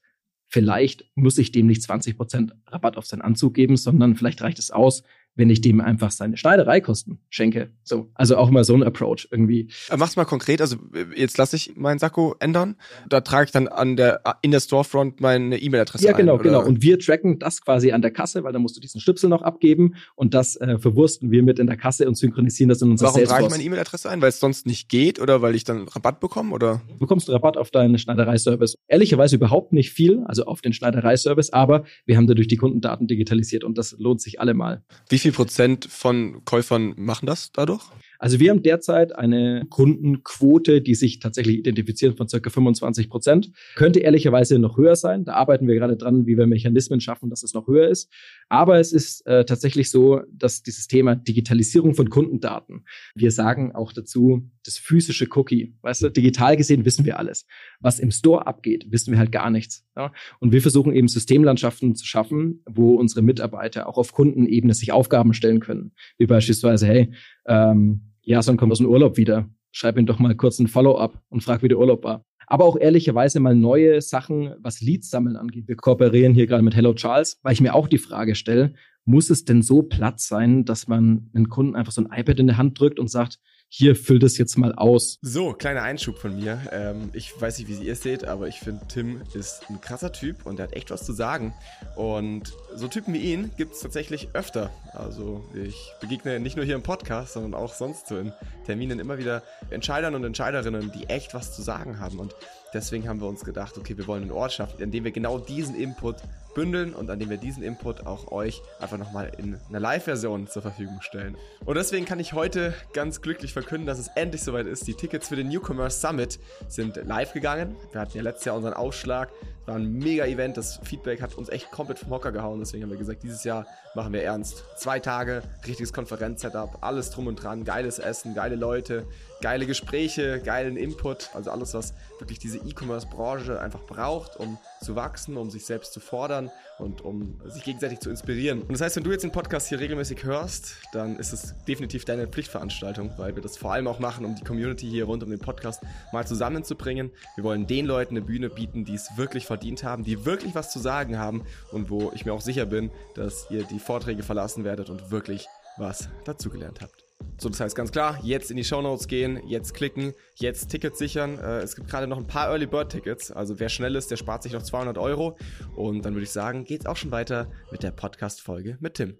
vielleicht 0.47 1.05
muss 1.15 1.37
ich 1.39 1.51
dem 1.51 1.65
nicht 1.65 1.81
20 1.81 2.15
Prozent 2.15 2.53
Rabatt 2.67 2.97
auf 2.97 3.07
seinen 3.07 3.21
Anzug 3.21 3.55
geben, 3.55 3.75
sondern 3.75 4.15
vielleicht 4.15 4.41
reicht 4.43 4.59
es 4.59 4.69
aus, 4.69 5.03
wenn 5.39 5.49
ich 5.49 5.61
dem 5.61 5.79
einfach 5.79 6.11
seine 6.11 6.35
Schneidereikosten 6.35 7.19
schenke. 7.29 7.69
So, 7.83 8.11
also 8.13 8.35
auch 8.35 8.49
mal 8.49 8.65
so 8.65 8.75
ein 8.75 8.83
Approach 8.83 9.29
irgendwie. 9.31 9.69
Äh, 9.89 9.95
mach's 9.95 10.17
mal 10.17 10.25
konkret. 10.25 10.59
Also 10.59 10.75
jetzt 11.15 11.37
lasse 11.37 11.55
ich 11.55 11.77
meinen 11.77 11.97
Sakko 11.97 12.35
ändern. 12.39 12.75
Da 13.07 13.21
trage 13.21 13.45
ich 13.45 13.51
dann 13.51 13.69
an 13.69 13.95
der 13.95 14.21
in 14.41 14.51
der 14.51 14.59
Storefront 14.59 15.21
meine 15.21 15.57
E-Mail-Adresse 15.57 16.05
Ja, 16.05 16.11
genau, 16.11 16.37
ein, 16.37 16.43
genau. 16.43 16.63
Und 16.63 16.81
wir 16.81 16.99
tracken 16.99 17.39
das 17.39 17.61
quasi 17.61 17.93
an 17.93 18.01
der 18.01 18.11
Kasse, 18.11 18.43
weil 18.43 18.51
da 18.51 18.59
musst 18.59 18.75
du 18.75 18.81
diesen 18.81 18.99
Schnipsel 18.99 19.29
noch 19.29 19.41
abgeben 19.41 19.95
und 20.15 20.33
das 20.33 20.57
äh, 20.57 20.77
verwursten 20.77 21.31
wir 21.31 21.41
mit 21.41 21.57
in 21.57 21.67
der 21.67 21.77
Kasse 21.77 22.05
und 22.05 22.15
synchronisieren 22.15 22.67
das 22.67 22.81
in 22.81 22.91
unserer 22.91 23.13
Warum 23.13 23.23
trage 23.23 23.45
ich 23.45 23.49
meine 23.49 23.63
E-Mail-Adresse 23.63 24.09
ein? 24.09 24.21
Weil 24.21 24.29
es 24.29 24.41
sonst 24.41 24.67
nicht 24.67 24.89
geht 24.89 25.21
oder 25.21 25.41
weil 25.41 25.55
ich 25.55 25.63
dann 25.63 25.87
Rabatt 25.87 26.19
bekomme 26.19 26.53
oder? 26.53 26.81
Du 26.89 26.97
bekommst 26.97 27.29
Rabatt 27.29 27.55
auf 27.55 27.71
deinen 27.71 27.97
Schneidereiservice. 27.97 28.75
Ehrlicherweise 28.89 29.37
überhaupt 29.37 29.71
nicht 29.71 29.91
viel, 29.91 30.21
also 30.25 30.43
auf 30.43 30.59
den 30.59 30.73
Schneidereiservice, 30.73 31.53
aber 31.53 31.85
wir 32.05 32.17
haben 32.17 32.27
dadurch 32.27 32.49
die 32.49 32.57
Kundendaten 32.57 33.07
digitalisiert 33.07 33.63
und 33.63 33.77
das 33.77 33.95
lohnt 33.97 34.21
sich 34.21 34.41
allemal. 34.41 34.83
Wie 35.07 35.17
viel 35.17 35.28
Prozent 35.31 35.85
von 35.85 36.43
Käufern 36.45 36.93
machen 36.97 37.25
das 37.25 37.51
dadurch? 37.51 37.83
Also 38.19 38.41
wir 38.41 38.51
haben 38.51 38.61
derzeit 38.61 39.15
eine 39.15 39.65
Kundenquote, 39.69 40.81
die 40.81 40.93
sich 40.93 41.19
tatsächlich 41.19 41.57
identifizieren 41.57 42.17
von 42.17 42.27
circa 42.27 42.49
25 42.49 43.09
Prozent. 43.09 43.51
Könnte 43.75 43.99
ehrlicherweise 43.99 44.59
noch 44.59 44.77
höher 44.77 44.97
sein. 44.97 45.23
Da 45.23 45.33
arbeiten 45.35 45.67
wir 45.67 45.75
gerade 45.75 45.95
dran, 45.95 46.27
wie 46.27 46.37
wir 46.37 46.45
Mechanismen 46.45 46.99
schaffen, 46.99 47.29
dass 47.29 47.43
es 47.43 47.53
noch 47.53 47.67
höher 47.67 47.87
ist. 47.87 48.11
Aber 48.49 48.77
es 48.77 48.91
ist 48.91 49.25
äh, 49.25 49.45
tatsächlich 49.45 49.89
so, 49.89 50.21
dass 50.33 50.63
dieses 50.63 50.87
Thema 50.87 51.15
Digitalisierung 51.15 51.95
von 51.95 52.09
Kundendaten, 52.09 52.83
wir 53.15 53.31
sagen 53.31 53.73
auch 53.73 53.93
dazu, 53.93 54.49
das 54.65 54.77
physische 54.77 55.27
Cookie. 55.35 55.77
Weißt 55.81 56.03
du, 56.03 56.09
digital 56.09 56.57
gesehen 56.57 56.83
wissen 56.83 57.05
wir 57.05 57.19
alles. 57.19 57.45
Was 57.79 57.99
im 57.99 58.11
Store 58.11 58.45
abgeht, 58.45 58.91
wissen 58.91 59.11
wir 59.11 59.19
halt 59.19 59.31
gar 59.31 59.49
nichts. 59.49 59.87
Ja? 59.95 60.11
Und 60.39 60.51
wir 60.51 60.61
versuchen 60.61 60.93
eben 60.93 61.07
Systemlandschaften 61.07 61.95
zu 61.95 62.05
schaffen, 62.05 62.63
wo 62.69 62.95
unsere 62.95 63.21
Mitarbeiter 63.21 63.87
auch 63.87 63.97
auf 63.97 64.11
Kundenebene 64.11 64.73
sich 64.73 64.91
Aufgaben 64.91 65.33
stellen 65.33 65.61
können. 65.61 65.93
Wie 66.17 66.25
beispielsweise, 66.25 66.85
hey, 66.85 67.13
ähm, 67.47 68.08
Jason 68.29 68.57
kommt 68.57 68.71
aus 68.71 68.77
dem 68.77 68.85
Urlaub 68.85 69.17
wieder. 69.17 69.49
Schreib 69.71 69.97
ihm 69.97 70.05
doch 70.05 70.19
mal 70.19 70.35
kurz 70.35 70.59
ein 70.59 70.67
Follow-up 70.67 71.19
und 71.29 71.41
frag, 71.41 71.63
wie 71.63 71.67
der 71.67 71.79
Urlaub 71.79 72.03
war. 72.03 72.23
Aber 72.45 72.65
auch 72.65 72.77
ehrlicherweise 72.77 73.39
mal 73.39 73.55
neue 73.55 74.01
Sachen, 74.01 74.53
was 74.59 74.81
Leads 74.81 75.09
sammeln 75.09 75.35
angeht. 75.35 75.67
Wir 75.67 75.75
kooperieren 75.75 76.35
hier 76.35 76.45
gerade 76.45 76.61
mit 76.61 76.75
Hello 76.75 76.93
Charles, 76.93 77.39
weil 77.41 77.53
ich 77.53 77.61
mir 77.61 77.73
auch 77.73 77.87
die 77.87 77.97
Frage 77.97 78.35
stelle, 78.35 78.75
muss 79.03 79.31
es 79.31 79.45
denn 79.45 79.63
so 79.63 79.81
platt 79.81 80.19
sein, 80.19 80.63
dass 80.63 80.87
man 80.87 81.31
einen 81.33 81.49
Kunden 81.49 81.75
einfach 81.75 81.91
so 81.91 82.03
ein 82.03 82.09
iPad 82.15 82.39
in 82.39 82.45
der 82.45 82.57
Hand 82.57 82.79
drückt 82.79 82.99
und 82.99 83.09
sagt, 83.09 83.39
hier, 83.71 83.95
füll 83.95 84.17
das 84.17 84.39
jetzt 84.39 84.57
mal 84.57 84.73
aus. 84.73 85.19
So, 85.21 85.53
kleiner 85.53 85.83
Einschub 85.83 86.17
von 86.17 86.35
mir. 86.35 86.59
Ähm, 86.71 87.11
ich 87.13 87.39
weiß 87.39 87.59
nicht, 87.59 87.67
wie 87.67 87.85
ihr 87.85 87.93
es 87.93 88.01
seht, 88.01 88.25
aber 88.25 88.47
ich 88.47 88.59
finde, 88.59 88.81
Tim 88.87 89.21
ist 89.35 89.69
ein 89.69 89.79
krasser 89.79 90.11
Typ 90.11 90.47
und 90.47 90.59
er 90.59 90.63
hat 90.63 90.73
echt 90.73 90.89
was 90.89 91.05
zu 91.05 91.13
sagen. 91.13 91.53
Und 91.95 92.51
so 92.73 92.87
Typen 92.87 93.13
wie 93.13 93.19
ihn 93.19 93.51
gibt 93.57 93.75
es 93.75 93.81
tatsächlich 93.81 94.29
öfter. 94.33 94.71
Also 94.93 95.45
ich 95.53 95.93
begegne 96.01 96.39
nicht 96.39 96.55
nur 96.55 96.65
hier 96.65 96.73
im 96.73 96.81
Podcast, 96.81 97.33
sondern 97.33 97.53
auch 97.53 97.75
sonst 97.75 98.07
so 98.07 98.17
in 98.17 98.33
Terminen 98.65 98.99
immer 98.99 99.19
wieder 99.19 99.43
Entscheidern 99.69 100.15
und 100.15 100.23
Entscheiderinnen, 100.23 100.91
die 100.91 101.05
echt 101.05 101.35
was 101.35 101.55
zu 101.55 101.61
sagen 101.61 101.99
haben. 101.99 102.17
Und 102.17 102.35
deswegen 102.73 103.07
haben 103.07 103.21
wir 103.21 103.27
uns 103.27 103.45
gedacht, 103.45 103.77
okay, 103.77 103.95
wir 103.99 104.07
wollen 104.07 104.23
einen 104.23 104.31
Ort 104.31 104.53
schaffen, 104.53 104.81
in 104.81 104.89
dem 104.89 105.03
wir 105.03 105.11
genau 105.11 105.37
diesen 105.37 105.75
Input 105.75 106.15
bündeln 106.53 106.93
und 106.93 107.09
an 107.09 107.19
dem 107.19 107.29
wir 107.29 107.37
diesen 107.37 107.63
Input 107.63 108.05
auch 108.05 108.31
euch 108.31 108.61
einfach 108.79 108.97
nochmal 108.97 109.31
in 109.37 109.59
einer 109.69 109.79
Live-Version 109.79 110.47
zur 110.47 110.61
Verfügung 110.61 111.01
stellen. 111.01 111.37
Und 111.65 111.75
deswegen 111.75 112.05
kann 112.05 112.19
ich 112.19 112.33
heute 112.33 112.73
ganz 112.93 113.21
glücklich 113.21 113.53
verkünden, 113.53 113.85
dass 113.85 113.99
es 113.99 114.09
endlich 114.15 114.43
soweit 114.43 114.65
ist. 114.65 114.87
Die 114.87 114.93
Tickets 114.93 115.27
für 115.27 115.35
den 115.35 115.49
Newcomers 115.49 116.01
Summit 116.01 116.39
sind 116.67 116.95
live 117.05 117.33
gegangen. 117.33 117.75
Wir 117.91 118.01
hatten 118.01 118.17
ja 118.17 118.23
letztes 118.23 118.45
Jahr 118.45 118.55
unseren 118.55 118.73
Aufschlag. 118.73 119.29
War 119.65 119.75
ein 119.75 119.93
mega 119.93 120.25
Event. 120.25 120.57
Das 120.57 120.79
Feedback 120.83 121.21
hat 121.21 121.35
uns 121.35 121.49
echt 121.49 121.71
komplett 121.71 121.99
vom 121.99 122.09
Hocker 122.09 122.31
gehauen. 122.31 122.59
Deswegen 122.59 122.83
haben 122.83 122.89
wir 122.89 122.97
gesagt, 122.97 123.21
dieses 123.23 123.43
Jahr 123.43 123.67
machen 123.93 124.13
wir 124.13 124.23
ernst. 124.23 124.63
Zwei 124.77 124.99
Tage, 124.99 125.43
richtiges 125.67 125.93
Konferenzsetup, 125.93 126.79
alles 126.81 127.11
drum 127.11 127.27
und 127.27 127.35
dran, 127.41 127.65
geiles 127.65 127.99
Essen, 127.99 128.33
geile 128.33 128.55
Leute, 128.55 129.05
geile 129.41 129.65
Gespräche, 129.65 130.41
geilen 130.41 130.77
Input. 130.77 131.29
Also 131.33 131.51
alles, 131.51 131.73
was 131.73 131.93
wirklich 132.19 132.39
diese 132.39 132.57
E-Commerce-Branche 132.57 133.59
einfach 133.59 133.81
braucht, 133.81 134.37
um 134.37 134.57
zu 134.81 134.95
wachsen, 134.95 135.37
um 135.37 135.49
sich 135.49 135.65
selbst 135.65 135.93
zu 135.93 135.99
fordern 135.99 136.38
und 136.77 137.01
um 137.01 137.39
sich 137.45 137.63
gegenseitig 137.63 137.99
zu 137.99 138.09
inspirieren. 138.09 138.61
Und 138.61 138.71
das 138.71 138.81
heißt, 138.81 138.95
wenn 138.95 139.03
du 139.03 139.11
jetzt 139.11 139.23
den 139.23 139.31
Podcast 139.31 139.67
hier 139.67 139.79
regelmäßig 139.79 140.23
hörst, 140.23 140.77
dann 140.93 141.17
ist 141.17 141.33
es 141.33 141.53
definitiv 141.67 142.05
deine 142.05 142.27
Pflichtveranstaltung, 142.27 143.11
weil 143.17 143.35
wir 143.35 143.43
das 143.43 143.57
vor 143.57 143.73
allem 143.73 143.87
auch 143.87 143.99
machen, 143.99 144.25
um 144.25 144.35
die 144.35 144.43
Community 144.43 144.87
hier 144.87 145.05
rund 145.05 145.23
um 145.23 145.29
den 145.29 145.39
Podcast 145.39 145.81
mal 146.13 146.25
zusammenzubringen. 146.25 147.11
Wir 147.35 147.43
wollen 147.43 147.67
den 147.67 147.85
Leuten 147.85 148.15
eine 148.15 148.25
Bühne 148.25 148.49
bieten, 148.49 148.85
die 148.85 148.95
es 148.95 149.17
wirklich 149.17 149.45
verdient 149.45 149.83
haben, 149.83 150.03
die 150.03 150.25
wirklich 150.25 150.55
was 150.55 150.71
zu 150.71 150.79
sagen 150.79 151.17
haben 151.17 151.43
und 151.71 151.89
wo 151.89 152.11
ich 152.15 152.25
mir 152.25 152.33
auch 152.33 152.41
sicher 152.41 152.65
bin, 152.65 152.91
dass 153.15 153.47
ihr 153.49 153.63
die 153.63 153.79
Vorträge 153.79 154.23
verlassen 154.23 154.63
werdet 154.63 154.89
und 154.89 155.11
wirklich 155.11 155.47
was 155.77 156.09
dazugelernt 156.25 156.81
habt. 156.81 157.08
So, 157.41 157.47
das 157.47 157.61
heißt 157.61 157.75
ganz 157.75 157.93
klar, 157.93 158.19
jetzt 158.21 158.51
in 158.51 158.57
die 158.57 158.65
Show 158.65 158.81
Notes 158.81 159.07
gehen, 159.07 159.39
jetzt 159.47 159.73
klicken, 159.73 160.13
jetzt 160.35 160.67
Tickets 160.67 160.99
sichern. 160.99 161.37
Äh, 161.37 161.59
es 161.59 161.73
gibt 161.73 161.89
gerade 161.89 162.05
noch 162.05 162.17
ein 162.17 162.27
paar 162.27 162.49
Early 162.49 162.67
Bird 162.67 162.91
Tickets, 162.91 163.31
also 163.31 163.61
wer 163.61 163.69
schnell 163.69 163.95
ist, 163.95 164.11
der 164.11 164.17
spart 164.17 164.43
sich 164.43 164.51
noch 164.51 164.61
200 164.61 164.97
Euro. 164.97 165.37
Und 165.77 166.03
dann 166.03 166.15
würde 166.15 166.25
ich 166.25 166.31
sagen, 166.31 166.65
geht's 166.65 166.85
auch 166.85 166.97
schon 166.97 167.11
weiter 167.11 167.49
mit 167.71 167.81
der 167.81 167.91
Podcast-Folge 167.91 168.77
mit 168.81 168.95
Tim. 168.95 169.17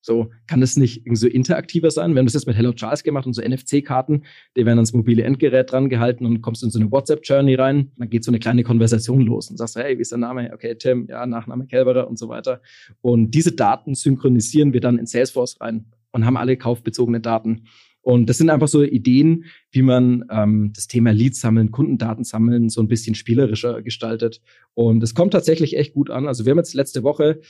So, 0.00 0.30
kann 0.46 0.62
es 0.62 0.76
nicht 0.76 1.04
so 1.12 1.28
interaktiver 1.28 1.90
sein? 1.90 2.14
Wir 2.14 2.20
haben 2.20 2.26
das 2.26 2.32
jetzt 2.32 2.46
mit 2.46 2.56
Hello 2.56 2.72
Charles 2.72 3.04
gemacht 3.04 3.26
und 3.26 3.34
so 3.34 3.42
NFC-Karten, 3.42 4.24
die 4.56 4.64
werden 4.64 4.78
ans 4.78 4.94
mobile 4.94 5.22
Endgerät 5.22 5.70
dran 5.70 5.90
gehalten 5.90 6.24
und 6.24 6.40
kommst 6.40 6.64
in 6.64 6.70
so 6.70 6.80
eine 6.80 6.90
WhatsApp-Journey 6.90 7.54
rein. 7.54 7.92
Dann 7.98 8.08
geht 8.08 8.24
so 8.24 8.30
eine 8.30 8.40
kleine 8.40 8.64
Konversation 8.64 9.20
los 9.20 9.50
und 9.50 9.58
sagst, 9.58 9.76
hey, 9.76 9.98
wie 9.98 10.02
ist 10.02 10.12
der 10.12 10.18
Name? 10.18 10.50
Okay, 10.52 10.74
Tim, 10.76 11.06
ja, 11.08 11.26
Nachname 11.26 11.66
Kelberer 11.66 12.08
und 12.08 12.18
so 12.18 12.28
weiter. 12.28 12.62
Und 13.02 13.32
diese 13.32 13.52
Daten 13.52 13.94
synchronisieren 13.94 14.72
wir 14.72 14.80
dann 14.80 14.98
in 14.98 15.06
Salesforce 15.06 15.60
rein 15.60 15.84
und 16.12 16.24
haben 16.24 16.36
alle 16.36 16.56
kaufbezogene 16.56 17.20
Daten. 17.20 17.64
Und 18.02 18.26
das 18.28 18.38
sind 18.38 18.50
einfach 18.50 18.68
so 18.68 18.82
Ideen, 18.82 19.44
wie 19.70 19.82
man 19.82 20.24
ähm, 20.30 20.72
das 20.74 20.88
Thema 20.88 21.12
Leads 21.12 21.40
sammeln, 21.40 21.70
Kundendaten 21.70 22.24
sammeln, 22.24 22.68
so 22.68 22.80
ein 22.80 22.88
bisschen 22.88 23.14
spielerischer 23.14 23.80
gestaltet. 23.82 24.40
Und 24.74 25.02
es 25.02 25.14
kommt 25.14 25.32
tatsächlich 25.32 25.76
echt 25.76 25.94
gut 25.94 26.10
an. 26.10 26.26
Also 26.26 26.44
wir 26.44 26.50
haben 26.50 26.58
jetzt 26.58 26.74
letzte 26.74 27.04
Woche, 27.04 27.40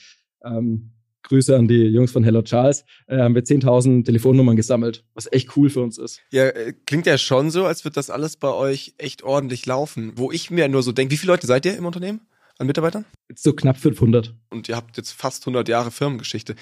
ähm, 0.45 0.91
Grüße 1.23 1.57
an 1.57 1.69
die 1.69 1.85
Jungs 1.85 2.11
von 2.11 2.25
Hello 2.25 2.43
Charles, 2.43 2.85
äh, 3.07 3.19
haben 3.19 3.35
wir 3.35 3.45
10.000 3.45 4.05
Telefonnummern 4.05 4.57
gesammelt, 4.57 5.05
was 5.15 5.33
echt 5.33 5.57
cool 5.57 5.71
für 5.71 5.81
uns 5.81 5.97
ist. 5.97 6.21
Ja, 6.33 6.49
äh, 6.49 6.75
klingt 6.85 7.07
ja 7.07 7.17
schon 7.17 7.51
so, 7.51 7.65
als 7.65 7.85
wird 7.85 7.97
das 7.97 8.11
alles 8.11 8.37
bei 8.37 8.53
euch 8.53 8.95
echt 8.99 9.23
ordentlich 9.23 9.65
laufen. 9.65 10.13
Wo 10.17 10.33
ich 10.33 10.51
mir 10.51 10.69
nur 10.69 10.83
so 10.83 10.93
denke, 10.93 11.13
wie 11.13 11.17
viele 11.17 11.33
Leute 11.33 11.47
seid 11.47 11.65
ihr 11.65 11.77
im 11.77 11.87
Unternehmen? 11.87 12.21
An 12.59 12.67
Mitarbeitern? 12.67 13.05
So 13.35 13.53
knapp 13.53 13.77
500. 13.77 14.35
Und 14.51 14.69
ihr 14.69 14.77
habt 14.77 14.97
jetzt 14.97 15.13
fast 15.13 15.43
100 15.43 15.69
Jahre 15.69 15.91
Firmengeschichte. 15.91 16.55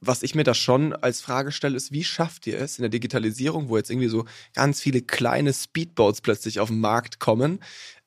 Was 0.00 0.22
ich 0.22 0.34
mir 0.34 0.44
da 0.44 0.54
schon 0.54 0.92
als 0.92 1.20
Frage 1.20 1.52
stelle, 1.52 1.76
ist, 1.76 1.92
wie 1.92 2.04
schafft 2.04 2.46
ihr 2.46 2.58
es 2.58 2.78
in 2.78 2.82
der 2.82 2.90
Digitalisierung, 2.90 3.68
wo 3.68 3.76
jetzt 3.76 3.90
irgendwie 3.90 4.08
so 4.08 4.24
ganz 4.54 4.80
viele 4.80 5.02
kleine 5.02 5.52
Speedboats 5.52 6.20
plötzlich 6.20 6.60
auf 6.60 6.68
den 6.68 6.80
Markt 6.80 7.18
kommen, 7.18 7.60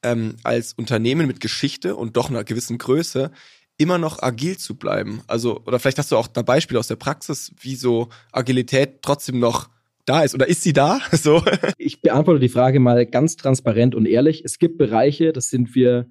ähm, 0.03 0.35
als 0.43 0.73
Unternehmen 0.73 1.27
mit 1.27 1.39
Geschichte 1.39 1.95
und 1.95 2.17
doch 2.17 2.29
einer 2.29 2.43
gewissen 2.43 2.77
Größe, 2.77 3.31
immer 3.77 3.97
noch 3.97 4.21
agil 4.21 4.57
zu 4.57 4.75
bleiben? 4.75 5.21
Also, 5.27 5.61
oder 5.65 5.79
vielleicht 5.79 5.99
hast 5.99 6.11
du 6.11 6.17
auch 6.17 6.29
ein 6.33 6.45
Beispiel 6.45 6.77
aus 6.77 6.87
der 6.87 6.95
Praxis, 6.95 7.51
wie 7.59 7.75
so 7.75 8.09
Agilität 8.31 9.01
trotzdem 9.01 9.39
noch 9.39 9.69
da 10.05 10.21
ist 10.21 10.35
oder 10.35 10.47
ist 10.47 10.61
sie 10.61 10.73
da? 10.73 10.99
So. 11.11 11.43
Ich 11.77 12.01
beantworte 12.01 12.39
die 12.39 12.49
Frage 12.49 12.79
mal 12.79 13.05
ganz 13.05 13.35
transparent 13.35 13.95
und 13.95 14.05
ehrlich. 14.05 14.43
Es 14.45 14.59
gibt 14.59 14.77
Bereiche, 14.77 15.33
das 15.33 15.49
sind 15.49 15.73
wir 15.75 16.07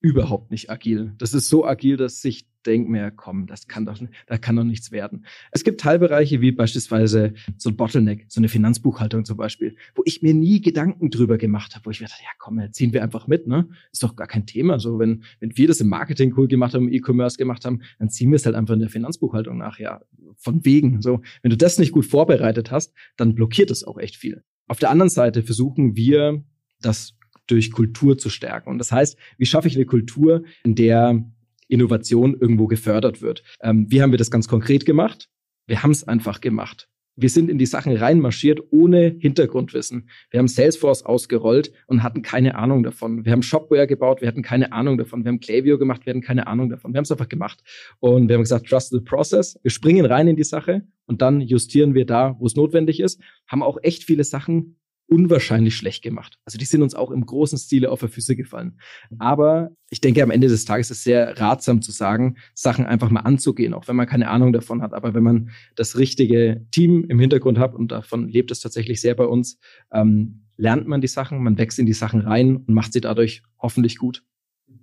überhaupt 0.00 0.50
nicht 0.50 0.70
agil. 0.70 1.14
Das 1.18 1.34
ist 1.34 1.48
so 1.48 1.64
agil, 1.64 1.96
dass 1.96 2.24
ich 2.24 2.46
denke 2.66 2.90
mir, 2.90 3.10
komm, 3.10 3.46
das 3.46 3.66
kann 3.66 3.86
doch, 3.86 3.98
da 4.26 4.38
kann 4.38 4.56
doch 4.56 4.64
nichts 4.64 4.92
werden. 4.92 5.24
Es 5.52 5.64
gibt 5.64 5.80
Teilbereiche 5.80 6.40
wie 6.40 6.52
beispielsweise 6.52 7.32
so 7.56 7.70
ein 7.70 7.76
Bottleneck, 7.76 8.26
so 8.28 8.40
eine 8.40 8.48
Finanzbuchhaltung 8.48 9.24
zum 9.24 9.36
Beispiel, 9.36 9.76
wo 9.94 10.02
ich 10.04 10.22
mir 10.22 10.34
nie 10.34 10.60
Gedanken 10.60 11.10
drüber 11.10 11.38
gemacht 11.38 11.74
habe, 11.74 11.86
wo 11.86 11.90
ich 11.90 12.00
mir 12.00 12.08
dachte, 12.08 12.22
ja 12.22 12.30
komm, 12.38 12.60
ziehen 12.72 12.92
wir 12.92 13.02
einfach 13.02 13.26
mit, 13.26 13.46
ne? 13.46 13.68
Ist 13.92 14.02
doch 14.02 14.16
gar 14.16 14.26
kein 14.26 14.46
Thema. 14.46 14.78
So, 14.78 14.98
wenn, 14.98 15.22
wenn 15.40 15.56
wir 15.56 15.68
das 15.68 15.80
im 15.80 15.88
Marketing 15.88 16.34
cool 16.36 16.48
gemacht 16.48 16.74
haben, 16.74 16.88
im 16.88 16.92
E-Commerce 16.92 17.38
gemacht 17.38 17.64
haben, 17.64 17.80
dann 17.98 18.10
ziehen 18.10 18.30
wir 18.30 18.36
es 18.36 18.46
halt 18.46 18.54
einfach 18.54 18.74
in 18.74 18.80
der 18.80 18.90
Finanzbuchhaltung 18.90 19.56
nach. 19.56 19.78
Ja, 19.78 20.02
von 20.36 20.64
wegen. 20.64 21.00
So, 21.00 21.22
wenn 21.42 21.50
du 21.50 21.56
das 21.56 21.78
nicht 21.78 21.92
gut 21.92 22.06
vorbereitet 22.06 22.70
hast, 22.70 22.92
dann 23.16 23.34
blockiert 23.34 23.70
es 23.70 23.84
auch 23.84 23.98
echt 23.98 24.16
viel. 24.16 24.42
Auf 24.66 24.78
der 24.78 24.90
anderen 24.90 25.10
Seite 25.10 25.42
versuchen 25.42 25.96
wir, 25.96 26.44
das 26.80 27.17
durch 27.48 27.72
Kultur 27.72 28.16
zu 28.16 28.30
stärken. 28.30 28.70
Und 28.70 28.78
das 28.78 28.92
heißt, 28.92 29.18
wie 29.36 29.46
schaffe 29.46 29.68
ich 29.68 29.74
eine 29.74 29.86
Kultur, 29.86 30.44
in 30.64 30.74
der 30.74 31.24
Innovation 31.66 32.36
irgendwo 32.38 32.66
gefördert 32.66 33.20
wird? 33.20 33.42
Ähm, 33.60 33.86
wie 33.88 34.00
haben 34.00 34.12
wir 34.12 34.18
das 34.18 34.30
ganz 34.30 34.48
konkret 34.48 34.86
gemacht? 34.86 35.28
Wir 35.66 35.82
haben 35.82 35.90
es 35.90 36.06
einfach 36.06 36.40
gemacht. 36.40 36.88
Wir 37.20 37.30
sind 37.30 37.50
in 37.50 37.58
die 37.58 37.66
Sachen 37.66 37.96
reinmarschiert 37.96 38.60
ohne 38.70 39.16
Hintergrundwissen. 39.18 40.08
Wir 40.30 40.38
haben 40.38 40.46
Salesforce 40.46 41.02
ausgerollt 41.02 41.72
und 41.88 42.04
hatten 42.04 42.22
keine 42.22 42.54
Ahnung 42.54 42.84
davon. 42.84 43.24
Wir 43.24 43.32
haben 43.32 43.42
Shopware 43.42 43.88
gebaut, 43.88 44.20
wir 44.20 44.28
hatten 44.28 44.42
keine 44.42 44.70
Ahnung 44.70 44.98
davon. 44.98 45.24
Wir 45.24 45.30
haben 45.30 45.40
Klaviyo 45.40 45.78
gemacht, 45.78 46.06
wir 46.06 46.12
hatten 46.12 46.22
keine 46.22 46.46
Ahnung 46.46 46.70
davon. 46.70 46.92
Wir 46.92 46.98
haben 46.98 47.02
es 47.04 47.10
einfach 47.10 47.28
gemacht. 47.28 47.64
Und 47.98 48.28
wir 48.28 48.34
haben 48.34 48.42
gesagt, 48.42 48.68
trust 48.68 48.90
the 48.90 49.00
process. 49.00 49.58
Wir 49.62 49.72
springen 49.72 50.06
rein 50.06 50.28
in 50.28 50.36
die 50.36 50.44
Sache 50.44 50.82
und 51.06 51.20
dann 51.20 51.40
justieren 51.40 51.92
wir 51.92 52.06
da, 52.06 52.36
wo 52.38 52.46
es 52.46 52.54
notwendig 52.54 53.00
ist. 53.00 53.20
Haben 53.48 53.64
auch 53.64 53.78
echt 53.82 54.04
viele 54.04 54.22
Sachen 54.22 54.77
unwahrscheinlich 55.08 55.74
schlecht 55.74 56.02
gemacht. 56.02 56.38
Also 56.44 56.58
die 56.58 56.64
sind 56.64 56.82
uns 56.82 56.94
auch 56.94 57.10
im 57.10 57.24
großen 57.24 57.58
Stile 57.58 57.90
auf 57.90 58.00
die 58.00 58.08
Füße 58.08 58.36
gefallen. 58.36 58.78
Aber 59.18 59.70
ich 59.90 60.00
denke, 60.00 60.22
am 60.22 60.30
Ende 60.30 60.48
des 60.48 60.64
Tages 60.64 60.90
ist 60.90 60.98
es 60.98 61.04
sehr 61.04 61.38
ratsam 61.40 61.82
zu 61.82 61.92
sagen, 61.92 62.36
Sachen 62.54 62.86
einfach 62.86 63.10
mal 63.10 63.20
anzugehen, 63.20 63.74
auch 63.74 63.88
wenn 63.88 63.96
man 63.96 64.06
keine 64.06 64.28
Ahnung 64.28 64.52
davon 64.52 64.82
hat. 64.82 64.92
Aber 64.92 65.14
wenn 65.14 65.22
man 65.22 65.50
das 65.76 65.96
richtige 65.96 66.66
Team 66.70 67.04
im 67.08 67.18
Hintergrund 67.18 67.58
hat, 67.58 67.74
und 67.74 67.90
davon 67.90 68.28
lebt 68.28 68.50
es 68.50 68.60
tatsächlich 68.60 69.00
sehr 69.00 69.14
bei 69.14 69.24
uns, 69.24 69.58
ähm, 69.92 70.44
lernt 70.56 70.86
man 70.86 71.00
die 71.00 71.06
Sachen, 71.06 71.42
man 71.42 71.56
wächst 71.56 71.78
in 71.78 71.86
die 71.86 71.92
Sachen 71.92 72.20
rein 72.20 72.56
und 72.56 72.74
macht 72.74 72.92
sie 72.92 73.00
dadurch 73.00 73.42
hoffentlich 73.58 73.96
gut 73.96 74.24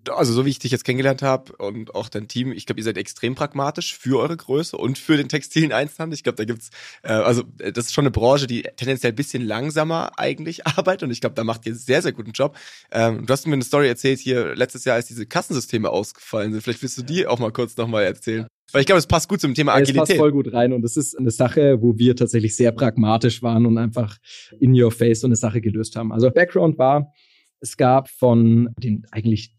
also 0.10 0.34
so 0.34 0.46
wie 0.46 0.50
ich 0.50 0.60
dich 0.60 0.72
jetzt 0.72 0.84
kennengelernt 0.84 1.22
habe 1.22 1.56
und 1.58 1.96
auch 1.96 2.10
dein 2.10 2.28
Team, 2.28 2.52
ich 2.52 2.66
glaube, 2.66 2.80
ihr 2.80 2.84
seid 2.84 2.98
extrem 2.98 3.36
pragmatisch 3.36 3.98
für 3.98 4.20
eure 4.20 4.38
Größe 4.38 4.78
und 4.78 4.98
für 4.98 5.18
den 5.18 5.30
textilen 5.30 5.72
Einzelhandel. 5.72 6.16
Ich 6.16 6.24
glaube, 6.24 6.38
da 6.38 6.46
gibt's 6.46 6.70
äh, 7.04 7.12
also 7.12 7.44
äh, 7.60 7.72
das 7.72 7.86
ist 7.86 7.94
schon 7.94 8.04
eine 8.04 8.12
Branche, 8.12 8.48
die 8.48 8.64
tendenziell 8.76 9.14
ein 9.14 9.16
bisschen 9.16 9.44
langsamer 9.44 10.12
eigentlich 10.18 10.68
arbeitet 10.78 11.04
und 11.04 11.12
ich 11.12 11.22
glaube, 11.22 11.36
da 11.36 11.44
macht 11.44 11.66
ihr 11.66 11.76
sehr 11.76 12.02
sehr 12.02 12.14
guten 12.14 12.32
Job. 12.32 12.58
Ähm, 12.92 13.26
du 13.26 13.32
hast 13.32 13.46
mir 13.48 13.54
eine 13.54 13.64
Story 13.64 13.88
erzählt 13.88 14.20
hier 14.20 14.56
letztes 14.56 14.86
Jahr, 14.86 14.96
als 14.96 15.08
diese 15.08 15.26
Kassensysteme 15.26 15.90
ausgefallen 15.90 16.52
sind. 16.52 16.62
Vielleicht 16.62 16.82
willst 16.82 16.98
du 16.98 17.04
die 17.04 17.28
auch 17.28 17.40
mal 17.40 17.52
kurz 17.52 17.78
nochmal 17.78 18.04
erzählen. 18.04 18.48
Weil 18.72 18.82
ich 18.82 18.88
glaube, 18.88 19.00
es 19.00 19.08
passt 19.08 19.30
gut 19.30 19.40
zum 19.40 19.54
Thema 19.54 19.74
Agilität. 19.74 19.96
Es 19.96 20.10
passt 20.10 20.18
voll 20.18 20.32
gut 20.32 20.52
rein 20.52 20.74
und 20.74 20.82
das 20.82 20.98
ist 20.98 21.18
eine 21.18 21.32
Sache, 21.32 21.82
wo 21.82 21.98
wir 21.98 22.16
tatsächlich 22.16 22.56
sehr 22.56 22.72
pragmatisch 22.72 23.42
waren 23.42 23.66
und 23.66 23.78
einfach 23.78 24.18
in 24.60 24.80
your 24.80 24.92
face 24.92 25.22
so 25.22 25.28
eine 25.28 25.36
Sache 25.36 25.62
gelöst 25.62 25.96
haben. 25.96 26.12
Also 26.12 26.30
Background 26.32 26.78
war, 26.78 27.14
es 27.60 27.78
gab 27.78 28.10
von 28.10 28.70
den 28.78 29.06
eigentlich 29.12 29.55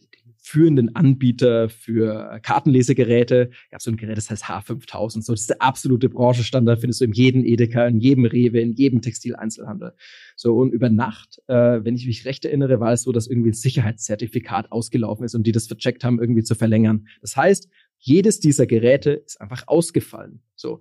führenden 0.47 0.95
Anbieter 0.95 1.69
für 1.69 2.38
Kartenlesegeräte. 2.41 3.50
Gab 3.73 3.83
so 3.83 3.91
ein 3.91 3.97
Gerät, 3.97 4.17
das 4.17 4.31
heißt 4.31 4.45
H5000. 4.45 5.23
So, 5.23 5.33
das 5.33 5.41
ist 5.41 5.50
der 5.50 5.61
absolute 5.61 6.09
Branchenstandard, 6.09 6.78
findest 6.78 7.00
du 7.00 7.06
in 7.06 7.13
jedem 7.13 7.45
Edeka, 7.45 7.85
in 7.89 7.99
jedem 7.99 8.26
Rewe, 8.26 8.61
in 8.61 8.73
jedem 8.73 9.02
Textileinzelhandel. 9.02 9.95
So, 10.37 10.56
und 10.56 10.73
über 10.73 10.89
Nacht, 10.89 11.43
äh, 11.49 11.82
wenn 11.82 11.97
ich 11.97 12.06
mich 12.06 12.26
recht 12.26 12.45
erinnere, 12.45 12.78
war 12.78 12.93
es 12.93 13.02
so, 13.02 13.11
dass 13.11 13.26
irgendwie 13.26 13.50
ein 13.50 13.54
Sicherheitszertifikat 13.54 14.71
ausgelaufen 14.71 15.25
ist 15.25 15.35
und 15.35 15.49
die 15.49 15.52
das 15.52 15.67
vercheckt 15.67 16.04
haben, 16.04 16.21
irgendwie 16.21 16.45
zu 16.45 16.54
verlängern. 16.54 17.09
Das 17.23 17.37
heißt, 17.37 17.69
jedes 17.99 18.39
dieser 18.39 18.67
Geräte 18.67 19.11
ist 19.11 19.41
einfach 19.41 19.65
ausgefallen. 19.67 20.43
So. 20.54 20.80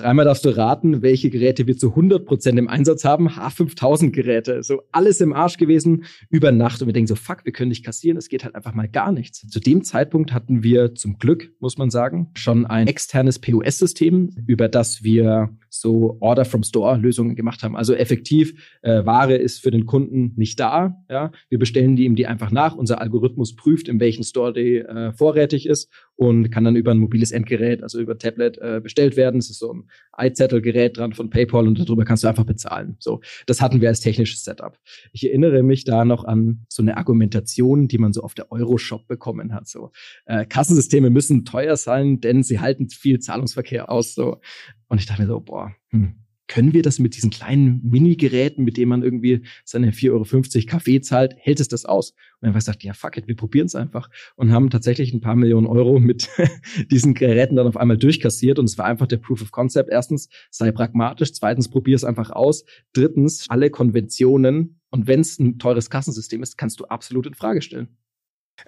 Dreimal 0.00 0.24
darfst 0.24 0.46
du 0.46 0.56
raten, 0.56 1.02
welche 1.02 1.28
Geräte 1.28 1.66
wir 1.66 1.76
zu 1.76 1.88
100% 1.88 2.56
im 2.56 2.68
Einsatz 2.68 3.04
haben. 3.04 3.28
H5000 3.28 4.12
Geräte. 4.12 4.62
So 4.62 4.80
alles 4.92 5.20
im 5.20 5.34
Arsch 5.34 5.58
gewesen 5.58 6.04
über 6.30 6.52
Nacht. 6.52 6.80
Und 6.80 6.88
wir 6.88 6.94
denken 6.94 7.06
so, 7.06 7.16
fuck, 7.16 7.44
wir 7.44 7.52
können 7.52 7.68
nicht 7.68 7.84
kassieren. 7.84 8.16
Es 8.16 8.30
geht 8.30 8.44
halt 8.44 8.54
einfach 8.54 8.72
mal 8.72 8.88
gar 8.88 9.12
nichts. 9.12 9.46
Zu 9.46 9.60
dem 9.60 9.84
Zeitpunkt 9.84 10.32
hatten 10.32 10.62
wir 10.62 10.94
zum 10.94 11.18
Glück, 11.18 11.52
muss 11.60 11.76
man 11.76 11.90
sagen, 11.90 12.30
schon 12.34 12.64
ein 12.64 12.86
externes 12.86 13.38
POS-System, 13.38 14.30
über 14.46 14.68
das 14.68 15.04
wir 15.04 15.50
so 15.70 16.18
Order 16.20 16.44
from 16.44 16.62
Store 16.62 16.98
Lösungen 16.98 17.36
gemacht 17.36 17.62
haben. 17.62 17.76
Also 17.76 17.94
effektiv, 17.94 18.78
äh, 18.82 19.04
Ware 19.06 19.36
ist 19.36 19.60
für 19.60 19.70
den 19.70 19.86
Kunden 19.86 20.34
nicht 20.36 20.60
da. 20.60 21.02
Ja, 21.08 21.32
wir 21.48 21.58
bestellen 21.58 21.96
die 21.96 22.04
ihm 22.04 22.16
die 22.16 22.26
einfach 22.26 22.50
nach. 22.50 22.74
Unser 22.74 23.00
Algorithmus 23.00 23.56
prüft, 23.56 23.88
in 23.88 24.00
welchem 24.00 24.24
Store 24.24 24.52
die 24.52 24.78
äh, 24.78 25.12
vorrätig 25.12 25.66
ist 25.66 25.90
und 26.16 26.50
kann 26.50 26.64
dann 26.64 26.76
über 26.76 26.90
ein 26.90 26.98
mobiles 26.98 27.30
Endgerät, 27.30 27.82
also 27.82 28.00
über 28.00 28.18
Tablet 28.18 28.58
äh, 28.58 28.80
bestellt 28.82 29.16
werden. 29.16 29.38
Es 29.38 29.48
ist 29.48 29.58
so 29.58 29.72
ein 29.72 29.84
iZettel-Gerät 30.20 30.96
dran 30.96 31.12
von 31.12 31.30
PayPal 31.30 31.66
und 31.66 31.78
darüber 31.78 32.04
kannst 32.04 32.24
du 32.24 32.28
einfach 32.28 32.44
bezahlen. 32.44 32.96
So, 32.98 33.20
das 33.46 33.60
hatten 33.60 33.80
wir 33.80 33.88
als 33.88 34.00
technisches 34.00 34.44
Setup. 34.44 34.78
Ich 35.12 35.26
erinnere 35.26 35.62
mich 35.62 35.84
da 35.84 36.04
noch 36.04 36.24
an 36.24 36.66
so 36.68 36.82
eine 36.82 36.96
Argumentation, 36.96 37.88
die 37.88 37.98
man 37.98 38.12
so 38.12 38.22
auf 38.22 38.34
der 38.34 38.50
Euroshop 38.52 39.06
bekommen 39.06 39.54
hat. 39.54 39.68
So, 39.68 39.92
äh, 40.26 40.44
Kassensysteme 40.46 41.10
müssen 41.10 41.44
teuer 41.44 41.76
sein, 41.76 42.20
denn 42.20 42.42
sie 42.42 42.60
halten 42.60 42.88
viel 42.88 43.20
Zahlungsverkehr 43.20 43.90
aus. 43.90 44.14
So, 44.14 44.40
und 44.88 44.98
ich 45.00 45.06
dachte 45.06 45.22
mir 45.22 45.28
so, 45.28 45.40
boah, 45.40 45.72
hm, 45.90 46.14
können 46.50 46.72
wir 46.72 46.82
das 46.82 46.98
mit 46.98 47.14
diesen 47.14 47.30
kleinen 47.30 47.80
Mini-Geräten, 47.88 48.64
mit 48.64 48.76
denen 48.76 48.88
man 48.88 49.04
irgendwie 49.04 49.42
seine 49.64 49.92
4,50 49.92 50.10
Euro 50.10 50.66
Kaffee 50.66 51.00
zahlt, 51.00 51.36
hält 51.38 51.60
es 51.60 51.68
das 51.68 51.84
aus? 51.84 52.10
Und 52.40 52.48
wir 52.48 52.52
gesagt, 52.54 52.82
ja, 52.82 52.92
fuck 52.92 53.16
it, 53.16 53.28
wir 53.28 53.36
probieren 53.36 53.66
es 53.66 53.76
einfach. 53.76 54.10
Und 54.34 54.50
haben 54.50 54.68
tatsächlich 54.68 55.14
ein 55.14 55.20
paar 55.20 55.36
Millionen 55.36 55.68
Euro 55.68 56.00
mit 56.00 56.28
diesen 56.90 57.14
Geräten 57.14 57.54
dann 57.54 57.68
auf 57.68 57.76
einmal 57.76 57.98
durchkassiert. 57.98 58.58
Und 58.58 58.64
es 58.64 58.76
war 58.78 58.86
einfach 58.86 59.06
der 59.06 59.18
Proof 59.18 59.42
of 59.42 59.52
Concept. 59.52 59.90
Erstens, 59.90 60.28
sei 60.50 60.72
pragmatisch. 60.72 61.32
Zweitens, 61.34 61.70
probier 61.70 61.94
es 61.94 62.02
einfach 62.02 62.30
aus. 62.30 62.64
Drittens, 62.94 63.46
alle 63.48 63.70
Konventionen. 63.70 64.80
Und 64.90 65.06
wenn 65.06 65.20
es 65.20 65.38
ein 65.38 65.60
teures 65.60 65.88
Kassensystem 65.88 66.42
ist, 66.42 66.58
kannst 66.58 66.80
du 66.80 66.84
absolut 66.86 67.26
in 67.26 67.34
Frage 67.34 67.62
stellen. 67.62 67.96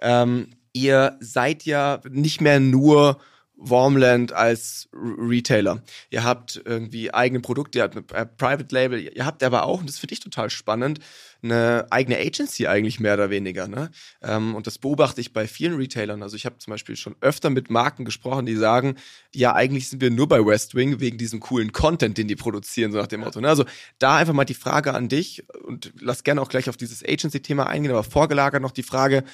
Ähm, 0.01 0.51
ihr 0.73 1.17
seid 1.19 1.65
ja 1.65 2.01
nicht 2.09 2.41
mehr 2.41 2.61
nur 2.61 3.19
Warmland 3.65 4.33
als 4.33 4.89
Retailer. 4.93 5.83
Ihr 6.11 6.25
habt 6.25 6.61
irgendwie 6.65 7.15
eigene 7.15 7.41
Produkte, 7.41 7.79
ihr 7.79 7.85
habt 7.85 7.97
ein 7.97 8.05
äh, 8.13 8.27
Private 8.27 8.75
Label, 8.75 8.99
ihr 9.01 9.25
habt 9.25 9.43
aber 9.43 9.65
auch, 9.65 9.81
und 9.81 9.89
das 9.89 9.99
finde 9.99 10.15
ich 10.15 10.21
total 10.21 10.51
spannend, 10.51 10.99
eine 11.43 11.87
eigene 11.91 12.19
Agency 12.19 12.67
eigentlich 12.67 13.01
mehr 13.01 13.15
oder 13.15 13.31
weniger. 13.31 13.67
Ne? 13.67 13.91
Ähm, 14.23 14.55
und 14.55 14.67
das 14.67 14.79
beobachte 14.79 15.21
ich 15.21 15.33
bei 15.33 15.49
vielen 15.49 15.75
Retailern. 15.75 16.23
Also 16.23 16.37
ich 16.37 16.47
habe 16.47 16.59
zum 16.59 16.73
Beispiel 16.73 16.97
schon 16.97 17.17
öfter 17.21 17.51
mit 17.51 17.71
Marken 17.71 18.05
gesprochen, 18.05 18.47
die 18.47 18.57
sagen, 18.57 18.97
ja, 19.35 19.55
eigentlich 19.55 19.89
sind 19.89 20.01
wir 20.01 20.11
nur 20.11 20.29
bei 20.29 20.45
West 20.45 20.75
Wing 20.75 21.01
wegen 21.01 21.19
diesem 21.19 21.41
coolen 21.41 21.73
Content, 21.73 22.19
den 22.19 22.29
die 22.29 22.37
produzieren, 22.37 22.93
so 22.93 22.99
nach 22.99 23.07
dem 23.07 23.21
Motto. 23.21 23.41
Ne? 23.41 23.49
Also 23.49 23.65
da 23.99 24.17
einfach 24.17 24.35
mal 24.35 24.45
die 24.45 24.55
Frage 24.55 24.95
an 24.95 25.09
dich 25.09 25.45
und 25.65 25.93
lass 26.01 26.23
gerne 26.25 26.41
auch 26.41 26.49
gleich 26.49 26.69
auf 26.69 26.77
dieses 26.77 27.05
Agency-Thema 27.05 27.67
eingehen, 27.67 27.93
aber 27.93 28.05
vorgelagert 28.05 28.63
noch 28.63 28.73
die 28.73 28.83
Frage, 28.85 29.25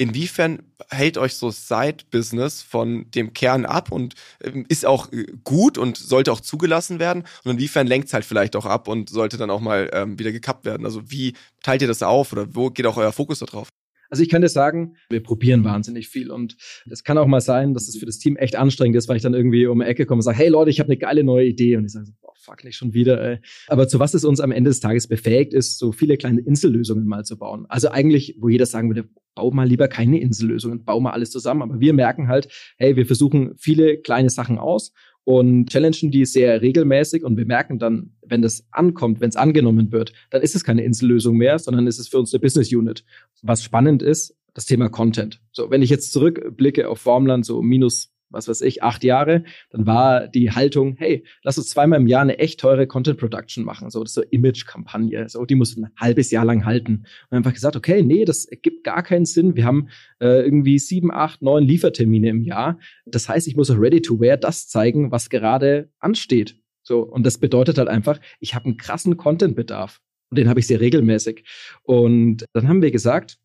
Inwiefern 0.00 0.62
hält 0.88 1.18
euch 1.18 1.34
so 1.34 1.50
Side-Business 1.50 2.62
von 2.62 3.10
dem 3.10 3.34
Kern 3.34 3.66
ab 3.66 3.92
und 3.92 4.14
ähm, 4.42 4.64
ist 4.66 4.86
auch 4.86 5.12
äh, 5.12 5.26
gut 5.44 5.76
und 5.76 5.98
sollte 5.98 6.32
auch 6.32 6.40
zugelassen 6.40 6.98
werden? 6.98 7.24
Und 7.44 7.50
inwiefern 7.50 7.86
lenkt 7.86 8.06
es 8.06 8.14
halt 8.14 8.24
vielleicht 8.24 8.56
auch 8.56 8.64
ab 8.64 8.88
und 8.88 9.10
sollte 9.10 9.36
dann 9.36 9.50
auch 9.50 9.60
mal 9.60 9.90
ähm, 9.92 10.18
wieder 10.18 10.32
gekappt 10.32 10.64
werden? 10.64 10.86
Also 10.86 11.10
wie 11.10 11.34
teilt 11.62 11.82
ihr 11.82 11.88
das 11.88 12.02
auf 12.02 12.32
oder 12.32 12.54
wo 12.54 12.70
geht 12.70 12.86
auch 12.86 12.96
euer 12.96 13.12
Fokus 13.12 13.40
darauf? 13.40 13.68
Also 14.08 14.22
ich 14.22 14.30
dir 14.30 14.48
sagen, 14.48 14.96
wir 15.10 15.22
probieren 15.22 15.64
wahnsinnig 15.64 16.08
viel 16.08 16.30
und 16.30 16.56
es 16.90 17.04
kann 17.04 17.18
auch 17.18 17.26
mal 17.26 17.42
sein, 17.42 17.74
dass 17.74 17.86
es 17.86 17.98
für 17.98 18.06
das 18.06 18.18
Team 18.18 18.36
echt 18.36 18.56
anstrengend 18.56 18.96
ist, 18.96 19.06
weil 19.06 19.18
ich 19.18 19.22
dann 19.22 19.34
irgendwie 19.34 19.66
um 19.66 19.80
die 19.80 19.84
Ecke 19.84 20.06
komme 20.06 20.20
und 20.20 20.22
sage, 20.22 20.38
hey 20.38 20.48
Leute, 20.48 20.70
ich 20.70 20.80
habe 20.80 20.88
eine 20.88 20.96
geile 20.96 21.24
neue 21.24 21.44
Idee 21.44 21.76
und 21.76 21.84
ich 21.84 21.92
sage 21.92 22.06
so, 22.06 22.12
boah, 22.22 22.32
fuck, 22.36 22.64
nicht 22.64 22.76
schon 22.76 22.94
wieder. 22.94 23.22
Ey. 23.22 23.38
Aber 23.68 23.86
zu 23.86 23.98
was 24.00 24.14
es 24.14 24.24
uns 24.24 24.40
am 24.40 24.50
Ende 24.50 24.70
des 24.70 24.80
Tages 24.80 25.08
befähigt, 25.08 25.52
ist 25.52 25.78
so 25.78 25.92
viele 25.92 26.16
kleine 26.16 26.40
Insellösungen 26.40 27.06
mal 27.06 27.24
zu 27.24 27.38
bauen. 27.38 27.66
Also 27.68 27.90
eigentlich, 27.90 28.36
wo 28.40 28.48
jeder 28.48 28.64
sagen 28.64 28.88
würde, 28.88 29.10
bau 29.40 29.50
mal 29.50 29.66
lieber 29.66 29.88
keine 29.88 30.20
Insellösungen, 30.20 30.84
bau 30.84 31.00
mal 31.00 31.12
alles 31.12 31.30
zusammen. 31.30 31.62
Aber 31.62 31.80
wir 31.80 31.94
merken 31.94 32.28
halt, 32.28 32.48
hey, 32.76 32.96
wir 32.96 33.06
versuchen 33.06 33.54
viele 33.56 33.96
kleine 33.96 34.28
Sachen 34.28 34.58
aus 34.58 34.92
und 35.24 35.70
challengen 35.70 36.10
die 36.10 36.26
sehr 36.26 36.60
regelmäßig 36.60 37.24
und 37.24 37.38
wir 37.38 37.46
merken 37.46 37.78
dann, 37.78 38.12
wenn 38.26 38.42
das 38.42 38.66
ankommt, 38.70 39.20
wenn 39.20 39.30
es 39.30 39.36
angenommen 39.36 39.92
wird, 39.92 40.12
dann 40.28 40.42
ist 40.42 40.54
es 40.54 40.62
keine 40.62 40.84
Insellösung 40.84 41.38
mehr, 41.38 41.58
sondern 41.58 41.86
ist 41.86 41.98
es 41.98 42.08
für 42.08 42.18
uns 42.18 42.34
eine 42.34 42.40
Business 42.40 42.70
Unit. 42.70 43.04
Was 43.42 43.62
spannend 43.62 44.02
ist, 44.02 44.36
das 44.52 44.66
Thema 44.66 44.90
Content. 44.90 45.40
So, 45.52 45.70
wenn 45.70 45.80
ich 45.80 45.88
jetzt 45.88 46.12
zurückblicke 46.12 46.86
auf 46.88 46.98
Formland, 46.98 47.46
so 47.46 47.62
minus 47.62 48.12
was 48.30 48.48
weiß 48.48 48.62
ich, 48.62 48.82
acht 48.82 49.04
Jahre, 49.04 49.44
dann 49.70 49.86
war 49.86 50.28
die 50.28 50.50
Haltung, 50.50 50.96
hey, 50.98 51.24
lass 51.42 51.58
uns 51.58 51.70
zweimal 51.70 52.00
im 52.00 52.06
Jahr 52.06 52.22
eine 52.22 52.38
echt 52.38 52.60
teure 52.60 52.86
Content 52.86 53.18
Production 53.18 53.64
machen, 53.64 53.90
so, 53.90 54.04
so 54.04 54.22
Image-Kampagne, 54.22 55.28
so, 55.28 55.44
die 55.44 55.54
muss 55.54 55.76
ein 55.76 55.90
halbes 55.96 56.30
Jahr 56.30 56.44
lang 56.44 56.64
halten. 56.64 57.04
Und 57.30 57.36
einfach 57.36 57.52
gesagt, 57.52 57.76
okay, 57.76 58.02
nee, 58.02 58.24
das 58.24 58.44
ergibt 58.44 58.84
gar 58.84 59.02
keinen 59.02 59.26
Sinn. 59.26 59.56
Wir 59.56 59.64
haben 59.64 59.88
äh, 60.20 60.42
irgendwie 60.44 60.78
sieben, 60.78 61.12
acht, 61.12 61.42
neun 61.42 61.64
Liefertermine 61.64 62.28
im 62.28 62.42
Jahr. 62.42 62.78
Das 63.06 63.28
heißt, 63.28 63.48
ich 63.48 63.56
muss 63.56 63.70
auch 63.70 63.78
ready 63.78 64.00
to 64.00 64.20
wear 64.20 64.36
das 64.36 64.68
zeigen, 64.68 65.10
was 65.10 65.30
gerade 65.30 65.90
ansteht. 65.98 66.56
So, 66.82 67.02
und 67.02 67.24
das 67.26 67.38
bedeutet 67.38 67.78
halt 67.78 67.88
einfach, 67.88 68.20
ich 68.38 68.54
habe 68.54 68.66
einen 68.66 68.76
krassen 68.76 69.16
Content-Bedarf. 69.16 70.00
Und 70.30 70.38
den 70.38 70.48
habe 70.48 70.60
ich 70.60 70.66
sehr 70.66 70.80
regelmäßig. 70.80 71.44
Und 71.82 72.44
dann 72.52 72.68
haben 72.68 72.82
wir 72.82 72.92
gesagt, 72.92 73.38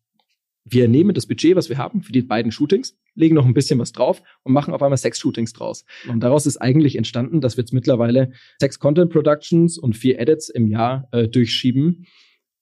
wir 0.68 0.88
nehmen 0.88 1.14
das 1.14 1.26
Budget, 1.26 1.54
was 1.54 1.68
wir 1.68 1.78
haben 1.78 2.02
für 2.02 2.12
die 2.12 2.22
beiden 2.22 2.50
Shootings, 2.50 2.98
legen 3.14 3.36
noch 3.36 3.46
ein 3.46 3.54
bisschen 3.54 3.78
was 3.78 3.92
drauf 3.92 4.22
und 4.42 4.52
machen 4.52 4.74
auf 4.74 4.82
einmal 4.82 4.98
sechs 4.98 5.20
Shootings 5.20 5.52
draus. 5.52 5.84
Und 6.08 6.20
daraus 6.20 6.44
ist 6.44 6.56
eigentlich 6.56 6.96
entstanden, 6.96 7.40
dass 7.40 7.56
wir 7.56 7.62
jetzt 7.62 7.72
mittlerweile 7.72 8.32
sechs 8.58 8.80
Content 8.80 9.12
Productions 9.12 9.78
und 9.78 9.96
vier 9.96 10.18
Edits 10.18 10.48
im 10.48 10.66
Jahr 10.66 11.08
äh, 11.12 11.28
durchschieben 11.28 12.06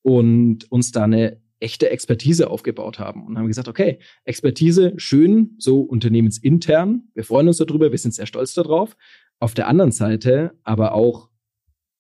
und 0.03 0.71
uns 0.71 0.93
da 0.93 1.05
eine 1.05 1.41
echte 1.61 1.89
Expertise 1.89 2.51
aufgebaut 2.51 2.99
haben 2.99 3.27
und 3.27 3.39
haben 3.39 3.47
gesagt, 3.47 3.69
okay, 3.69 3.99
Expertise 4.25 4.93
schön, 4.99 5.55
so 5.59 5.81
unternehmensintern. 5.81 7.09
Wir 7.15 7.25
freuen 7.25 7.49
uns 7.49 7.57
darüber, 7.57 7.91
wir 7.91 7.99
sind 7.99 8.13
sehr 8.13 8.27
stolz 8.27 8.53
darauf. 8.53 8.99
Auf 9.41 9.55
der 9.55 9.67
anderen 9.67 9.93
Seite 9.93 10.53
aber 10.63 10.93
auch 10.93 11.31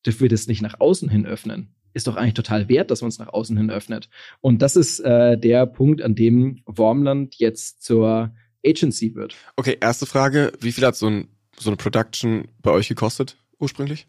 dürfen 0.04 0.20
wir 0.20 0.28
das 0.28 0.48
nicht 0.48 0.60
nach 0.60 0.80
außen 0.80 1.08
hin 1.08 1.24
öffnen 1.24 1.73
ist 1.94 2.06
doch 2.06 2.16
eigentlich 2.16 2.34
total 2.34 2.68
wert, 2.68 2.90
dass 2.90 3.00
man 3.00 3.08
es 3.08 3.18
nach 3.18 3.32
außen 3.32 3.56
hin 3.56 3.70
öffnet. 3.70 4.08
Und 4.40 4.60
das 4.60 4.76
ist 4.76 5.00
äh, 5.00 5.38
der 5.38 5.66
Punkt, 5.66 6.02
an 6.02 6.14
dem 6.14 6.60
Wormland 6.66 7.36
jetzt 7.36 7.82
zur 7.82 8.34
Agency 8.66 9.14
wird. 9.14 9.34
Okay, 9.56 9.78
erste 9.80 10.06
Frage. 10.06 10.52
Wie 10.60 10.72
viel 10.72 10.84
hat 10.84 10.96
so, 10.96 11.06
ein, 11.06 11.28
so 11.58 11.70
eine 11.70 11.76
Production 11.76 12.48
bei 12.60 12.70
euch 12.70 12.88
gekostet 12.88 13.38
ursprünglich? 13.58 14.08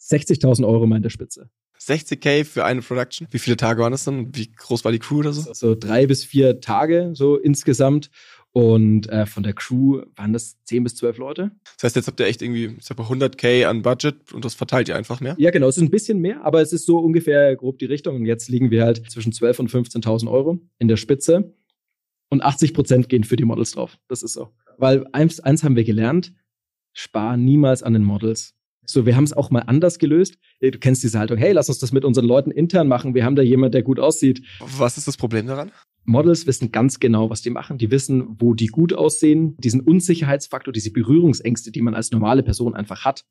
60.000 0.00 0.66
Euro 0.66 0.84
in 0.84 1.02
der 1.02 1.10
Spitze. 1.10 1.48
60k 1.80 2.44
für 2.44 2.64
eine 2.64 2.80
Production. 2.80 3.26
Wie 3.30 3.38
viele 3.38 3.56
Tage 3.56 3.82
waren 3.82 3.92
das 3.92 4.04
dann? 4.04 4.34
Wie 4.34 4.50
groß 4.52 4.84
war 4.84 4.92
die 4.92 4.98
Crew 4.98 5.18
oder 5.18 5.32
so? 5.32 5.52
So 5.52 5.74
drei 5.74 6.06
bis 6.06 6.24
vier 6.24 6.60
Tage 6.60 7.10
so 7.14 7.36
insgesamt. 7.36 8.10
Und 8.54 9.08
äh, 9.08 9.24
von 9.24 9.42
der 9.42 9.54
Crew 9.54 10.02
waren 10.14 10.34
das 10.34 10.62
10 10.64 10.84
bis 10.84 10.94
12 10.96 11.16
Leute. 11.16 11.52
Das 11.76 11.84
heißt, 11.84 11.96
jetzt 11.96 12.06
habt 12.06 12.20
ihr 12.20 12.26
echt 12.26 12.42
irgendwie 12.42 12.76
ich 12.78 12.84
sag 12.84 12.98
mal 12.98 13.06
100k 13.06 13.64
an 13.64 13.80
Budget 13.80 14.32
und 14.32 14.44
das 14.44 14.54
verteilt 14.54 14.88
ihr 14.88 14.96
einfach 14.96 15.20
mehr? 15.20 15.34
Ja, 15.38 15.50
genau. 15.50 15.68
Es 15.68 15.78
ist 15.78 15.82
ein 15.82 15.90
bisschen 15.90 16.18
mehr, 16.18 16.44
aber 16.44 16.60
es 16.60 16.72
ist 16.72 16.84
so 16.84 16.98
ungefähr 16.98 17.56
grob 17.56 17.78
die 17.78 17.86
Richtung. 17.86 18.16
Und 18.16 18.26
jetzt 18.26 18.50
liegen 18.50 18.70
wir 18.70 18.84
halt 18.84 19.10
zwischen 19.10 19.32
12 19.32 19.60
und 19.60 19.70
15.000 19.70 20.30
Euro 20.30 20.60
in 20.78 20.88
der 20.88 20.98
Spitze. 20.98 21.54
Und 22.28 22.42
80 22.42 22.74
Prozent 22.74 23.08
gehen 23.08 23.24
für 23.24 23.36
die 23.36 23.44
Models 23.44 23.72
drauf. 23.72 23.98
Das 24.08 24.22
ist 24.22 24.34
so. 24.34 24.50
Weil 24.78 25.06
eins, 25.12 25.40
eins 25.40 25.64
haben 25.64 25.76
wir 25.76 25.84
gelernt, 25.84 26.32
spar 26.92 27.36
niemals 27.36 27.82
an 27.82 27.94
den 27.94 28.04
Models. 28.04 28.54
So, 28.84 29.06
wir 29.06 29.16
haben 29.16 29.24
es 29.24 29.32
auch 29.32 29.50
mal 29.50 29.60
anders 29.60 29.98
gelöst. 29.98 30.38
Du 30.60 30.70
kennst 30.78 31.02
diese 31.02 31.18
Haltung, 31.18 31.38
hey, 31.38 31.52
lass 31.52 31.68
uns 31.68 31.78
das 31.78 31.92
mit 31.92 32.04
unseren 32.04 32.26
Leuten 32.26 32.50
intern 32.50 32.88
machen. 32.88 33.14
Wir 33.14 33.24
haben 33.24 33.36
da 33.36 33.42
jemand, 33.42 33.74
der 33.74 33.82
gut 33.82 34.00
aussieht. 34.00 34.42
Was 34.60 34.98
ist 34.98 35.06
das 35.08 35.16
Problem 35.16 35.46
daran? 35.46 35.70
Models 36.04 36.46
wissen 36.46 36.72
ganz 36.72 37.00
genau, 37.00 37.30
was 37.30 37.42
die 37.42 37.50
machen. 37.50 37.78
Die 37.78 37.90
wissen, 37.90 38.36
wo 38.40 38.54
die 38.54 38.66
gut 38.66 38.92
aussehen. 38.92 39.56
Diesen 39.58 39.80
Unsicherheitsfaktor, 39.80 40.72
diese 40.72 40.92
Berührungsängste, 40.92 41.70
die 41.70 41.82
man 41.82 41.94
als 41.94 42.10
normale 42.10 42.42
Person 42.42 42.74
einfach 42.74 43.04
hat, 43.04 43.24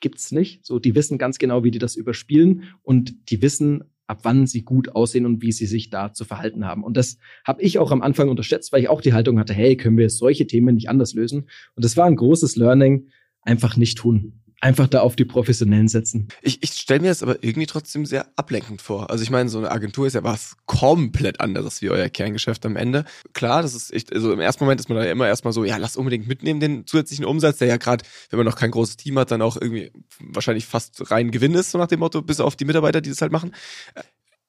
gibt's 0.00 0.30
nicht. 0.32 0.64
So, 0.64 0.78
die 0.78 0.94
wissen 0.94 1.18
ganz 1.18 1.38
genau, 1.38 1.64
wie 1.64 1.70
die 1.70 1.78
das 1.78 1.96
überspielen 1.96 2.64
und 2.82 3.30
die 3.30 3.42
wissen, 3.42 3.84
ab 4.06 4.20
wann 4.22 4.46
sie 4.46 4.62
gut 4.62 4.94
aussehen 4.94 5.26
und 5.26 5.42
wie 5.42 5.52
sie 5.52 5.66
sich 5.66 5.90
da 5.90 6.12
zu 6.12 6.24
verhalten 6.24 6.64
haben. 6.64 6.82
Und 6.82 6.96
das 6.96 7.18
habe 7.44 7.62
ich 7.62 7.78
auch 7.78 7.90
am 7.90 8.02
Anfang 8.02 8.28
unterschätzt, 8.28 8.72
weil 8.72 8.80
ich 8.80 8.88
auch 8.88 9.00
die 9.00 9.12
Haltung 9.12 9.38
hatte, 9.38 9.52
hey, 9.52 9.76
können 9.76 9.98
wir 9.98 10.08
solche 10.08 10.46
Themen 10.46 10.76
nicht 10.76 10.88
anders 10.88 11.14
lösen? 11.14 11.48
Und 11.74 11.84
das 11.84 11.96
war 11.96 12.06
ein 12.06 12.16
großes 12.16 12.56
Learning, 12.56 13.08
einfach 13.42 13.76
nicht 13.76 13.98
tun 13.98 14.40
einfach 14.60 14.88
da 14.88 15.00
auf 15.00 15.14
die 15.16 15.24
Professionellen 15.24 15.88
setzen. 15.88 16.28
Ich, 16.42 16.62
ich 16.62 16.72
stelle 16.72 17.00
mir 17.00 17.08
das 17.08 17.22
aber 17.22 17.42
irgendwie 17.42 17.66
trotzdem 17.66 18.06
sehr 18.06 18.26
ablenkend 18.36 18.82
vor. 18.82 19.10
Also 19.10 19.22
ich 19.22 19.30
meine, 19.30 19.48
so 19.48 19.58
eine 19.58 19.70
Agentur 19.70 20.06
ist 20.06 20.14
ja 20.14 20.24
was 20.24 20.56
komplett 20.66 21.40
anderes 21.40 21.80
wie 21.80 21.90
euer 21.90 22.08
Kerngeschäft 22.08 22.66
am 22.66 22.76
Ende. 22.76 23.04
Klar, 23.34 23.62
das 23.62 23.74
ist 23.74 23.92
echt, 23.92 24.12
also 24.12 24.32
im 24.32 24.40
ersten 24.40 24.64
Moment 24.64 24.80
ist 24.80 24.88
man 24.88 24.98
da 24.98 25.04
ja 25.04 25.12
immer 25.12 25.28
erstmal 25.28 25.52
so, 25.52 25.64
ja, 25.64 25.76
lass 25.76 25.96
unbedingt 25.96 26.26
mitnehmen 26.26 26.60
den 26.60 26.86
zusätzlichen 26.86 27.24
Umsatz, 27.24 27.58
der 27.58 27.68
ja 27.68 27.76
gerade, 27.76 28.04
wenn 28.30 28.38
man 28.38 28.46
noch 28.46 28.56
kein 28.56 28.70
großes 28.70 28.96
Team 28.96 29.18
hat, 29.18 29.30
dann 29.30 29.42
auch 29.42 29.56
irgendwie 29.56 29.92
wahrscheinlich 30.18 30.66
fast 30.66 31.10
rein 31.10 31.30
Gewinn 31.30 31.54
ist, 31.54 31.70
so 31.70 31.78
nach 31.78 31.86
dem 31.86 32.00
Motto, 32.00 32.22
bis 32.22 32.40
auf 32.40 32.56
die 32.56 32.64
Mitarbeiter, 32.64 33.00
die 33.00 33.10
das 33.10 33.22
halt 33.22 33.32
machen. 33.32 33.52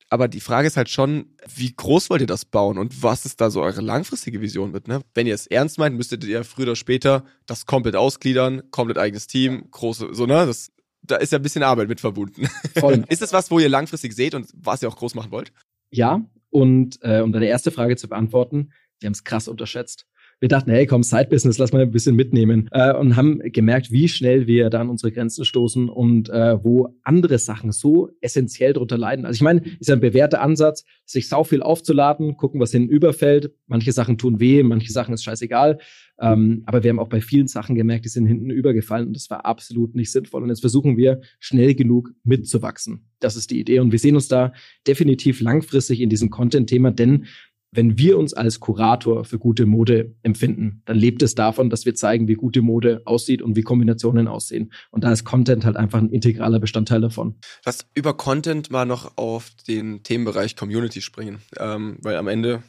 Aber 0.09 0.27
die 0.27 0.39
Frage 0.39 0.67
ist 0.67 0.75
halt 0.75 0.89
schon, 0.89 1.35
wie 1.55 1.71
groß 1.71 2.09
wollt 2.09 2.21
ihr 2.21 2.27
das 2.27 2.43
bauen 2.45 2.79
und 2.79 3.03
was 3.03 3.25
ist 3.25 3.39
da 3.41 3.51
so 3.51 3.61
eure 3.61 3.81
langfristige 3.81 4.41
Vision 4.41 4.71
mit, 4.71 4.87
ne? 4.87 5.01
Wenn 5.13 5.27
ihr 5.27 5.35
es 5.35 5.45
ernst 5.45 5.77
meint, 5.77 5.95
müsstet 5.95 6.23
ihr 6.23 6.43
früher 6.43 6.67
oder 6.67 6.75
später 6.75 7.23
das 7.45 7.67
komplett 7.67 7.95
ausgliedern, 7.95 8.63
komplett 8.71 8.97
eigenes 8.97 9.27
Team, 9.27 9.69
große, 9.69 10.13
so, 10.13 10.25
ne? 10.25 10.47
Das, 10.47 10.71
da 11.03 11.17
ist 11.17 11.31
ja 11.31 11.37
ein 11.37 11.43
bisschen 11.43 11.63
Arbeit 11.63 11.89
mit 11.89 11.99
verbunden. 11.99 12.47
Voll. 12.77 13.05
ist 13.09 13.21
das 13.21 13.33
was, 13.33 13.51
wo 13.51 13.59
ihr 13.59 13.69
langfristig 13.69 14.13
seht 14.13 14.33
und 14.33 14.49
was 14.55 14.81
ihr 14.81 14.89
auch 14.89 14.97
groß 14.97 15.13
machen 15.13 15.31
wollt? 15.31 15.53
Ja, 15.91 16.21
und 16.49 16.97
äh, 17.01 17.21
um 17.21 17.31
deine 17.31 17.47
erste 17.47 17.69
Frage 17.69 17.95
zu 17.95 18.09
beantworten, 18.09 18.71
wir 18.99 19.07
haben 19.07 19.13
es 19.13 19.23
krass 19.23 19.47
unterschätzt 19.47 20.07
wir 20.39 20.47
dachten, 20.47 20.71
hey, 20.71 20.85
komm, 20.85 21.03
Side-Business, 21.03 21.57
lass 21.57 21.73
mal 21.73 21.81
ein 21.81 21.91
bisschen 21.91 22.15
mitnehmen. 22.15 22.69
Äh, 22.71 22.93
und 22.93 23.15
haben 23.15 23.39
gemerkt, 23.39 23.91
wie 23.91 24.07
schnell 24.07 24.47
wir 24.47 24.69
da 24.69 24.79
an 24.79 24.89
unsere 24.89 25.11
Grenzen 25.11 25.43
stoßen 25.43 25.89
und 25.89 26.29
äh, 26.29 26.63
wo 26.63 26.95
andere 27.03 27.37
Sachen 27.37 27.71
so 27.71 28.09
essentiell 28.21 28.73
darunter 28.73 28.97
leiden. 28.97 29.25
Also 29.25 29.35
ich 29.35 29.41
meine, 29.41 29.61
ist 29.79 29.89
ja 29.89 29.95
ein 29.95 30.01
bewährter 30.01 30.41
Ansatz, 30.41 30.85
sich 31.05 31.27
sau 31.27 31.43
viel 31.43 31.61
aufzuladen, 31.61 32.37
gucken, 32.37 32.61
was 32.61 32.71
hinten 32.71 32.89
überfällt. 32.89 33.51
Manche 33.67 33.91
Sachen 33.91 34.17
tun 34.17 34.39
weh, 34.39 34.63
manche 34.63 34.91
Sachen 34.91 35.13
ist 35.13 35.23
scheißegal. 35.23 35.79
Ähm, 36.21 36.63
aber 36.65 36.83
wir 36.83 36.89
haben 36.89 36.99
auch 36.99 37.09
bei 37.09 37.21
vielen 37.21 37.47
Sachen 37.47 37.75
gemerkt, 37.75 38.05
die 38.05 38.09
sind 38.09 38.25
hinten 38.25 38.49
übergefallen 38.49 39.07
und 39.07 39.15
das 39.15 39.29
war 39.29 39.45
absolut 39.45 39.95
nicht 39.95 40.11
sinnvoll. 40.11 40.43
Und 40.43 40.49
jetzt 40.49 40.61
versuchen 40.61 40.97
wir 40.97 41.21
schnell 41.39 41.75
genug 41.75 42.11
mitzuwachsen. 42.23 43.07
Das 43.19 43.35
ist 43.35 43.51
die 43.51 43.59
Idee. 43.59 43.79
Und 43.79 43.91
wir 43.91 43.99
sehen 43.99 44.15
uns 44.15 44.27
da 44.27 44.53
definitiv 44.87 45.41
langfristig 45.41 46.01
in 46.01 46.09
diesem 46.09 46.29
Content-Thema, 46.29 46.91
denn 46.91 47.25
wenn 47.71 47.97
wir 47.97 48.17
uns 48.17 48.33
als 48.33 48.59
Kurator 48.59 49.25
für 49.25 49.37
gute 49.37 49.65
Mode 49.65 50.15
empfinden, 50.23 50.81
dann 50.85 50.97
lebt 50.97 51.21
es 51.21 51.35
davon, 51.35 51.69
dass 51.69 51.85
wir 51.85 51.95
zeigen, 51.95 52.27
wie 52.27 52.33
gute 52.33 52.61
Mode 52.61 53.01
aussieht 53.05 53.41
und 53.41 53.55
wie 53.55 53.61
Kombinationen 53.61 54.27
aussehen. 54.27 54.71
Und 54.91 55.03
da 55.03 55.11
ist 55.11 55.23
Content 55.23 55.65
halt 55.65 55.77
einfach 55.77 55.99
ein 55.99 56.09
integraler 56.09 56.59
Bestandteil 56.59 57.01
davon. 57.01 57.35
Was 57.63 57.85
über 57.93 58.15
Content 58.15 58.71
mal 58.71 58.85
noch 58.85 59.17
auf 59.17 59.51
den 59.67 60.03
Themenbereich 60.03 60.55
Community 60.55 61.01
springen, 61.01 61.39
ähm, 61.57 61.97
weil 62.01 62.15
am 62.15 62.27
Ende 62.27 62.63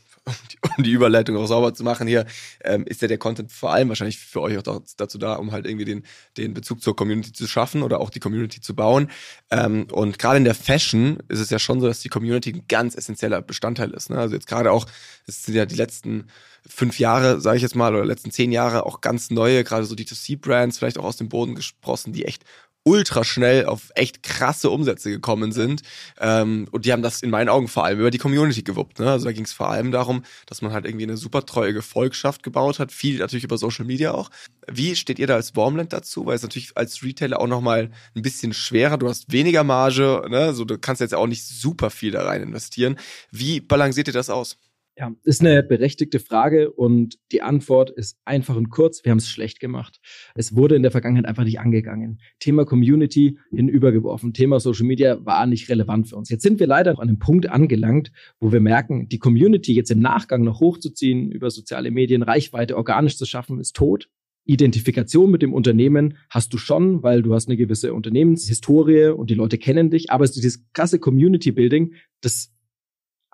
um 0.76 0.84
die 0.84 0.92
Überleitung 0.92 1.36
auch 1.36 1.46
sauber 1.46 1.74
zu 1.74 1.82
machen 1.84 2.06
hier, 2.06 2.26
ähm, 2.62 2.84
ist 2.84 3.02
ja 3.02 3.08
der 3.08 3.18
Content 3.18 3.52
vor 3.52 3.72
allem 3.72 3.88
wahrscheinlich 3.88 4.18
für 4.18 4.40
euch 4.40 4.58
auch 4.58 4.82
dazu 4.96 5.18
da, 5.18 5.34
um 5.34 5.52
halt 5.52 5.66
irgendwie 5.66 5.84
den, 5.84 6.04
den 6.36 6.54
Bezug 6.54 6.82
zur 6.82 6.94
Community 6.94 7.32
zu 7.32 7.46
schaffen 7.46 7.82
oder 7.82 8.00
auch 8.00 8.10
die 8.10 8.20
Community 8.20 8.60
zu 8.60 8.74
bauen. 8.74 9.10
Ähm, 9.50 9.86
und 9.90 10.18
gerade 10.18 10.36
in 10.36 10.44
der 10.44 10.54
Fashion 10.54 11.18
ist 11.28 11.40
es 11.40 11.50
ja 11.50 11.58
schon 11.58 11.80
so, 11.80 11.86
dass 11.86 12.00
die 12.00 12.08
Community 12.08 12.52
ein 12.52 12.64
ganz 12.68 12.94
essentieller 12.94 13.42
Bestandteil 13.42 13.90
ist. 13.90 14.10
Ne? 14.10 14.18
Also 14.18 14.34
jetzt 14.34 14.46
gerade 14.46 14.72
auch, 14.72 14.86
es 15.26 15.44
sind 15.44 15.54
ja 15.54 15.66
die 15.66 15.76
letzten 15.76 16.26
fünf 16.68 16.98
Jahre, 16.98 17.40
sage 17.40 17.56
ich 17.56 17.62
jetzt 17.62 17.74
mal, 17.74 17.94
oder 17.94 18.04
letzten 18.04 18.30
zehn 18.30 18.52
Jahre 18.52 18.84
auch 18.84 19.00
ganz 19.00 19.30
neue, 19.30 19.64
gerade 19.64 19.84
so 19.84 19.94
D2C-Brands, 19.94 20.78
vielleicht 20.78 20.98
auch 20.98 21.04
aus 21.04 21.16
dem 21.16 21.28
Boden 21.28 21.54
gesprossen, 21.54 22.12
die 22.12 22.26
echt 22.26 22.44
ultra 22.84 23.24
schnell 23.24 23.66
auf 23.66 23.90
echt 23.94 24.22
krasse 24.22 24.70
Umsätze 24.70 25.10
gekommen 25.10 25.52
sind. 25.52 25.82
Ähm, 26.18 26.66
und 26.70 26.84
die 26.84 26.92
haben 26.92 27.02
das 27.02 27.22
in 27.22 27.30
meinen 27.30 27.48
Augen 27.48 27.68
vor 27.68 27.84
allem 27.84 28.00
über 28.00 28.10
die 28.10 28.18
Community 28.18 28.62
gewuppt. 28.62 28.98
Ne? 28.98 29.10
Also 29.10 29.26
da 29.26 29.32
ging 29.32 29.44
es 29.44 29.52
vor 29.52 29.70
allem 29.70 29.92
darum, 29.92 30.22
dass 30.46 30.62
man 30.62 30.72
halt 30.72 30.86
irgendwie 30.86 31.04
eine 31.04 31.16
super 31.16 31.44
treue 31.44 31.74
Gefolgschaft 31.74 32.42
gebaut 32.42 32.78
hat, 32.78 32.92
viel 32.92 33.18
natürlich 33.18 33.44
über 33.44 33.58
Social 33.58 33.84
Media 33.84 34.12
auch. 34.12 34.30
Wie 34.66 34.96
steht 34.96 35.18
ihr 35.18 35.26
da 35.26 35.34
als 35.34 35.52
Baumland 35.52 35.92
dazu? 35.92 36.26
Weil 36.26 36.36
es 36.36 36.42
natürlich 36.42 36.76
als 36.76 37.02
Retailer 37.02 37.40
auch 37.40 37.46
nochmal 37.46 37.90
ein 38.14 38.22
bisschen 38.22 38.54
schwerer, 38.54 38.96
du 38.96 39.08
hast 39.08 39.30
weniger 39.30 39.64
Marge, 39.64 40.24
ne? 40.30 40.54
so, 40.54 40.64
du 40.64 40.78
kannst 40.78 41.00
jetzt 41.00 41.14
auch 41.14 41.26
nicht 41.26 41.44
super 41.46 41.90
viel 41.90 42.12
da 42.12 42.24
rein 42.24 42.42
investieren. 42.42 42.96
Wie 43.30 43.60
balanciert 43.60 44.08
ihr 44.08 44.14
das 44.14 44.30
aus? 44.30 44.56
Ja, 45.00 45.14
ist 45.24 45.40
eine 45.40 45.62
berechtigte 45.62 46.18
Frage 46.20 46.70
und 46.70 47.18
die 47.32 47.40
Antwort 47.40 47.88
ist 47.88 48.18
einfach 48.26 48.54
und 48.54 48.68
kurz. 48.68 49.02
Wir 49.02 49.12
haben 49.12 49.18
es 49.18 49.30
schlecht 49.30 49.58
gemacht. 49.58 49.98
Es 50.34 50.54
wurde 50.54 50.74
in 50.74 50.82
der 50.82 50.90
Vergangenheit 50.90 51.24
einfach 51.24 51.44
nicht 51.44 51.58
angegangen. 51.58 52.20
Thema 52.38 52.66
Community 52.66 53.38
hinübergeworfen. 53.50 54.34
Thema 54.34 54.60
Social 54.60 54.84
Media 54.84 55.24
war 55.24 55.46
nicht 55.46 55.70
relevant 55.70 56.10
für 56.10 56.16
uns. 56.16 56.28
Jetzt 56.28 56.42
sind 56.42 56.60
wir 56.60 56.66
leider 56.66 56.90
an 56.90 56.98
einem 56.98 57.18
Punkt 57.18 57.48
angelangt, 57.48 58.12
wo 58.40 58.52
wir 58.52 58.60
merken, 58.60 59.08
die 59.08 59.18
Community 59.18 59.72
jetzt 59.72 59.90
im 59.90 60.00
Nachgang 60.00 60.44
noch 60.44 60.60
hochzuziehen, 60.60 61.32
über 61.32 61.50
soziale 61.50 61.90
Medien, 61.90 62.22
Reichweite 62.22 62.76
organisch 62.76 63.16
zu 63.16 63.24
schaffen, 63.24 63.58
ist 63.58 63.74
tot. 63.74 64.10
Identifikation 64.44 65.30
mit 65.30 65.40
dem 65.40 65.54
Unternehmen 65.54 66.18
hast 66.28 66.52
du 66.52 66.58
schon, 66.58 67.02
weil 67.02 67.22
du 67.22 67.32
hast 67.32 67.48
eine 67.48 67.56
gewisse 67.56 67.94
Unternehmenshistorie 67.94 69.06
und 69.06 69.30
die 69.30 69.34
Leute 69.34 69.56
kennen 69.56 69.88
dich. 69.88 70.10
Aber 70.10 70.26
dieses 70.26 70.70
krasse 70.74 70.98
Community 70.98 71.52
Building, 71.52 71.94
das 72.20 72.52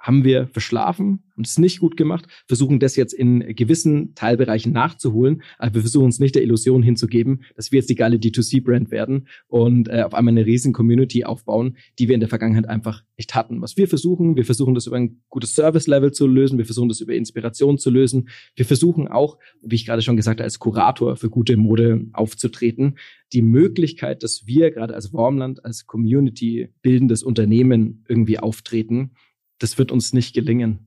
haben 0.07 0.23
wir 0.23 0.47
verschlafen, 0.47 1.25
haben 1.33 1.43
es 1.43 1.59
nicht 1.59 1.81
gut 1.81 1.97
gemacht, 1.97 2.27
versuchen 2.47 2.79
das 2.79 2.95
jetzt 2.95 3.13
in 3.13 3.41
gewissen 3.57 4.15
Teilbereichen 4.15 4.73
nachzuholen, 4.73 5.43
aber 5.59 5.75
wir 5.75 5.81
versuchen 5.81 6.05
uns 6.05 6.21
nicht 6.21 6.37
der 6.37 6.45
Illusion 6.45 6.83
hinzugeben, 6.83 7.43
dass 7.57 7.73
wir 7.73 7.81
jetzt 7.81 7.91
die 7.91 7.97
geile 7.97 8.17
D2C-Brand 8.17 8.93
werden 8.93 9.27
und 9.49 9.89
äh, 9.89 10.03
auf 10.03 10.15
einmal 10.15 10.33
eine 10.33 10.47
riesen 10.47 10.73
Community 10.73 11.25
aufbauen, 11.25 11.77
die 11.99 12.07
wir 12.07 12.15
in 12.15 12.21
der 12.21 12.29
Vergangenheit 12.29 12.69
einfach 12.69 13.03
nicht 13.17 13.35
hatten. 13.35 13.61
Was 13.63 13.77
wir 13.77 13.89
versuchen, 13.89 14.37
wir 14.37 14.45
versuchen 14.45 14.75
das 14.75 14.87
über 14.87 14.97
ein 14.97 15.23
gutes 15.29 15.57
Service-Level 15.57 16.13
zu 16.13 16.29
lösen, 16.29 16.57
wir 16.57 16.67
versuchen 16.67 16.89
das 16.89 17.01
über 17.01 17.15
Inspiration 17.15 17.77
zu 17.77 17.91
lösen, 17.91 18.29
wir 18.55 18.65
versuchen 18.65 19.09
auch, 19.09 19.39
wie 19.61 19.75
ich 19.75 19.87
gerade 19.87 20.03
schon 20.03 20.17
gesagt 20.17 20.39
habe, 20.39 20.45
als 20.45 20.61
Kurator 20.61 21.17
für 21.17 21.31
gute 21.31 21.57
Mode 21.57 22.07
aufzutreten. 22.13 22.95
Die 23.33 23.43
Möglichkeit, 23.43 24.23
dass 24.23 24.47
wir 24.47 24.71
gerade 24.71 24.95
als 24.95 25.13
Wormland, 25.13 25.65
als 25.65 25.87
Community 25.87 26.69
bildendes 26.81 27.25
Unternehmen 27.25 28.05
irgendwie 28.09 28.39
auftreten, 28.39 29.11
das 29.59 29.79
wird 29.79 29.93
uns 29.93 30.13
nicht 30.13 30.35
gelingen. 30.35 30.87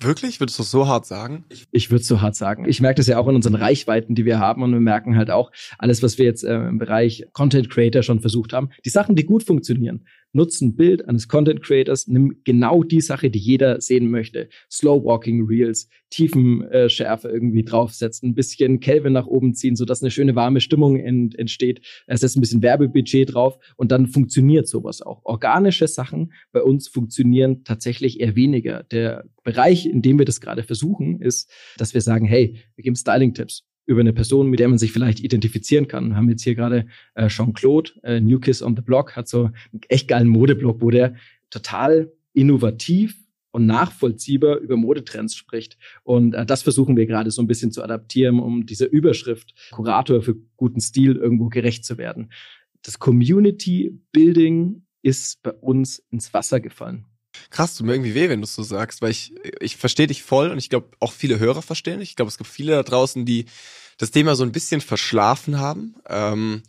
Wirklich? 0.00 0.40
Würdest 0.40 0.58
du 0.58 0.62
so 0.64 0.88
hart 0.88 1.06
sagen? 1.06 1.44
Ich, 1.48 1.68
ich 1.70 1.90
würde 1.90 2.04
so 2.04 2.20
hart 2.20 2.34
sagen. 2.34 2.68
Ich 2.68 2.80
merke 2.80 2.96
das 2.96 3.06
ja 3.06 3.18
auch 3.18 3.28
in 3.28 3.36
unseren 3.36 3.54
Reichweiten, 3.54 4.14
die 4.14 4.24
wir 4.24 4.38
haben. 4.40 4.62
Und 4.62 4.72
wir 4.72 4.80
merken 4.80 5.16
halt 5.16 5.30
auch, 5.30 5.52
alles, 5.78 6.02
was 6.02 6.18
wir 6.18 6.24
jetzt 6.24 6.42
äh, 6.42 6.54
im 6.54 6.78
Bereich 6.78 7.24
Content 7.32 7.70
Creator 7.70 8.02
schon 8.02 8.20
versucht 8.20 8.52
haben, 8.52 8.70
die 8.84 8.90
Sachen, 8.90 9.14
die 9.14 9.24
gut 9.24 9.44
funktionieren, 9.44 10.06
nutzt 10.32 10.62
ein 10.62 10.74
Bild 10.74 11.08
eines 11.08 11.28
Content 11.28 11.62
Creators, 11.62 12.08
nimm 12.08 12.40
genau 12.44 12.82
die 12.82 13.00
Sache, 13.00 13.30
die 13.30 13.38
jeder 13.38 13.80
sehen 13.80 14.10
möchte. 14.10 14.48
Slow 14.70 15.04
Walking 15.04 15.46
Reels, 15.46 15.88
Tiefenschärfe 16.10 17.28
äh, 17.28 17.32
irgendwie 17.32 17.64
draufsetzen, 17.64 18.30
ein 18.30 18.34
bisschen 18.34 18.80
Kelvin 18.80 19.12
nach 19.12 19.26
oben 19.26 19.54
ziehen, 19.54 19.76
sodass 19.76 20.02
eine 20.02 20.10
schöne 20.10 20.34
warme 20.34 20.60
Stimmung 20.60 20.98
ent 20.98 21.38
entsteht. 21.38 21.80
Es 22.06 22.20
setzt 22.20 22.36
ein 22.36 22.40
bisschen 22.40 22.62
Werbebudget 22.62 23.34
drauf 23.34 23.58
und 23.76 23.92
dann 23.92 24.06
funktioniert 24.06 24.68
sowas 24.68 25.02
auch. 25.02 25.24
Organische 25.24 25.88
Sachen 25.88 26.32
bei 26.52 26.62
uns 26.62 26.88
funktionieren 26.88 27.64
tatsächlich 27.64 28.20
eher 28.20 28.36
weniger. 28.36 28.82
Der 28.84 29.24
Bereich, 29.42 29.86
in 29.86 30.02
dem 30.02 30.18
wir 30.18 30.26
das 30.26 30.40
gerade 30.40 30.62
versuchen, 30.62 31.20
ist, 31.20 31.50
dass 31.76 31.94
wir 31.94 32.00
sagen, 32.00 32.26
hey, 32.26 32.58
wir 32.76 32.84
geben 32.84 32.96
Styling-Tipps 32.96 33.64
über 33.86 34.00
eine 34.00 34.12
Person, 34.12 34.48
mit 34.48 34.60
der 34.60 34.68
man 34.68 34.78
sich 34.78 34.92
vielleicht 34.92 35.20
identifizieren 35.20 35.88
kann. 35.88 36.10
Wir 36.10 36.16
haben 36.16 36.30
jetzt 36.30 36.44
hier 36.44 36.54
gerade 36.54 36.86
äh, 37.14 37.28
Jean-Claude, 37.28 37.90
äh, 38.02 38.20
New 38.20 38.38
Kiss 38.38 38.62
on 38.62 38.76
the 38.76 38.82
Block, 38.82 39.16
hat 39.16 39.28
so 39.28 39.44
einen 39.46 39.80
echt 39.88 40.08
geilen 40.08 40.28
Modeblog, 40.28 40.80
wo 40.80 40.90
der 40.90 41.16
total 41.50 42.12
innovativ 42.32 43.16
und 43.50 43.66
nachvollziehbar 43.66 44.56
über 44.56 44.76
Modetrends 44.76 45.36
spricht. 45.36 45.76
Und 46.02 46.34
äh, 46.34 46.46
das 46.46 46.62
versuchen 46.62 46.96
wir 46.96 47.06
gerade 47.06 47.30
so 47.30 47.42
ein 47.42 47.46
bisschen 47.46 47.70
zu 47.70 47.82
adaptieren, 47.82 48.40
um 48.40 48.66
dieser 48.66 48.90
Überschrift 48.90 49.54
Kurator 49.70 50.22
für 50.22 50.36
guten 50.56 50.80
Stil 50.80 51.16
irgendwo 51.16 51.48
gerecht 51.48 51.84
zu 51.84 51.98
werden. 51.98 52.32
Das 52.82 52.98
Community 52.98 53.98
Building 54.12 54.84
ist 55.02 55.42
bei 55.42 55.52
uns 55.52 55.98
ins 56.10 56.32
Wasser 56.32 56.60
gefallen. 56.60 57.06
Krass, 57.52 57.74
tut 57.74 57.86
mir 57.86 57.92
irgendwie 57.92 58.14
weh, 58.14 58.30
wenn 58.30 58.40
du 58.40 58.46
es 58.46 58.54
so 58.54 58.62
sagst, 58.62 59.02
weil 59.02 59.10
ich, 59.10 59.34
ich 59.60 59.76
verstehe 59.76 60.06
dich 60.06 60.22
voll 60.22 60.50
und 60.50 60.56
ich 60.56 60.70
glaube, 60.70 60.88
auch 61.00 61.12
viele 61.12 61.38
Hörer 61.38 61.60
verstehen 61.60 62.00
dich. 62.00 62.10
Ich 62.10 62.16
glaube, 62.16 62.30
es 62.30 62.38
gibt 62.38 62.48
viele 62.48 62.72
da 62.72 62.82
draußen, 62.82 63.26
die 63.26 63.44
das 63.98 64.10
Thema 64.10 64.34
so 64.36 64.42
ein 64.42 64.52
bisschen 64.52 64.80
verschlafen 64.80 65.60
haben. 65.60 65.96
Ähm, 66.08 66.62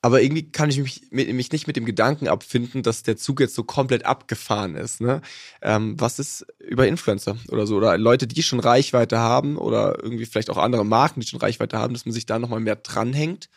aber 0.00 0.22
irgendwie 0.22 0.52
kann 0.52 0.70
ich 0.70 0.78
mich, 0.78 1.10
mich 1.10 1.50
nicht 1.50 1.66
mit 1.66 1.74
dem 1.74 1.84
Gedanken 1.84 2.28
abfinden, 2.28 2.84
dass 2.84 3.02
der 3.02 3.16
Zug 3.16 3.40
jetzt 3.40 3.56
so 3.56 3.64
komplett 3.64 4.06
abgefahren 4.06 4.76
ist. 4.76 5.00
Ne? 5.00 5.20
Ähm, 5.62 5.98
was 5.98 6.20
ist 6.20 6.46
über 6.60 6.86
Influencer 6.86 7.36
oder 7.48 7.66
so? 7.66 7.76
Oder 7.76 7.98
Leute, 7.98 8.28
die 8.28 8.44
schon 8.44 8.60
Reichweite 8.60 9.18
haben 9.18 9.56
oder 9.56 9.98
irgendwie 10.00 10.26
vielleicht 10.26 10.50
auch 10.50 10.58
andere 10.58 10.86
Marken, 10.86 11.20
die 11.20 11.26
schon 11.26 11.40
Reichweite 11.40 11.76
haben, 11.76 11.92
dass 11.92 12.06
man 12.06 12.12
sich 12.12 12.26
da 12.26 12.38
nochmal 12.38 12.60
mehr 12.60 12.76
dranhängt? 12.76 13.48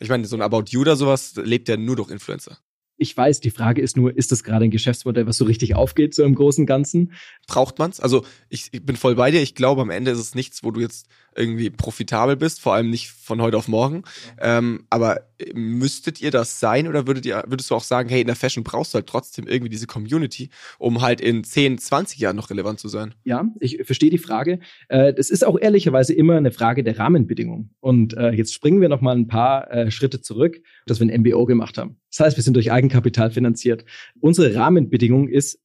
Ich 0.00 0.08
meine, 0.08 0.26
so 0.26 0.34
ein 0.34 0.42
About 0.42 0.64
You 0.70 0.80
oder 0.80 0.96
sowas 0.96 1.34
lebt 1.36 1.68
ja 1.68 1.76
nur 1.76 1.94
durch 1.94 2.10
Influencer. 2.10 2.58
Ich 3.02 3.16
weiß, 3.16 3.40
die 3.40 3.50
Frage 3.50 3.80
ist 3.80 3.96
nur, 3.96 4.14
ist 4.14 4.30
das 4.30 4.44
gerade 4.44 4.66
ein 4.66 4.70
Geschäftsmodell, 4.70 5.26
was 5.26 5.38
so 5.38 5.46
richtig 5.46 5.74
aufgeht, 5.74 6.14
so 6.14 6.22
im 6.22 6.34
Großen 6.34 6.62
und 6.62 6.66
Ganzen? 6.66 7.12
Braucht 7.46 7.78
man's? 7.78 7.98
Also 7.98 8.26
ich, 8.50 8.68
ich 8.72 8.84
bin 8.84 8.94
voll 8.94 9.14
bei 9.14 9.30
dir. 9.30 9.40
Ich 9.40 9.54
glaube, 9.54 9.80
am 9.80 9.88
Ende 9.88 10.10
ist 10.10 10.18
es 10.18 10.34
nichts, 10.34 10.62
wo 10.62 10.70
du 10.70 10.80
jetzt 10.80 11.06
irgendwie 11.40 11.70
profitabel 11.70 12.36
bist, 12.36 12.60
vor 12.60 12.74
allem 12.74 12.90
nicht 12.90 13.10
von 13.10 13.40
heute 13.40 13.56
auf 13.56 13.68
morgen. 13.68 14.04
Ähm, 14.40 14.84
aber 14.90 15.30
müsstet 15.54 16.20
ihr 16.20 16.30
das 16.30 16.60
sein 16.60 16.86
oder 16.86 17.06
würdet 17.06 17.26
ihr, 17.26 17.42
würdest 17.46 17.70
du 17.70 17.74
auch 17.74 17.82
sagen, 17.82 18.08
hey, 18.08 18.20
in 18.20 18.26
der 18.26 18.36
Fashion 18.36 18.64
brauchst 18.64 18.92
du 18.92 18.96
halt 18.96 19.06
trotzdem 19.06 19.46
irgendwie 19.46 19.70
diese 19.70 19.86
Community, 19.86 20.50
um 20.78 21.00
halt 21.00 21.20
in 21.20 21.44
10, 21.44 21.78
20 21.78 22.18
Jahren 22.18 22.36
noch 22.36 22.50
relevant 22.50 22.78
zu 22.78 22.88
sein? 22.88 23.14
Ja, 23.24 23.48
ich 23.58 23.78
verstehe 23.84 24.10
die 24.10 24.18
Frage. 24.18 24.60
Äh, 24.88 25.14
es 25.16 25.30
ist 25.30 25.44
auch 25.44 25.58
ehrlicherweise 25.58 26.14
immer 26.14 26.36
eine 26.36 26.52
Frage 26.52 26.84
der 26.84 26.98
Rahmenbedingungen. 26.98 27.74
Und 27.80 28.16
äh, 28.16 28.30
jetzt 28.30 28.54
springen 28.54 28.80
wir 28.80 28.88
noch 28.88 29.00
mal 29.00 29.16
ein 29.16 29.28
paar 29.28 29.70
äh, 29.70 29.90
Schritte 29.90 30.20
zurück, 30.20 30.60
dass 30.86 31.00
wir 31.00 31.08
ein 31.08 31.20
MBO 31.22 31.46
gemacht 31.46 31.78
haben. 31.78 31.96
Das 32.10 32.20
heißt, 32.20 32.36
wir 32.36 32.44
sind 32.44 32.54
durch 32.54 32.70
Eigenkapital 32.70 33.30
finanziert. 33.30 33.84
Unsere 34.20 34.54
Rahmenbedingung 34.54 35.28
ist 35.28 35.60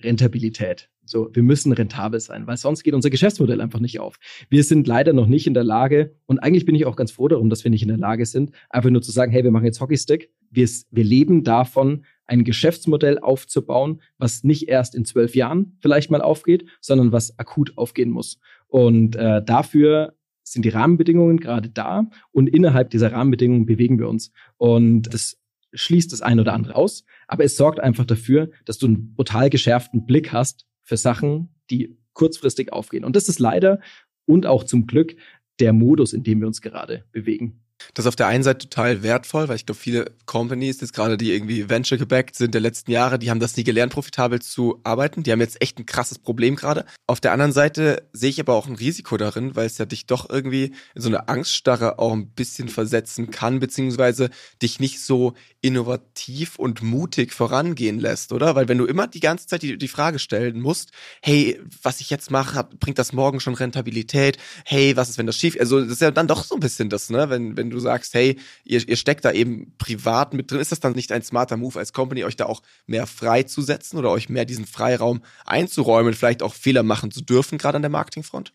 Rentabilität. 0.00 0.88
So, 1.04 1.28
wir 1.32 1.42
müssen 1.42 1.72
rentabel 1.72 2.20
sein, 2.20 2.46
weil 2.46 2.56
sonst 2.56 2.84
geht 2.84 2.94
unser 2.94 3.10
Geschäftsmodell 3.10 3.60
einfach 3.60 3.80
nicht 3.80 3.98
auf. 3.98 4.18
Wir 4.48 4.62
sind 4.62 4.86
leider 4.86 5.12
noch 5.12 5.26
nicht 5.26 5.46
in 5.46 5.54
der 5.54 5.64
Lage, 5.64 6.14
und 6.26 6.38
eigentlich 6.38 6.64
bin 6.64 6.74
ich 6.74 6.86
auch 6.86 6.96
ganz 6.96 7.10
froh 7.10 7.28
darum, 7.28 7.50
dass 7.50 7.64
wir 7.64 7.70
nicht 7.70 7.82
in 7.82 7.88
der 7.88 7.98
Lage 7.98 8.24
sind, 8.24 8.52
einfach 8.70 8.90
nur 8.90 9.02
zu 9.02 9.10
sagen, 9.10 9.32
hey, 9.32 9.42
wir 9.42 9.50
machen 9.50 9.64
jetzt 9.64 9.80
Hockeystick. 9.80 10.30
Wir, 10.50 10.68
wir 10.90 11.04
leben 11.04 11.44
davon, 11.44 12.04
ein 12.26 12.44
Geschäftsmodell 12.44 13.18
aufzubauen, 13.18 14.00
was 14.16 14.44
nicht 14.44 14.68
erst 14.68 14.94
in 14.94 15.04
zwölf 15.04 15.34
Jahren 15.34 15.76
vielleicht 15.80 16.10
mal 16.10 16.22
aufgeht, 16.22 16.66
sondern 16.80 17.12
was 17.12 17.38
akut 17.38 17.76
aufgehen 17.76 18.10
muss. 18.10 18.38
Und 18.68 19.16
äh, 19.16 19.44
dafür 19.44 20.14
sind 20.44 20.64
die 20.64 20.70
Rahmenbedingungen 20.70 21.40
gerade 21.40 21.68
da 21.68 22.08
und 22.30 22.48
innerhalb 22.48 22.90
dieser 22.90 23.12
Rahmenbedingungen 23.12 23.66
bewegen 23.66 23.98
wir 23.98 24.08
uns. 24.08 24.32
Und 24.56 25.12
das 25.12 25.38
schließt 25.74 26.12
das 26.12 26.22
eine 26.22 26.42
oder 26.42 26.52
andere 26.52 26.76
aus, 26.76 27.04
aber 27.26 27.44
es 27.44 27.56
sorgt 27.56 27.80
einfach 27.80 28.04
dafür, 28.04 28.50
dass 28.64 28.78
du 28.78 28.86
einen 28.86 29.14
brutal 29.14 29.50
geschärften 29.50 30.06
Blick 30.06 30.32
hast 30.32 30.66
für 30.82 30.96
Sachen, 30.96 31.54
die 31.70 31.96
kurzfristig 32.12 32.72
aufgehen. 32.72 33.04
Und 33.04 33.16
das 33.16 33.28
ist 33.28 33.38
leider 33.38 33.80
und 34.26 34.46
auch 34.46 34.64
zum 34.64 34.86
Glück 34.86 35.16
der 35.60 35.72
Modus, 35.72 36.12
in 36.12 36.22
dem 36.22 36.40
wir 36.40 36.46
uns 36.46 36.60
gerade 36.60 37.04
bewegen. 37.12 37.61
Das 37.94 38.04
ist 38.04 38.08
auf 38.08 38.16
der 38.16 38.26
einen 38.26 38.42
Seite 38.42 38.68
total 38.68 39.02
wertvoll, 39.02 39.48
weil 39.48 39.56
ich 39.56 39.66
glaube, 39.66 39.80
viele 39.80 40.12
Companies, 40.26 40.80
jetzt 40.80 40.92
gerade 40.92 41.16
die 41.16 41.32
irgendwie 41.32 41.68
venture 41.68 41.98
gebackt 41.98 42.36
sind 42.36 42.54
der 42.54 42.60
letzten 42.60 42.90
Jahre, 42.90 43.18
die 43.18 43.30
haben 43.30 43.40
das 43.40 43.56
nie 43.56 43.64
gelernt, 43.64 43.92
profitabel 43.92 44.40
zu 44.40 44.80
arbeiten. 44.84 45.22
Die 45.22 45.32
haben 45.32 45.40
jetzt 45.40 45.60
echt 45.60 45.78
ein 45.78 45.86
krasses 45.86 46.18
Problem 46.18 46.56
gerade. 46.56 46.84
Auf 47.06 47.20
der 47.20 47.32
anderen 47.32 47.52
Seite 47.52 48.08
sehe 48.12 48.30
ich 48.30 48.40
aber 48.40 48.54
auch 48.54 48.66
ein 48.66 48.76
Risiko 48.76 49.16
darin, 49.16 49.56
weil 49.56 49.66
es 49.66 49.78
ja 49.78 49.84
dich 49.84 50.06
doch 50.06 50.30
irgendwie 50.30 50.72
in 50.94 51.02
so 51.02 51.08
eine 51.08 51.28
Angststarre 51.28 51.98
auch 51.98 52.12
ein 52.12 52.28
bisschen 52.28 52.68
versetzen 52.68 53.30
kann, 53.30 53.60
beziehungsweise 53.60 54.30
dich 54.60 54.80
nicht 54.80 55.00
so 55.00 55.34
innovativ 55.60 56.56
und 56.56 56.82
mutig 56.82 57.32
vorangehen 57.32 57.98
lässt, 57.98 58.32
oder? 58.32 58.54
Weil 58.54 58.68
wenn 58.68 58.78
du 58.78 58.84
immer 58.84 59.06
die 59.06 59.20
ganze 59.20 59.46
Zeit 59.46 59.62
die, 59.62 59.78
die 59.78 59.88
Frage 59.88 60.18
stellen 60.18 60.60
musst, 60.60 60.90
hey, 61.22 61.60
was 61.82 62.00
ich 62.00 62.10
jetzt 62.10 62.30
mache, 62.30 62.64
bringt 62.80 62.98
das 62.98 63.12
morgen 63.12 63.40
schon 63.40 63.54
Rentabilität? 63.54 64.38
Hey, 64.64 64.96
was 64.96 65.08
ist, 65.08 65.18
wenn 65.18 65.26
das 65.26 65.36
schief? 65.36 65.56
Also 65.58 65.80
das 65.80 65.92
ist 65.92 66.00
ja 66.00 66.10
dann 66.10 66.26
doch 66.28 66.44
so 66.44 66.54
ein 66.54 66.60
bisschen 66.60 66.88
das, 66.88 67.10
ne? 67.10 67.30
Wenn, 67.30 67.56
wenn 67.56 67.70
du 67.72 67.80
sagst, 67.80 68.14
hey, 68.14 68.38
ihr, 68.64 68.86
ihr 68.88 68.96
steckt 68.96 69.24
da 69.24 69.32
eben 69.32 69.74
privat 69.78 70.34
mit 70.34 70.50
drin, 70.50 70.60
ist 70.60 70.72
das 70.72 70.80
dann 70.80 70.92
nicht 70.92 71.12
ein 71.12 71.22
smarter 71.22 71.56
Move 71.56 71.78
als 71.78 71.92
Company, 71.92 72.24
euch 72.24 72.36
da 72.36 72.46
auch 72.46 72.62
mehr 72.86 73.06
freizusetzen 73.06 73.98
oder 73.98 74.10
euch 74.10 74.28
mehr 74.28 74.44
diesen 74.44 74.66
Freiraum 74.66 75.22
einzuräumen, 75.44 76.14
vielleicht 76.14 76.42
auch 76.42 76.54
Fehler 76.54 76.82
machen 76.82 77.10
zu 77.10 77.22
dürfen, 77.22 77.58
gerade 77.58 77.76
an 77.76 77.82
der 77.82 77.90
Marketingfront? 77.90 78.52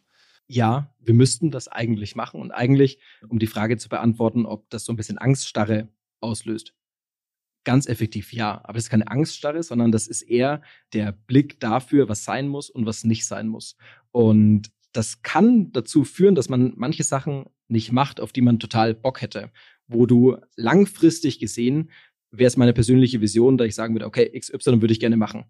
Ja, 0.48 0.94
wir 1.00 1.14
müssten 1.14 1.52
das 1.52 1.68
eigentlich 1.68 2.16
machen 2.16 2.40
und 2.40 2.52
eigentlich, 2.52 3.00
um 3.28 3.38
die 3.38 3.48
Frage 3.48 3.78
zu 3.78 3.90
beantworten, 3.90 4.46
ob 4.46 4.70
das 4.70 4.86
so 4.86 4.94
ein 4.94 4.96
bisschen 4.96 5.18
Angststarre 5.18 5.90
auslöst. 6.22 6.74
Ganz 7.66 7.86
effektiv 7.88 8.32
ja, 8.32 8.62
aber 8.64 8.74
das 8.74 8.86
ist 8.86 8.90
keine 8.90 9.10
Angststarre, 9.10 9.62
sondern 9.62 9.92
das 9.92 10.08
ist 10.08 10.22
eher 10.22 10.62
der 10.94 11.12
Blick 11.12 11.60
dafür, 11.60 12.08
was 12.08 12.24
sein 12.24 12.48
muss 12.48 12.70
und 12.70 12.86
was 12.86 13.04
nicht 13.04 13.26
sein 13.26 13.50
muss. 13.50 13.76
Und 14.12 14.72
das 14.94 15.22
kann 15.22 15.72
dazu 15.74 16.06
führen, 16.06 16.34
dass 16.34 16.48
man 16.48 16.74
manche 16.78 17.04
Sachen 17.04 17.46
nicht 17.68 17.92
macht, 17.92 18.20
auf 18.20 18.32
die 18.32 18.42
man 18.42 18.60
total 18.60 18.94
Bock 18.94 19.22
hätte, 19.22 19.52
wo 19.88 20.06
du 20.06 20.38
langfristig 20.56 21.40
gesehen 21.40 21.90
wäre 22.32 22.48
es 22.48 22.58
meine 22.58 22.74
persönliche 22.74 23.22
Vision, 23.22 23.58
da 23.58 23.66
ich 23.66 23.76
sagen 23.76 23.94
würde, 23.96 24.06
okay, 24.06 24.38
XY 24.38 24.82
würde 24.82 24.92
ich 24.92 25.00
gerne 25.00 25.18
machen. 25.18 25.46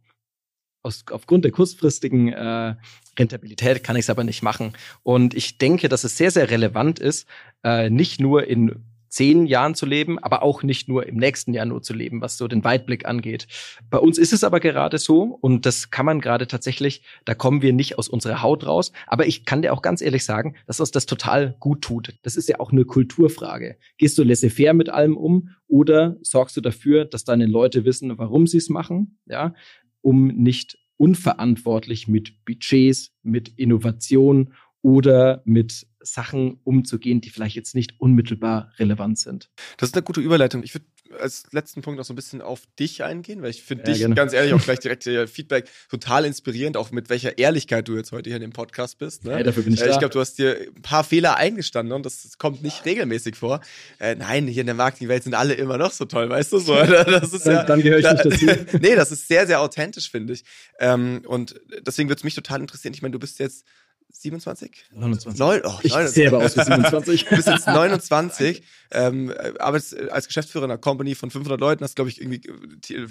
Aus, 0.83 1.03
aufgrund 1.11 1.43
der 1.43 1.51
kurzfristigen 1.51 2.31
äh, 2.31 2.75
Rentabilität 3.17 3.83
kann 3.83 3.95
ich 3.95 4.05
es 4.05 4.09
aber 4.09 4.23
nicht 4.23 4.43
machen. 4.43 4.73
Und 5.03 5.33
ich 5.33 5.57
denke, 5.57 5.89
dass 5.89 6.03
es 6.03 6.17
sehr, 6.17 6.31
sehr 6.31 6.49
relevant 6.49 6.99
ist, 6.99 7.27
äh, 7.63 7.89
nicht 7.89 8.21
nur 8.21 8.47
in 8.47 8.83
zehn 9.09 9.45
Jahren 9.45 9.75
zu 9.75 9.85
leben, 9.85 10.19
aber 10.19 10.43
auch 10.43 10.63
nicht 10.63 10.87
nur 10.87 11.07
im 11.07 11.15
nächsten 11.15 11.53
Jahr 11.53 11.65
nur 11.65 11.81
zu 11.81 11.93
leben, 11.93 12.21
was 12.21 12.37
so 12.37 12.47
den 12.47 12.63
Weitblick 12.63 13.05
angeht. 13.05 13.47
Bei 13.89 13.97
uns 13.97 14.17
ist 14.17 14.33
es 14.33 14.43
aber 14.43 14.59
gerade 14.59 14.97
so 14.97 15.37
und 15.41 15.65
das 15.65 15.91
kann 15.91 16.05
man 16.05 16.21
gerade 16.21 16.47
tatsächlich, 16.47 17.03
da 17.25 17.33
kommen 17.33 17.61
wir 17.61 17.73
nicht 17.73 17.97
aus 17.97 18.09
unserer 18.09 18.41
Haut 18.41 18.65
raus, 18.65 18.91
aber 19.07 19.27
ich 19.27 19.45
kann 19.45 19.61
dir 19.61 19.73
auch 19.73 19.81
ganz 19.81 20.01
ehrlich 20.01 20.25
sagen, 20.25 20.55
dass 20.65 20.79
uns 20.79 20.91
das 20.91 21.05
total 21.05 21.55
gut 21.59 21.81
tut. 21.81 22.15
Das 22.23 22.35
ist 22.35 22.49
ja 22.49 22.59
auch 22.59 22.71
eine 22.71 22.85
Kulturfrage. 22.85 23.77
Gehst 23.97 24.17
du 24.17 24.23
laissez-faire 24.23 24.73
mit 24.73 24.89
allem 24.89 25.17
um 25.17 25.49
oder 25.67 26.17
sorgst 26.21 26.57
du 26.57 26.61
dafür, 26.61 27.05
dass 27.05 27.23
deine 27.23 27.45
Leute 27.45 27.85
wissen, 27.85 28.17
warum 28.17 28.47
sie 28.47 28.57
es 28.57 28.69
machen, 28.69 29.19
ja, 29.25 29.53
um 30.01 30.27
nicht 30.27 30.77
unverantwortlich 30.97 32.07
mit 32.07 32.43
Budgets, 32.45 33.11
mit 33.23 33.49
Innovation 33.49 34.53
oder 34.81 35.41
mit 35.45 35.86
Sachen 36.13 36.59
umzugehen, 36.63 37.21
die 37.21 37.29
vielleicht 37.29 37.55
jetzt 37.55 37.75
nicht 37.75 37.99
unmittelbar 37.99 38.71
relevant 38.77 39.19
sind. 39.19 39.49
Das 39.77 39.89
ist 39.89 39.95
eine 39.95 40.03
gute 40.03 40.21
Überleitung. 40.21 40.63
Ich 40.63 40.73
würde 40.73 40.85
als 41.19 41.45
letzten 41.51 41.81
Punkt 41.81 41.97
noch 41.97 42.05
so 42.05 42.13
ein 42.13 42.15
bisschen 42.15 42.41
auf 42.41 42.61
dich 42.79 43.03
eingehen, 43.03 43.41
weil 43.41 43.49
ich 43.49 43.63
finde 43.63 43.83
ja, 43.85 43.91
dich 43.91 43.99
gerne. 43.99 44.15
ganz 44.15 44.33
ehrlich 44.33 44.53
auch 44.53 44.61
gleich 44.61 44.79
direkt 44.79 45.03
Feedback 45.29 45.69
total 45.89 46.25
inspirierend, 46.25 46.77
auch 46.77 46.91
mit 46.91 47.09
welcher 47.09 47.37
Ehrlichkeit 47.37 47.87
du 47.87 47.95
jetzt 47.95 48.11
heute 48.11 48.29
hier 48.29 48.37
in 48.37 48.41
dem 48.41 48.51
Podcast 48.51 48.97
bist. 48.97 49.25
Ne? 49.25 49.31
Ja, 49.31 49.43
dafür 49.43 49.63
bin 49.63 49.73
ich 49.73 49.81
äh, 49.81 49.89
Ich 49.89 49.99
glaube, 49.99 50.13
du 50.13 50.19
hast 50.19 50.37
dir 50.37 50.57
ein 50.75 50.81
paar 50.81 51.03
Fehler 51.03 51.37
eingestanden 51.37 51.93
und 51.93 52.05
das 52.05 52.37
kommt 52.37 52.63
nicht 52.63 52.85
regelmäßig 52.85 53.35
vor. 53.35 53.61
Äh, 53.99 54.15
nein, 54.15 54.47
hier 54.47 54.61
in 54.61 54.67
der 54.67 54.75
Marketingwelt 54.75 55.23
sind 55.23 55.33
alle 55.33 55.53
immer 55.53 55.77
noch 55.77 55.91
so 55.91 56.05
toll, 56.05 56.29
weißt 56.29 56.53
du? 56.53 56.59
So, 56.59 56.75
das 56.85 57.33
ist 57.33 57.45
dann, 57.45 57.53
ja, 57.53 57.63
dann 57.63 57.81
gehöre 57.81 57.99
ich 57.99 58.05
da, 58.05 58.13
nicht 58.13 58.25
dazu. 58.25 58.77
nee, 58.81 58.95
das 58.95 59.11
ist 59.11 59.27
sehr, 59.27 59.47
sehr 59.47 59.61
authentisch, 59.61 60.09
finde 60.09 60.33
ich. 60.33 60.43
Ähm, 60.79 61.21
und 61.25 61.59
deswegen 61.85 62.09
würde 62.09 62.19
es 62.19 62.23
mich 62.23 62.35
total 62.35 62.61
interessieren. 62.61 62.93
Ich 62.93 63.01
meine, 63.01 63.13
du 63.13 63.19
bist 63.19 63.39
jetzt 63.39 63.65
27? 64.09 64.85
29. 64.93 65.39
Neun, 65.39 65.61
oh, 65.63 65.79
ich 65.83 65.91
29. 65.91 66.13
sehe 66.13 66.27
aber 66.27 66.37
aus 66.37 66.57
wie 66.57 66.63
27. 66.63 67.25
du 67.25 67.35
bist 67.35 67.47
jetzt 67.47 67.67
29, 67.67 68.63
ähm, 68.91 69.33
arbeitest 69.59 70.09
als 70.09 70.27
Geschäftsführer 70.27 70.65
einer 70.65 70.77
Company 70.77 71.15
von 71.15 71.29
500 71.29 71.59
Leuten, 71.59 71.83
hast, 71.83 71.95
glaube 71.95 72.09
ich, 72.09 72.21
irgendwie, 72.21 72.41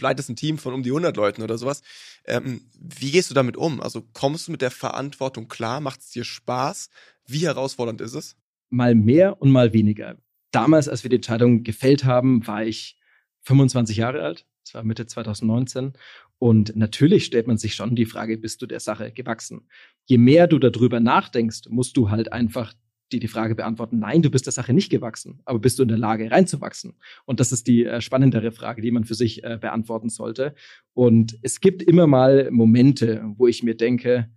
leitest 0.01 0.31
ein 0.31 0.37
Team 0.37 0.59
von 0.59 0.75
um 0.75 0.83
die 0.83 0.91
100 0.91 1.17
Leuten 1.17 1.43
oder 1.43 1.59
sowas. 1.59 1.83
Ähm, 2.25 2.63
wie 2.81 3.11
gehst 3.11 3.31
du 3.31 3.35
damit 3.35 3.57
um? 3.57 3.81
Also 3.81 4.03
kommst 4.13 4.49
du 4.49 4.53
mit 4.53 4.63
der 4.63 4.71
Verantwortung 4.71 5.49
klar? 5.49 5.81
Macht 5.81 6.01
es 6.01 6.11
dir 6.11 6.25
Spaß? 6.25 6.91
Wie 7.27 7.47
herausfordernd 7.47 8.01
ist 8.01 8.15
es? 8.15 8.37
Mal 8.71 8.95
mehr 8.95 9.41
und 9.41 9.51
mal 9.51 9.73
weniger. 9.73 10.17
Damals, 10.51 10.89
als 10.89 11.05
wir 11.05 11.11
die 11.11 11.17
Entscheidung 11.17 11.63
gefällt 11.63 12.05
haben, 12.05 12.47
war 12.47 12.65
ich 12.65 12.99
25 13.43 13.99
Jahre 13.99 14.23
alt. 14.23 14.47
Das 14.65 14.75
war 14.75 14.83
Mitte 14.83 15.07
2019. 15.07 15.93
Und 16.39 16.77
natürlich 16.77 17.25
stellt 17.25 17.47
man 17.47 17.57
sich 17.57 17.75
schon 17.75 17.97
die 17.97 18.05
Frage, 18.05 18.37
bist 18.37 18.61
du 18.61 18.67
der 18.67 18.81
Sache 18.81 19.13
gewachsen? 19.13 19.69
Je 20.05 20.19
mehr 20.19 20.47
du 20.47 20.59
darüber 20.59 21.01
nachdenkst, 21.01 21.63
musst 21.69 21.97
du 21.97 22.11
halt 22.11 22.33
einfach 22.33 22.75
dir 23.13 23.21
die 23.21 23.29
Frage 23.29 23.55
beantworten, 23.55 23.99
nein, 23.99 24.23
du 24.23 24.31
bist 24.31 24.47
der 24.47 24.53
Sache 24.53 24.73
nicht 24.73 24.91
gewachsen, 24.91 25.41
aber 25.45 25.61
bist 25.61 25.79
du 25.79 25.85
in 25.85 25.89
der 25.89 25.99
Lage 25.99 26.31
reinzuwachsen? 26.31 26.95
Und 27.25 27.39
das 27.41 27.53
ist 27.53 27.67
die 27.69 27.85
äh, 27.85 28.01
spannendere 28.01 28.51
Frage, 28.51 28.83
die 28.83 28.91
man 28.91 29.05
für 29.05 29.15
sich 29.15 29.45
äh, 29.45 29.59
beantworten 29.61 30.09
sollte. 30.09 30.55
Und 30.93 31.39
es 31.43 31.61
gibt 31.61 31.83
immer 31.83 32.07
mal 32.07 32.51
Momente, 32.51 33.23
wo 33.37 33.47
ich 33.47 33.63
mir 33.63 33.77
denke, 33.77 34.29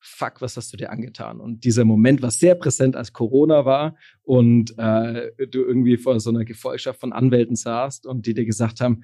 fuck, 0.00 0.40
was 0.40 0.56
hast 0.56 0.72
du 0.72 0.76
dir 0.76 0.90
angetan? 0.90 1.40
Und 1.40 1.64
dieser 1.64 1.84
Moment 1.84 2.22
war 2.22 2.30
sehr 2.30 2.54
präsent, 2.54 2.96
als 2.96 3.12
Corona 3.12 3.64
war 3.64 3.96
und 4.22 4.74
äh, 4.78 5.30
du 5.46 5.62
irgendwie 5.62 5.96
vor 5.96 6.20
so 6.20 6.30
einer 6.30 6.44
Gefolgschaft 6.44 7.00
von 7.00 7.12
Anwälten 7.12 7.56
saßt 7.56 8.06
und 8.06 8.26
die 8.26 8.34
dir 8.34 8.44
gesagt 8.44 8.80
haben, 8.80 9.02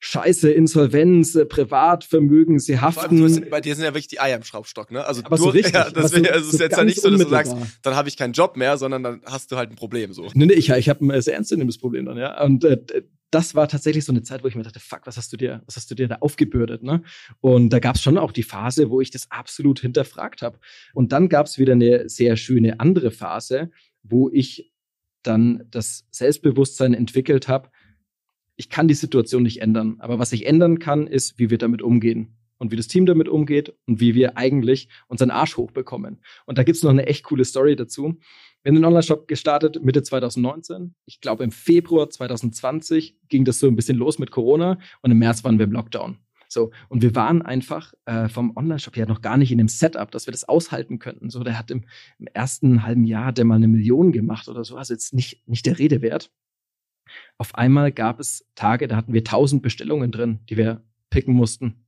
Scheiße, 0.00 0.50
Insolvenz, 0.50 1.34
äh, 1.34 1.44
Privatvermögen, 1.44 2.60
sie 2.60 2.78
haften. 2.78 3.22
Allem, 3.22 3.50
bei 3.50 3.60
dir 3.60 3.74
sind 3.74 3.84
ja 3.84 3.90
wirklich 3.90 4.06
die 4.06 4.20
Eier 4.20 4.36
im 4.36 4.44
Schraubstock, 4.44 4.92
ne? 4.92 5.04
Also 5.04 5.22
aber 5.24 5.36
du, 5.36 5.42
so 5.44 5.48
richtig. 5.48 5.74
Ja, 5.74 5.90
das 5.90 6.12
wär, 6.12 6.32
also 6.32 6.50
so 6.50 6.56
ist 6.56 6.60
jetzt 6.60 6.76
ja 6.76 6.84
nicht 6.84 7.00
so, 7.00 7.10
dass 7.10 7.20
du 7.20 7.28
sagst, 7.28 7.56
dann 7.82 7.96
habe 7.96 8.08
ich 8.08 8.16
keinen 8.16 8.32
Job 8.32 8.56
mehr, 8.56 8.78
sondern 8.78 9.02
dann 9.02 9.22
hast 9.24 9.50
du 9.50 9.56
halt 9.56 9.70
ein 9.70 9.76
Problem 9.76 10.12
so. 10.12 10.28
Nee, 10.34 10.46
nee, 10.46 10.52
ich, 10.52 10.70
ich 10.70 10.88
habe 10.88 11.04
ein 11.04 11.20
sehr 11.20 11.34
ernstzunehmendes 11.34 11.78
Problem 11.78 12.06
dann, 12.06 12.16
ja. 12.16 12.40
Und 12.44 12.64
äh, 12.64 12.78
das 13.30 13.54
war 13.54 13.68
tatsächlich 13.68 14.04
so 14.04 14.12
eine 14.12 14.22
Zeit, 14.22 14.44
wo 14.44 14.48
ich 14.48 14.54
mir 14.54 14.62
dachte, 14.62 14.80
fuck, 14.80 15.00
was 15.04 15.16
hast 15.16 15.32
du 15.32 15.36
dir, 15.36 15.62
was 15.66 15.76
hast 15.76 15.90
du 15.90 15.96
dir 15.96 16.06
da 16.06 16.16
aufgebürdet, 16.20 16.84
ne? 16.84 17.02
Und 17.40 17.70
da 17.70 17.80
gab 17.80 17.96
es 17.96 18.02
schon 18.02 18.18
auch 18.18 18.30
die 18.30 18.44
Phase, 18.44 18.90
wo 18.90 19.00
ich 19.00 19.10
das 19.10 19.30
absolut 19.30 19.80
hinterfragt 19.80 20.42
habe. 20.42 20.60
Und 20.94 21.10
dann 21.10 21.28
gab 21.28 21.46
es 21.46 21.58
wieder 21.58 21.72
eine 21.72 22.08
sehr 22.08 22.36
schöne 22.36 22.78
andere 22.78 23.10
Phase, 23.10 23.70
wo 24.02 24.30
ich 24.30 24.72
dann 25.22 25.64
das 25.70 26.06
Selbstbewusstsein 26.10 26.94
entwickelt 26.94 27.48
habe, 27.48 27.70
ich 28.58 28.68
kann 28.68 28.88
die 28.88 28.94
Situation 28.94 29.44
nicht 29.44 29.62
ändern. 29.62 29.96
Aber 30.00 30.18
was 30.18 30.32
ich 30.32 30.44
ändern 30.44 30.80
kann, 30.80 31.06
ist, 31.06 31.38
wie 31.38 31.48
wir 31.48 31.58
damit 31.58 31.80
umgehen 31.80 32.36
und 32.58 32.72
wie 32.72 32.76
das 32.76 32.88
Team 32.88 33.06
damit 33.06 33.28
umgeht 33.28 33.72
und 33.86 34.00
wie 34.00 34.16
wir 34.16 34.36
eigentlich 34.36 34.88
unseren 35.06 35.30
Arsch 35.30 35.56
hochbekommen. 35.56 36.20
Und 36.44 36.58
da 36.58 36.64
gibt's 36.64 36.82
noch 36.82 36.90
eine 36.90 37.06
echt 37.06 37.24
coole 37.24 37.44
Story 37.44 37.76
dazu. 37.76 38.18
Wir 38.62 38.70
haben 38.70 38.74
den 38.74 38.84
Online-Shop 38.84 39.28
gestartet 39.28 39.82
Mitte 39.84 40.02
2019. 40.02 40.96
Ich 41.06 41.20
glaube, 41.20 41.44
im 41.44 41.52
Februar 41.52 42.10
2020 42.10 43.16
ging 43.28 43.44
das 43.44 43.60
so 43.60 43.68
ein 43.68 43.76
bisschen 43.76 43.96
los 43.96 44.18
mit 44.18 44.32
Corona 44.32 44.80
und 45.02 45.12
im 45.12 45.18
März 45.18 45.44
waren 45.44 45.58
wir 45.58 45.64
im 45.64 45.72
Lockdown. 45.72 46.18
So, 46.48 46.72
und 46.88 47.02
wir 47.02 47.14
waren 47.14 47.42
einfach 47.42 47.92
äh, 48.06 48.28
vom 48.28 48.56
Online-Shop 48.56 48.96
ja 48.96 49.06
noch 49.06 49.22
gar 49.22 49.36
nicht 49.36 49.52
in 49.52 49.58
dem 49.58 49.68
Setup, 49.68 50.10
dass 50.10 50.26
wir 50.26 50.32
das 50.32 50.48
aushalten 50.48 50.98
könnten. 50.98 51.30
So, 51.30 51.44
der 51.44 51.58
hat 51.58 51.70
im, 51.70 51.84
im 52.18 52.26
ersten 52.32 52.82
halben 52.82 53.04
Jahr 53.04 53.32
der 53.32 53.44
mal 53.44 53.56
eine 53.56 53.68
Million 53.68 54.10
gemacht 54.10 54.48
oder 54.48 54.64
so, 54.64 54.76
also 54.76 54.94
jetzt 54.94 55.14
nicht, 55.14 55.46
nicht 55.46 55.66
der 55.66 55.78
Rede 55.78 56.02
wert. 56.02 56.32
Auf 57.36 57.54
einmal 57.54 57.92
gab 57.92 58.20
es 58.20 58.46
Tage, 58.54 58.88
da 58.88 58.96
hatten 58.96 59.12
wir 59.12 59.24
tausend 59.24 59.62
Bestellungen 59.62 60.10
drin, 60.10 60.40
die 60.48 60.56
wir 60.56 60.82
picken 61.10 61.34
mussten. 61.34 61.84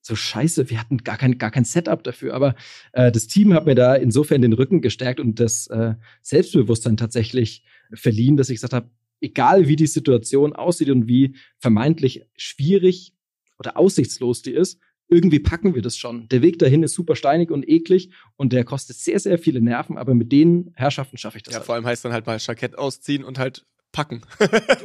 So 0.00 0.16
scheiße, 0.16 0.68
wir 0.68 0.80
hatten 0.80 0.98
gar 0.98 1.16
kein, 1.16 1.38
gar 1.38 1.52
kein 1.52 1.64
Setup 1.64 2.02
dafür. 2.02 2.34
Aber 2.34 2.56
äh, 2.92 3.12
das 3.12 3.28
Team 3.28 3.54
hat 3.54 3.66
mir 3.66 3.76
da 3.76 3.94
insofern 3.94 4.42
den 4.42 4.52
Rücken 4.52 4.80
gestärkt 4.80 5.20
und 5.20 5.38
das 5.38 5.68
äh, 5.68 5.94
Selbstbewusstsein 6.22 6.96
tatsächlich 6.96 7.64
verliehen, 7.92 8.36
dass 8.36 8.50
ich 8.50 8.56
gesagt 8.56 8.72
habe, 8.72 8.90
egal 9.20 9.68
wie 9.68 9.76
die 9.76 9.86
Situation 9.86 10.52
aussieht 10.52 10.90
und 10.90 11.06
wie 11.06 11.36
vermeintlich 11.58 12.26
schwierig 12.36 13.14
oder 13.58 13.76
aussichtslos 13.76 14.42
die 14.42 14.50
ist, 14.50 14.80
irgendwie 15.12 15.40
packen 15.40 15.74
wir 15.74 15.82
das 15.82 15.96
schon. 15.96 16.26
Der 16.28 16.42
Weg 16.42 16.58
dahin 16.58 16.82
ist 16.82 16.94
super 16.94 17.16
steinig 17.16 17.50
und 17.50 17.68
eklig 17.68 18.10
und 18.36 18.52
der 18.52 18.64
kostet 18.64 18.96
sehr, 18.96 19.20
sehr 19.20 19.38
viele 19.38 19.60
Nerven, 19.60 19.98
aber 19.98 20.14
mit 20.14 20.32
den 20.32 20.72
Herrschaften 20.74 21.18
schaffe 21.18 21.36
ich 21.36 21.42
das. 21.42 21.52
Ja, 21.52 21.58
halt. 21.58 21.66
vor 21.66 21.74
allem 21.74 21.84
heißt 21.84 22.04
dann 22.04 22.12
halt 22.12 22.26
mal 22.26 22.38
Jackett 22.40 22.78
ausziehen 22.78 23.22
und 23.22 23.38
halt 23.38 23.66
packen. 23.92 24.22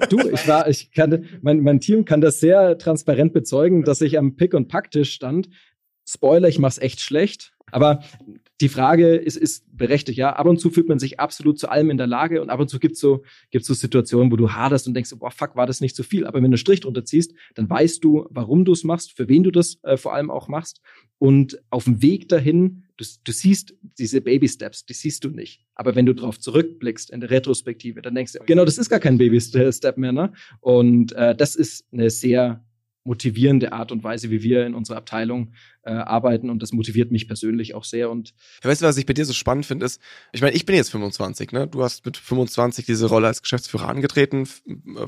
du, 0.10 0.30
ich 0.30 0.48
war, 0.48 0.68
ich 0.68 0.92
kann, 0.92 1.26
mein, 1.42 1.62
mein 1.62 1.80
Team 1.80 2.06
kann 2.06 2.22
das 2.22 2.40
sehr 2.40 2.78
transparent 2.78 3.34
bezeugen, 3.34 3.84
dass 3.84 4.02
ich 4.02 4.18
am 4.18 4.36
Pick- 4.36 4.54
und 4.54 4.68
Packtisch 4.68 5.14
stand. 5.14 5.50
Spoiler, 6.08 6.48
ich 6.48 6.60
mach's 6.60 6.78
echt 6.78 7.02
schlecht. 7.02 7.54
Aber 7.72 8.02
die 8.62 8.70
Frage 8.70 9.16
ist, 9.16 9.36
ist 9.36 9.66
berechtigt, 9.76 10.18
ja. 10.18 10.34
Ab 10.34 10.48
und 10.48 10.60
zu 10.60 10.70
fühlt 10.70 10.88
man 10.88 11.00
sich 11.00 11.20
absolut 11.20 11.60
zu 11.60 11.70
allem 11.70 11.90
in 11.90 11.98
der 11.98 12.08
Lage 12.08 12.42
und 12.42 12.50
ab 12.50 12.60
und 12.60 12.70
zu 12.70 12.80
gibt's 12.80 13.00
so, 13.00 13.24
gibt's 13.52 13.68
so 13.68 13.74
Situationen, 13.74 14.32
wo 14.32 14.36
du 14.36 14.52
haderst 14.52 14.88
und 14.88 14.94
denkst, 14.94 15.12
boah, 15.18 15.32
fuck, 15.32 15.56
war 15.56 15.68
das 15.68 15.82
nicht 15.82 15.96
zu 15.96 16.04
viel. 16.04 16.26
Aber 16.26 16.36
wenn 16.36 16.44
du 16.44 16.48
einen 16.48 16.58
Strich 16.58 16.80
drunter 16.80 17.04
ziehst, 17.04 17.34
dann 17.56 17.70
weißt 17.70 18.04
du, 18.04 18.26
warum 18.30 18.64
du 18.66 18.72
es 18.72 18.84
machst, 18.84 19.16
für 19.16 19.28
wen 19.28 19.44
du 19.44 19.52
das 19.52 19.80
äh, 19.84 19.98
vor 19.98 20.14
allem 20.14 20.32
auch 20.32 20.48
machst. 20.48 20.82
Und 21.20 21.62
auf 21.70 21.84
dem 21.84 22.02
Weg 22.02 22.30
dahin 22.30 22.84
du, 22.98 23.06
du 23.24 23.32
siehst 23.32 23.74
diese 23.98 24.22
Baby 24.22 24.48
Steps, 24.48 24.86
die 24.86 24.94
siehst 24.94 25.24
du 25.24 25.30
nicht. 25.30 25.66
Aber 25.76 25.96
wenn 25.96 26.06
du 26.06 26.14
drauf 26.14 26.40
zurückblickst 26.40 27.12
in 27.12 27.22
der 27.22 27.30
Retrospektive, 27.30 28.02
dann 28.02 28.16
denkst 28.16 28.34
du, 28.34 28.40
genau, 28.46 28.66
das 28.66 28.78
ist 28.78 28.90
gar 28.90 29.00
kein 29.00 29.18
Baby 29.18 29.40
Step 29.40 29.98
mehr, 29.98 30.12
ne? 30.12 30.34
Und 30.60 31.14
äh, 31.14 31.36
das 31.36 31.56
ist 31.56 31.86
eine 31.92 32.10
sehr 32.10 32.64
motivierende 33.08 33.72
Art 33.72 33.92
und 33.92 34.04
Weise, 34.04 34.30
wie 34.30 34.44
wir 34.44 34.66
in 34.66 34.76
unserer 34.76 34.98
Abteilung 34.98 35.54
äh, 35.84 35.92
arbeiten 35.92 36.50
und 36.50 36.62
das 36.62 36.74
motiviert 36.74 37.10
mich 37.10 37.28
persönlich 37.28 37.74
auch 37.74 37.86
sehr. 37.86 38.12
Und 38.12 38.34
ja, 38.62 38.70
weißt 38.70 38.82
du, 38.82 38.86
was 38.86 38.98
ich 38.98 39.06
bei 39.06 39.14
dir 39.14 39.26
so 39.26 39.32
spannend 39.32 39.66
finde, 39.66 39.86
ist, 39.86 40.02
ich 40.34 40.42
meine, 40.42 40.56
ich 40.56 40.66
bin 40.66 40.76
jetzt 40.76 40.92
25, 40.92 41.54
ne? 41.54 41.68
Du 41.68 41.82
hast 41.82 42.06
mit 42.06 42.18
25 42.18 42.86
diese 42.86 43.08
Rolle 43.08 43.28
als 43.28 43.42
Geschäftsführer 43.42 43.88
angetreten, 43.88 44.48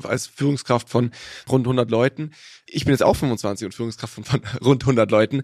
als 0.02 0.26
Führungskraft 0.26 0.88
von 0.88 1.10
rund 1.48 1.66
100 1.66 1.90
Leuten. 1.90 2.30
Ich 2.66 2.84
bin 2.84 2.92
jetzt 2.92 3.02
auch 3.02 3.16
25 3.16 3.66
und 3.66 3.74
Führungskraft 3.74 4.14
von, 4.14 4.24
von 4.24 4.40
rund 4.64 4.82
100 4.82 5.10
Leuten. 5.10 5.42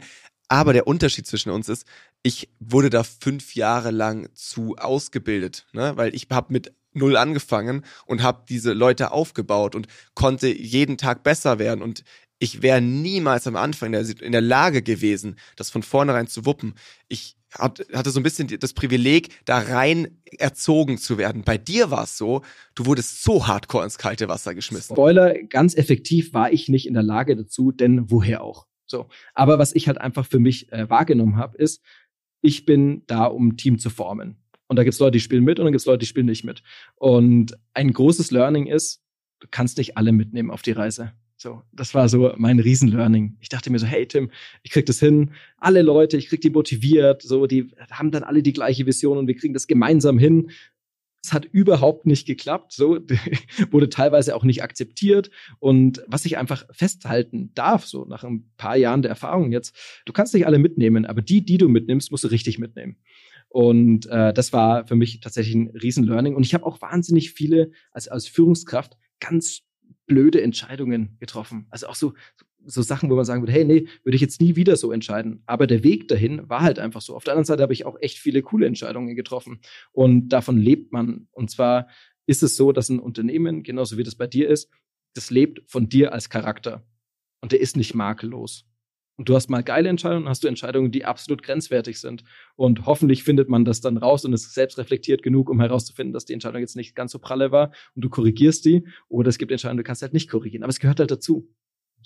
Aber 0.49 0.73
der 0.73 0.87
Unterschied 0.87 1.27
zwischen 1.27 1.51
uns 1.51 1.69
ist, 1.69 1.87
ich 2.23 2.49
wurde 2.61 2.91
da 2.91 3.03
fünf 3.03 3.55
Jahre 3.55 3.91
lang 3.91 4.29
zu 4.35 4.77
ausgebildet, 4.77 5.67
ne? 5.73 5.97
weil 5.97 6.15
ich 6.15 6.29
habe 6.31 6.53
mit 6.53 6.73
null 6.93 7.17
angefangen 7.17 7.85
und 8.07 8.23
habe 8.23 8.45
diese 8.49 8.73
Leute 8.73 9.13
aufgebaut 9.13 9.75
und 9.75 9.87
konnte 10.15 10.49
jeden 10.49 10.97
Tag 10.97 11.23
besser 11.23 11.59
werden 11.59 11.83
und 11.83 12.05
ich 12.39 12.63
wäre 12.63 12.81
niemals 12.81 13.47
am 13.47 13.57
Anfang 13.57 13.93
in 13.93 14.05
der, 14.05 14.23
in 14.23 14.33
der 14.33 14.41
Lage 14.41 14.83
gewesen, 14.83 15.37
das 15.57 15.71
von 15.71 15.83
vornherein 15.83 16.27
zu 16.27 16.45
wuppen. 16.45 16.75
Ich 17.09 17.37
hatte 17.51 18.11
so 18.11 18.21
ein 18.21 18.23
bisschen 18.23 18.49
das 18.61 18.75
Privileg, 18.75 19.31
da 19.47 19.59
rein 19.59 20.19
erzogen 20.39 20.99
zu 20.99 21.17
werden. 21.17 21.43
Bei 21.45 21.57
dir 21.57 21.91
war 21.91 22.05
es 22.05 22.19
so, 22.19 22.43
du 22.75 22.85
wurdest 22.85 23.23
so 23.23 23.47
hardcore 23.47 23.85
ins 23.85 23.97
kalte 23.97 24.29
Wasser 24.29 24.55
geschmissen. 24.55 24.95
Spoiler, 24.95 25.35
ganz 25.45 25.75
effektiv 25.75 26.35
war 26.35 26.53
ich 26.53 26.69
nicht 26.69 26.87
in 26.87 26.95
der 26.95 27.03
Lage 27.03 27.37
dazu, 27.37 27.73
denn 27.73 28.11
woher 28.11 28.43
auch? 28.43 28.67
So. 28.87 29.09
Aber 29.35 29.59
was 29.59 29.75
ich 29.75 29.89
halt 29.89 29.99
einfach 29.99 30.27
für 30.27 30.39
mich 30.39 30.73
äh, 30.73 30.89
wahrgenommen 30.89 31.37
habe, 31.37 31.57
ist, 31.59 31.83
ich 32.41 32.65
bin 32.65 33.03
da, 33.07 33.25
um 33.25 33.49
ein 33.49 33.57
Team 33.57 33.79
zu 33.79 33.91
formen. 33.91 34.37
Und 34.69 34.77
da 34.77 34.85
gibt 34.85 34.95
es 34.95 35.01
Leute, 35.01 35.13
die 35.13 35.21
spielen 35.21 35.45
mit 35.45 35.59
und 35.59 35.65
dann 35.65 35.73
gibt 35.73 35.81
es 35.81 35.87
Leute, 35.87 35.99
die 35.99 36.07
spielen 36.07 36.27
nicht 36.27 36.45
mit. 36.45 36.63
Und 36.97 37.57
ein 37.75 37.93
großes 37.93 38.31
Learning 38.31 38.67
ist, 38.67 39.03
du 39.41 39.49
kannst 39.51 39.79
nicht 39.79 39.97
alle 39.97 40.13
mitnehmen 40.13 40.51
auf 40.51 40.63
die 40.63 40.73
Reise. 40.73 41.13
So, 41.39 41.63
das 41.71 41.95
war 41.95 42.09
so 42.09 42.33
mein 42.39 42.59
Riesen-Learning. 42.59 43.37
Ich 43.41 43.51
dachte 43.51 43.71
mir 43.71 43.79
so, 43.79 43.87
hey 43.87 44.07
Tim, 44.07 44.31
ich 44.63 44.71
krieg 44.71 44.87
das 44.87 44.99
hin. 44.99 45.33
Alle 45.59 45.83
Leute, 45.83 46.17
ich 46.17 46.29
krieg 46.29 46.41
die 46.41 46.51
motiviert. 46.51 47.23
So, 47.23 47.47
die 47.47 47.75
haben 47.91 48.11
dann 48.11 48.25
alle 48.25 48.43
die 48.43 48.55
gleiche 48.55 48.87
Vision 48.87 49.19
und 49.19 49.27
wir 49.27 49.37
kriegen 49.37 49.53
das 49.53 49.67
gemeinsam 49.67 50.19
hin. 50.19 50.51
Es 51.27 51.33
hat 51.33 51.45
überhaupt 51.45 52.07
nicht 52.07 52.25
geklappt, 52.25 52.73
so 52.73 53.01
wurde 53.71 53.89
teilweise 53.89 54.37
auch 54.37 54.45
nicht 54.45 54.63
akzeptiert. 54.63 55.31
Und 55.59 56.05
was 56.07 56.25
ich 56.25 56.39
einfach 56.39 56.65
festhalten 56.71 57.53
darf, 57.55 57.85
so 57.85 58.05
nach 58.05 58.23
ein 58.23 58.49
paar 58.57 58.77
Jahren 58.77 59.03
der 59.03 59.09
Erfahrung 59.09 59.51
jetzt, 59.51 59.77
du 60.05 60.13
kannst 60.13 60.35
nicht 60.35 60.47
alle 60.47 60.61
mitnehmen, 60.61 61.05
aber 61.05 61.23
die, 61.23 61.45
die 61.45 61.59
du 61.59 61.69
mitnimmst, 61.69 62.13
musst 62.13 62.23
du 62.23 62.29
richtig 62.29 62.61
mitnehmen. 62.61 62.97
Und 63.49 64.07
äh, 64.07 64.33
das 64.33 64.53
war 64.53 64.87
für 64.87 64.95
mich 64.95 65.19
tatsächlich 65.21 65.57
ein 65.57 65.69
Riesen-Learning. 65.71 66.37
Und 66.37 66.47
ich 66.47 66.55
habe 66.55 66.65
auch 66.65 66.81
wahnsinnig 66.81 67.33
viele 67.33 67.73
als, 67.91 68.07
als 68.07 68.29
Führungskraft 68.29 68.97
ganz 69.19 69.63
blöde 70.07 70.43
Entscheidungen 70.43 71.17
getroffen. 71.19 71.67
Also 71.71 71.89
auch 71.89 71.97
so, 71.97 72.15
so 72.37 72.46
Sachen, 72.67 73.11
wo 73.11 73.17
man 73.17 73.25
sagen 73.25 73.43
würde, 73.43 73.53
hey, 73.53 73.65
nee, 73.65 73.89
würde 74.05 74.17
ich 74.17 74.23
jetzt 74.23 74.41
nie 74.41 74.57
wieder 74.57 74.77
so 74.77 74.93
entscheiden. 74.93 75.43
Aber 75.47 75.67
der 75.67 75.83
Weg 75.85 76.09
dahin 76.09 76.49
war 76.49 76.63
halt 76.63 76.79
einfach 76.79 77.01
so. 77.01 77.15
Auf 77.15 77.25
der 77.25 77.33
anderen 77.33 77.47
Seite 77.47 77.63
habe 77.63 77.73
ich 77.73 77.87
auch 77.87 77.97
echt 78.01 78.19
viele 78.19 78.43
coole 78.43 78.67
Entscheidungen 78.67 79.15
getroffen. 79.15 79.61
Und 79.93 80.29
davon 80.29 80.59
lebt 80.59 80.93
man. 80.93 81.29
Und 81.33 81.51
zwar 81.51 81.89
ist 82.27 82.43
es 82.43 82.57
so, 82.57 82.73
dass 82.73 82.89
ein 82.89 82.99
Unternehmen, 82.99 83.63
genauso 83.63 83.99
wie 83.99 84.03
das 84.03 84.17
bei 84.17 84.27
dir 84.27 84.49
ist, 84.49 84.71
das 85.15 85.31
lebt 85.31 85.63
von 85.71 85.89
dir 85.89 86.13
als 86.13 86.29
Charakter. 86.29 86.85
Und 87.41 87.53
der 87.53 87.61
ist 87.61 87.77
nicht 87.77 87.95
makellos. 87.95 88.67
Und 89.19 89.31
du 89.31 89.35
hast 89.35 89.49
mal 89.49 89.63
geile 89.63 89.89
Entscheidungen, 89.89 90.29
hast 90.29 90.45
du 90.45 90.49
Entscheidungen, 90.49 90.91
die 90.91 91.07
absolut 91.07 91.43
grenzwertig 91.43 91.99
sind. 92.01 92.23
Und 92.55 92.85
hoffentlich 92.85 93.25
findet 93.25 93.49
man 93.49 93.65
das 93.65 93.81
dann 93.81 93.97
raus 93.97 94.25
und 94.27 94.35
ist 94.35 94.53
selbst 94.53 94.77
reflektiert 94.77 95.23
genug, 95.23 95.49
um 95.49 95.61
herauszufinden, 95.61 96.13
dass 96.13 96.27
die 96.27 96.35
Entscheidung 96.35 96.61
jetzt 96.61 96.77
nicht 96.77 96.95
ganz 96.95 97.13
so 97.13 97.19
pralle 97.19 97.51
war 97.51 97.73
und 97.95 98.05
du 98.05 98.11
korrigierst 98.11 98.65
die. 98.67 98.87
Oder 99.09 99.31
es 99.31 99.39
gibt 99.39 99.53
Entscheidungen, 99.53 99.79
du 99.79 99.85
kannst 99.85 100.03
halt 100.03 100.13
nicht 100.13 100.29
korrigieren. 100.29 100.63
Aber 100.65 100.71
es 100.71 100.81
gehört 100.81 101.01
halt 101.01 101.11
dazu. 101.11 101.49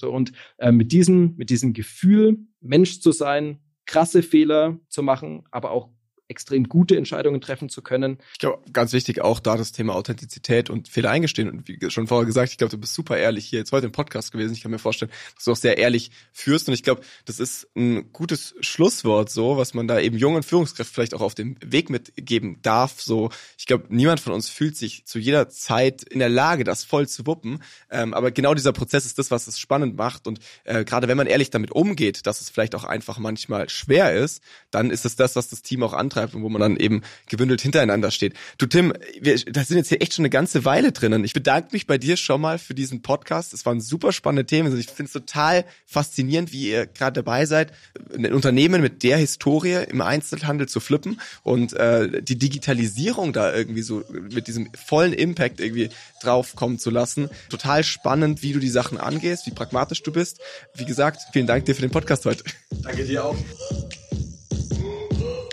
So, 0.01 0.11
und 0.11 0.32
äh, 0.57 0.72
mit 0.72 0.92
diesem, 0.92 1.36
mit 1.36 1.51
diesem 1.51 1.74
Gefühl, 1.74 2.38
Mensch 2.61 3.01
zu 3.01 3.12
sein, 3.12 3.61
krasse 3.84 4.22
Fehler 4.22 4.80
zu 4.88 5.03
machen, 5.03 5.44
aber 5.51 5.70
auch 5.72 5.90
extrem 6.31 6.64
gute 6.64 6.97
Entscheidungen 6.97 7.41
treffen 7.41 7.68
zu 7.68 7.83
können. 7.83 8.18
Ich 8.33 8.39
glaube, 8.39 8.62
ganz 8.72 8.93
wichtig 8.93 9.20
auch 9.20 9.41
da 9.41 9.57
das 9.57 9.72
Thema 9.72 9.95
Authentizität 9.95 10.70
und 10.70 10.89
Fehler 10.89 11.11
eingestehen. 11.11 11.51
Und 11.51 11.68
wie 11.68 11.91
schon 11.91 12.07
vorher 12.07 12.24
gesagt, 12.24 12.53
ich 12.53 12.59
glaube, 12.59 12.70
du 12.70 12.78
bist 12.78 12.95
super 12.95 13.18
ehrlich 13.18 13.47
hier 13.47 13.59
jetzt 13.59 13.72
heute 13.72 13.87
im 13.87 13.93
Podcast 13.93 14.33
gewesen. 14.33 14.55
Ich 14.55 14.62
kann 14.62 14.70
mir 14.70 14.78
vorstellen, 14.78 15.11
dass 15.35 15.45
du 15.45 15.53
auch 15.53 15.57
sehr 15.57 15.76
ehrlich 15.76 16.11
führst. 16.33 16.68
Und 16.68 16.74
ich 16.74 16.83
glaube, 16.83 17.03
das 17.24 17.41
ist 17.41 17.68
ein 17.76 18.12
gutes 18.12 18.55
Schlusswort 18.61 19.31
so, 19.31 19.57
was 19.57 19.74
man 19.74 19.89
da 19.89 19.99
eben 19.99 20.16
jungen 20.16 20.43
Führungskräften 20.43 20.95
vielleicht 20.95 21.14
auch 21.14 21.20
auf 21.20 21.35
dem 21.35 21.57
Weg 21.64 21.91
mitgeben 21.91 22.62
darf. 22.62 23.01
So, 23.01 23.31
ich 23.59 23.66
glaube, 23.66 23.87
niemand 23.89 24.20
von 24.20 24.33
uns 24.33 24.49
fühlt 24.49 24.76
sich 24.76 25.05
zu 25.05 25.18
jeder 25.18 25.49
Zeit 25.49 26.05
in 26.05 26.20
der 26.20 26.28
Lage, 26.28 26.62
das 26.62 26.85
voll 26.85 27.09
zu 27.09 27.26
wuppen. 27.26 27.62
Ähm, 27.91 28.14
aber 28.14 28.31
genau 28.31 28.55
dieser 28.55 28.72
Prozess 28.72 29.05
ist 29.05 29.18
das, 29.18 29.31
was 29.33 29.49
es 29.49 29.59
spannend 29.59 29.97
macht. 29.97 30.26
Und 30.28 30.39
äh, 30.64 30.85
gerade 30.85 31.09
wenn 31.09 31.16
man 31.16 31.26
ehrlich 31.26 31.51
damit 31.51 31.72
umgeht, 31.72 32.26
dass 32.26 32.41
es 32.41 32.51
vielleicht 32.51 32.76
auch 32.76 32.85
einfach 32.85 33.18
manchmal 33.18 33.68
schwer 33.68 34.14
ist, 34.14 34.43
dann 34.70 34.91
ist 34.91 35.05
es 35.05 35.16
das, 35.16 35.35
was 35.35 35.49
das 35.49 35.62
Team 35.62 35.83
auch 35.83 35.93
antreibt 35.93 36.20
und 36.25 36.43
wo 36.43 36.49
man 36.49 36.61
dann 36.61 36.77
eben 36.77 37.03
gebündelt 37.29 37.61
hintereinander 37.61 38.11
steht. 38.11 38.35
Du 38.59 38.66
Tim, 38.66 38.93
wir 39.21 39.39
da 39.47 39.64
sind 39.64 39.77
jetzt 39.77 39.89
hier 39.89 40.03
echt 40.03 40.14
schon 40.14 40.23
eine 40.23 40.31
ganze 40.31 40.64
Weile 40.64 40.93
drinnen. 40.93 41.25
Ich 41.25 41.33
bedanke 41.33 41.71
mich 41.73 41.87
bei 41.87 41.99
dir 41.99 42.16
schon 42.16 42.41
mal 42.41 42.59
für 42.59 42.75
diesen 42.75 43.03
Podcast. 43.03 43.53
Es 43.53 43.66
waren 43.66 43.81
super 43.81 44.12
spannende 44.12 44.47
Themen. 44.47 44.66
Also 44.66 44.79
ich 44.79 44.87
finde 44.87 45.05
es 45.05 45.12
total 45.12 45.64
faszinierend, 45.87 46.53
wie 46.53 46.71
ihr 46.71 46.87
gerade 46.87 47.23
dabei 47.23 47.47
seid, 47.47 47.73
ein 48.14 48.33
Unternehmen 48.33 48.83
mit 48.83 49.03
der 49.03 49.16
Historie 49.16 49.85
im 49.89 50.01
Einzelhandel 50.01 50.68
zu 50.68 50.81
flippen 50.81 51.21
und 51.43 51.73
äh, 51.73 52.23
die 52.23 52.39
Digitalisierung 52.39 53.33
da 53.33 53.55
irgendwie 53.55 53.83
so 53.83 54.05
mit 54.11 54.47
diesem 54.47 54.71
vollen 54.75 55.12
Impact 55.12 55.61
irgendwie 55.61 55.91
draufkommen 56.23 56.79
zu 56.79 56.91
lassen. 56.91 57.29
Total 57.49 57.85
spannend, 57.85 58.43
wie 58.43 58.53
du 58.53 58.61
die 58.61 58.68
Sachen 58.68 58.99
angehst, 58.99 59.47
wie 59.47 59.53
pragmatisch 59.53 60.03
du 60.03 60.12
bist. 60.12 60.41
Wie 60.75 60.85
gesagt, 60.85 61.21
vielen 61.33 61.47
Dank 61.47 61.64
dir 61.64 61.75
für 61.75 61.83
den 61.83 61.91
Podcast 61.91 62.25
heute. 62.27 62.45
Danke 62.83 63.05
dir 63.05 63.25
auch 63.25 63.37